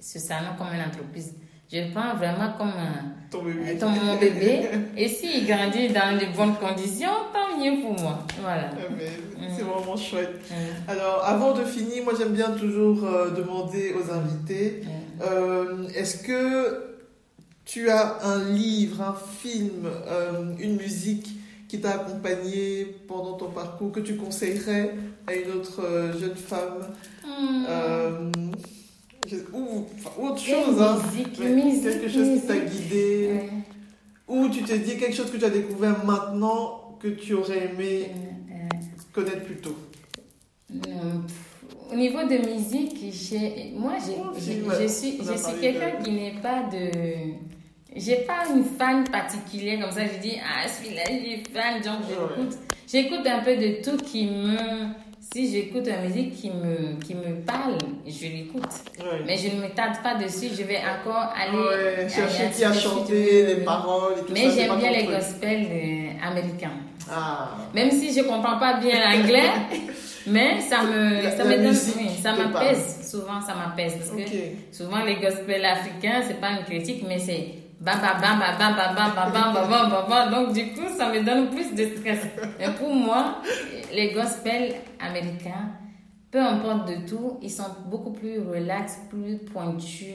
ce 0.00 0.18
salon 0.18 0.50
comme 0.58 0.68
une 0.74 0.82
entreprise. 0.82 1.34
Je 1.72 1.78
le 1.78 1.90
prends 1.92 2.14
vraiment 2.14 2.52
comme 2.56 2.68
un, 2.68 3.12
Ton 3.30 3.42
bébé. 3.42 3.76
ton 3.76 3.88
mon 3.88 4.16
bébé. 4.16 4.68
Et 4.96 5.08
s'il 5.08 5.46
grandit 5.48 5.88
dans 5.88 6.16
de 6.16 6.36
bonnes 6.36 6.54
conditions, 6.54 7.10
tant 7.32 7.58
mieux 7.58 7.80
pour 7.82 7.98
moi. 8.00 8.20
Voilà. 8.40 8.70
Ah, 8.72 8.82
mais 8.96 9.48
C'est 9.56 9.62
Mm. 9.64 9.66
vraiment 9.66 9.96
chouette. 9.96 10.40
Mm. 10.50 10.90
Alors, 10.90 11.24
avant 11.24 11.54
de 11.54 11.64
finir, 11.64 12.04
moi 12.04 12.12
j'aime 12.16 12.32
bien 12.34 12.50
toujours 12.52 13.04
euh, 13.04 13.30
demander 13.30 13.94
aux 13.94 14.12
invités 14.12 14.82
Mm. 14.84 15.22
euh, 15.22 15.88
est-ce 15.96 16.22
que 16.22 16.92
tu 17.64 17.90
as 17.90 18.24
un 18.24 18.44
livre, 18.52 19.02
un 19.02 19.14
film, 19.14 19.86
euh, 19.86 20.54
une 20.60 20.76
musique 20.76 21.30
qui 21.68 21.80
t'a 21.80 21.92
accompagné 22.00 22.84
pendant 23.08 23.34
ton 23.34 23.50
parcours 23.50 23.90
que 23.92 24.00
tu 24.00 24.16
conseillerais 24.16 24.94
à 25.26 25.34
une 25.34 25.50
autre 25.52 25.82
euh, 25.84 26.18
jeune 26.18 26.34
femme 26.36 26.86
Mm. 27.26 27.64
euh, 27.68 28.30
ou 29.52 29.84
autre 30.22 30.38
chose, 30.38 30.80
hein, 30.80 30.98
musique, 31.12 31.38
musique, 31.40 31.82
quelque 31.82 32.08
chose 32.08 32.40
qui 32.40 32.46
t'a 32.46 32.56
guidé, 32.58 33.28
Ouais. 33.32 33.48
ou 34.28 34.48
tu 34.48 34.62
t'es 34.62 34.78
dit 34.78 34.96
quelque 34.96 35.14
chose 35.16 35.30
que 35.32 35.36
tu 35.36 35.44
as 35.44 35.50
découvert 35.50 36.04
maintenant 36.04 36.96
que 37.00 37.08
tu 37.08 37.34
aurais 37.34 37.66
aimé 37.66 38.10
Euh, 38.50 38.76
connaître 39.12 39.42
plus 39.44 39.56
tôt. 39.56 39.76
Au 41.92 41.94
niveau 41.96 42.18
de 42.22 42.38
musique, 42.52 42.94
moi, 43.76 43.94
j'ai, 44.04 44.14
Oh, 44.18 44.32
je 44.36 44.86
suis, 44.88 45.18
je 45.18 45.32
suis 45.32 45.42
parlé 45.42 45.60
quelqu'un 45.60 45.98
de- 45.98 46.04
qui 46.04 46.10
n'est 46.12 46.40
pas 46.40 46.62
de. 46.64 46.90
J'ai 47.96 48.16
pas 48.16 48.44
une 48.54 48.64
fan 48.64 49.04
particulière 49.08 49.80
comme 49.80 49.90
ça. 49.90 50.02
Je 50.04 50.20
dis, 50.20 50.36
ah, 50.42 50.68
celui-là, 50.68 51.02
il 51.10 51.32
est 51.32 51.48
fan, 51.52 51.80
donc 51.82 52.06
j'écoute. 52.08 52.58
J'écoute 52.90 53.26
un 53.26 53.38
peu 53.40 53.56
de 53.56 53.82
tout 53.82 53.96
qui 54.04 54.26
me. 54.26 54.56
Si 55.34 55.50
j'écoute 55.50 55.88
une 55.88 56.08
musique 56.08 56.36
qui 56.36 56.50
me, 56.50 57.00
qui 57.04 57.14
me 57.14 57.34
parle, 57.44 57.78
je 58.06 58.26
l'écoute. 58.26 58.62
Mais 59.26 59.36
je 59.36 59.48
ne 59.56 59.62
me 59.62 59.68
tarde 59.70 59.96
pas 60.02 60.14
dessus. 60.14 60.48
Je 60.56 60.62
vais 60.62 60.78
encore 60.78 61.34
aller. 61.36 61.58
Ouais, 61.58 62.08
chercher 62.08 62.50
qui 62.56 62.64
a 62.64 62.72
chanté, 62.72 63.44
les 63.46 63.56
paroles 63.64 64.14
et 64.18 64.20
tout 64.20 64.32
Mais 64.32 64.50
j'aime 64.50 64.76
bien 64.78 64.92
les 64.92 65.04
gospels 65.04 65.66
euh, 65.68 66.26
américains. 66.28 66.70
Ah. 67.10 67.50
Même 67.74 67.90
si 67.90 68.12
je 68.14 68.22
comprends 68.22 68.58
pas 68.58 68.74
bien 68.80 68.98
l'anglais, 69.00 69.50
mais 70.28 70.60
ça 70.60 70.82
me, 70.84 71.22
La- 71.22 71.30
ça 71.36 71.44
la 71.44 71.56
me 71.56 71.62
donne, 71.64 71.76
oui, 71.98 72.08
ça 72.22 72.32
m'apaise. 72.32 73.08
Souvent, 73.10 73.40
ça 73.40 73.54
m'apaise 73.54 73.94
parce 73.98 74.10
que 74.10 74.30
souvent 74.70 75.02
les 75.04 75.16
gospels 75.16 75.64
africains, 75.64 76.22
c'est 76.26 76.40
pas 76.40 76.50
une 76.52 76.64
critique, 76.64 77.04
mais 77.06 77.18
c'est 77.18 77.46
bam 77.80 77.98
bam 78.00 78.20
bam 78.20 78.38
bam 78.38 78.58
bam 78.58 78.94
bam 78.94 79.14
bam 79.14 79.32
bam 79.54 79.70
bam 79.70 79.90
bam 79.90 80.08
bam. 80.08 80.30
Donc 80.30 80.52
du 80.54 80.72
coup, 80.72 80.88
ça 80.96 81.08
me 81.12 81.22
donne 81.24 81.50
plus 81.50 81.74
de 81.74 81.96
stress. 81.96 82.20
Mais 82.58 82.70
pour 82.78 82.94
moi, 82.94 83.36
les 83.92 84.12
gospels 84.12 84.74
américains, 85.00 85.70
peu 86.30 86.40
importe 86.40 86.88
de 86.88 87.06
tout, 87.08 87.38
ils 87.42 87.50
sont 87.50 87.64
beaucoup 87.86 88.12
plus 88.12 88.40
relax, 88.40 88.98
plus 89.10 89.38
pointus. 89.38 90.06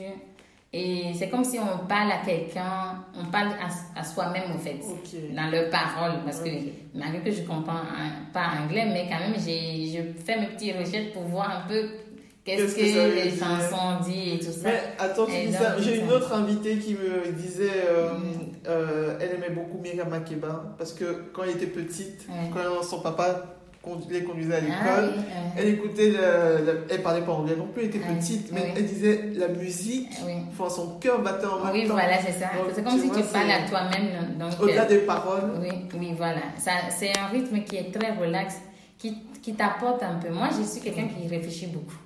Et 0.74 1.12
c'est 1.16 1.28
comme 1.30 1.44
si 1.44 1.60
on 1.60 1.86
parle 1.86 2.12
à 2.14 2.20
quelqu'un, 2.26 3.04
on 3.20 3.26
parle 3.30 3.50
à, 3.50 4.00
à 4.00 4.04
soi-même 4.06 4.52
en 4.56 4.58
fait 4.58 4.80
dans 5.36 5.48
leurs 5.52 5.70
paroles 5.70 6.20
parce 6.24 6.40
que 6.40 6.50
malgré 6.96 7.20
que 7.20 7.32
je 7.32 7.42
comprends 7.42 7.74
un- 7.74 8.32
pas 8.32 8.52
anglais 8.64 8.86
mais 8.86 9.06
quand 9.10 9.20
même 9.20 9.34
j'ai 9.38 9.88
je 9.92 10.24
fais 10.24 10.40
mes 10.40 10.48
petites 10.48 10.78
recherches 10.78 11.12
pour 11.12 11.24
voir 11.24 11.50
un 11.66 11.68
peu 11.68 11.90
qu'est-ce 12.46 12.76
que, 12.76 12.82
que 12.82 13.16
les 13.16 13.30
chansons 13.30 14.04
disent 14.04 14.34
et 14.34 14.40
tout 14.40 14.52
ça? 14.52 14.60
Mais 14.66 14.82
attends, 15.00 15.26
tu 15.26 15.34
Et 15.34 15.46
dis 15.48 15.52
donc, 15.54 15.62
ça. 15.62 15.76
J'ai 15.80 16.00
une 16.00 16.12
autre 16.12 16.34
invitée 16.34 16.78
qui 16.78 16.94
me 16.96 17.32
disait 17.32 17.70
euh, 17.90 18.14
Mm. 18.14 18.68
euh, 18.68 19.18
elle 19.20 19.36
aimait 19.36 19.50
beaucoup 19.56 19.80
Myriam 19.82 20.10
Makeba 20.10 20.76
parce 20.78 20.94
que 20.94 21.24
quand 21.34 21.44
elle 21.44 21.52
était 21.52 21.66
petite, 21.68 22.28
quand 22.54 22.84
son 22.84 23.00
papa 23.02 23.56
les 24.12 24.24
conduisait 24.24 24.54
à 24.54 24.58
ah, 24.58 24.62
l'école, 25.02 25.14
oui, 25.18 25.24
elle 25.58 25.68
écoutait, 25.70 26.10
le, 26.12 26.64
le- 26.66 26.86
elle 26.88 27.02
parlait 27.02 27.22
pas 27.22 27.32
anglais 27.32 27.56
non 27.58 27.66
plus, 27.66 27.82
elle 27.82 27.88
était 27.90 27.98
petite, 27.98 28.52
mais 28.52 28.74
elle 28.78 28.86
disait 28.86 29.32
la 29.36 29.48
musique, 29.48 30.10
oui. 30.24 30.34
enfin, 30.52 30.70
son 30.70 31.00
cœur 31.00 31.20
battait 31.24 31.48
en 31.48 31.64
même 31.64 31.74
oui 31.74 31.88
temps. 31.88 31.94
voilà 31.94 32.20
c'est 32.22 32.34
ça 32.40 32.50
c'est 32.76 32.84
comme 32.84 32.94
tu 32.94 33.00
si 33.02 33.08
vois, 33.08 33.18
tu 33.18 33.24
parles 33.24 33.50
à 33.50 33.68
toi-même 33.68 34.08
Au-delà 34.62 34.86
des 34.86 35.00
paroles. 35.00 35.52
oui 35.62 35.70
oui 36.00 36.14
voilà 36.16 36.42
c'est 36.90 37.18
un 37.18 37.26
rythme 37.32 37.64
qui 37.64 37.78
est 37.78 37.92
très 37.92 38.12
relax 38.12 38.56
qui, 39.00 39.18
qui 39.42 39.56
t'apporte 39.56 40.04
un 40.04 40.14
peu 40.20 40.30
moi 40.30 40.50
je 40.56 40.64
suis 40.64 40.80
quelqu'un 40.82 41.08
qui 41.08 41.28
réfléchit 41.28 41.66
beaucoup 41.68 41.98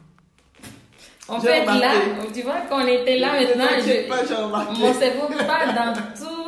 peut 1.28 1.48
être 1.48 1.80
là 1.80 1.92
tu 2.34 2.42
vois 2.42 2.62
quand 2.70 2.84
on 2.84 2.88
était 2.88 3.18
là 3.18 3.34
maintenant 3.40 3.66
je, 3.80 4.08
pas. 4.08 4.74
Mon 4.78 4.94
cerveau 4.94 5.28
part 5.48 5.74
dans 5.74 5.94
tout, 6.16 6.46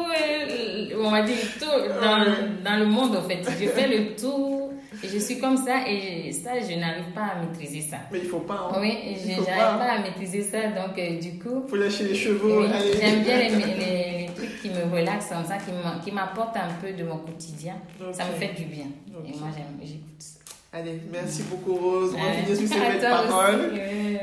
on 1.00 1.10
va 1.10 1.22
dire 1.24 1.36
tout, 1.60 1.66
dans, 2.02 2.26
dans 2.64 2.78
le 2.80 2.86
monde 2.86 3.16
en 3.16 3.22
fait. 3.22 3.42
Je 3.44 3.68
fais 3.70 3.88
le 3.88 4.16
tour 4.16 4.72
Et 5.04 5.08
je 5.08 5.20
suis 5.20 5.40
comme 5.40 5.58
ça 5.58 5.88
et 5.88 6.32
ça, 6.32 6.52
je 6.60 6.76
n'arrive 6.76 7.12
pas 7.14 7.34
à 7.34 7.42
maîtriser 7.42 7.82
ça. 7.82 7.98
Mais 8.12 8.20
il 8.20 8.26
faut 8.28 8.40
pas. 8.40 8.72
Hein. 8.72 8.78
Oui, 8.80 9.16
je 9.22 9.30
n'arrive 9.30 9.78
pas. 9.78 9.92
à 9.92 10.00
maîtriser 10.00 10.42
ça, 10.42 10.68
donc 10.68 10.98
euh, 10.98 11.20
du 11.20 11.38
coup. 11.40 11.64
Faut 11.68 11.76
lâcher 11.76 12.06
les 12.06 12.16
chevaux. 12.16 12.64
J'aime 13.00 13.24
bien 13.24 13.38
les, 13.38 13.50
les, 13.50 13.58
les, 13.60 14.30
trucs 14.36 14.62
qui 14.62 14.70
me 14.70 14.92
relaxent 14.92 15.30
comme 15.30 15.46
ça, 15.46 15.58
qui 16.04 16.12
m'apportent 16.12 16.58
un 16.58 16.74
peu 16.82 16.92
de 16.94 17.04
mon 17.04 17.18
quotidien. 17.18 17.76
Ça 18.12 18.26
me 18.26 18.32
fait 18.34 18.54
du 18.54 18.66
bien. 18.66 18.86
Et 19.26 19.38
moi, 19.38 19.50
j'écoute 19.84 20.20
ça. 20.20 20.37
Allez, 20.74 21.02
merci 21.12 21.44
beaucoup 21.44 21.76
Rose. 21.76 22.14
On 22.18 22.24
va 22.24 22.32
finir 22.34 22.58
sur 22.58 22.68
ces 22.68 22.80
belles 22.80 23.02
paroles. 23.02 23.72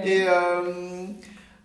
Et 0.04 0.26
euh, 0.28 1.06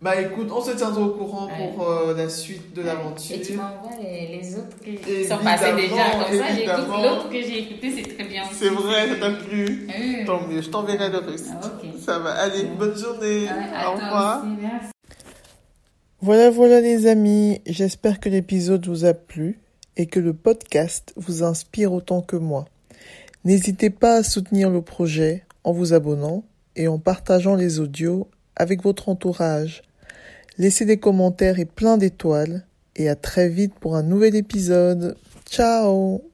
bah 0.01 0.21
écoute, 0.21 0.49
on 0.51 0.61
se 0.61 0.71
tiendra 0.71 1.01
au 1.01 1.09
courant 1.09 1.47
pour 1.47 1.85
euh, 1.85 2.15
la 2.15 2.29
suite 2.29 2.73
de 2.73 2.81
l'aventure. 2.81 3.35
Et 3.35 3.41
tu 3.41 3.53
m'envoies 3.53 4.01
les, 4.01 4.37
les, 4.37 4.55
autres 4.55 4.77
qui 4.81 5.25
sont 5.27 5.37
passés 5.39 5.75
déjà. 5.75 6.11
Comme 6.11 6.37
ça, 6.37 6.55
j'écoute 6.55 6.87
l'autre 6.87 7.29
que 7.29 7.41
j'ai 7.41 7.59
écouté, 7.59 7.93
c'est 7.97 8.15
très 8.15 8.23
bien. 8.23 8.43
C'est 8.53 8.69
vrai, 8.69 9.09
ça 9.09 9.15
t'a 9.15 9.31
plu. 9.31 9.87
Tant 10.25 10.47
mieux, 10.47 10.61
je 10.61 10.69
t'enverrai 10.69 11.09
le 11.09 11.17
reste. 11.17 11.49
Ah, 11.61 11.71
ça 11.99 12.19
va. 12.19 12.31
Allez, 12.31 12.63
bonne 12.63 12.97
journée. 12.97 13.47
au 13.85 13.91
revoir. 13.91 14.45
Voilà, 16.21 16.49
voilà 16.49 16.79
les 16.79 17.05
amis. 17.05 17.59
J'espère 17.65 18.21
que 18.21 18.29
l'épisode 18.29 18.87
vous 18.87 19.03
a 19.03 19.13
plu 19.13 19.59
et 19.97 20.05
que 20.05 20.21
le 20.21 20.33
podcast 20.33 21.13
vous 21.17 21.43
inspire 21.43 21.91
autant 21.91 22.21
que 22.21 22.37
moi. 22.37 22.65
N'hésitez 23.49 23.89
pas 23.89 24.17
à 24.17 24.21
soutenir 24.21 24.69
le 24.69 24.83
projet 24.83 25.43
en 25.63 25.71
vous 25.71 25.93
abonnant 25.93 26.43
et 26.75 26.87
en 26.87 26.99
partageant 26.99 27.55
les 27.55 27.79
audios 27.79 28.29
avec 28.55 28.83
votre 28.83 29.09
entourage. 29.09 29.81
Laissez 30.59 30.85
des 30.85 30.99
commentaires 30.99 31.57
et 31.57 31.65
plein 31.65 31.97
d'étoiles 31.97 32.67
et 32.95 33.09
à 33.09 33.15
très 33.15 33.49
vite 33.49 33.73
pour 33.79 33.95
un 33.95 34.03
nouvel 34.03 34.35
épisode. 34.35 35.17
Ciao 35.49 36.28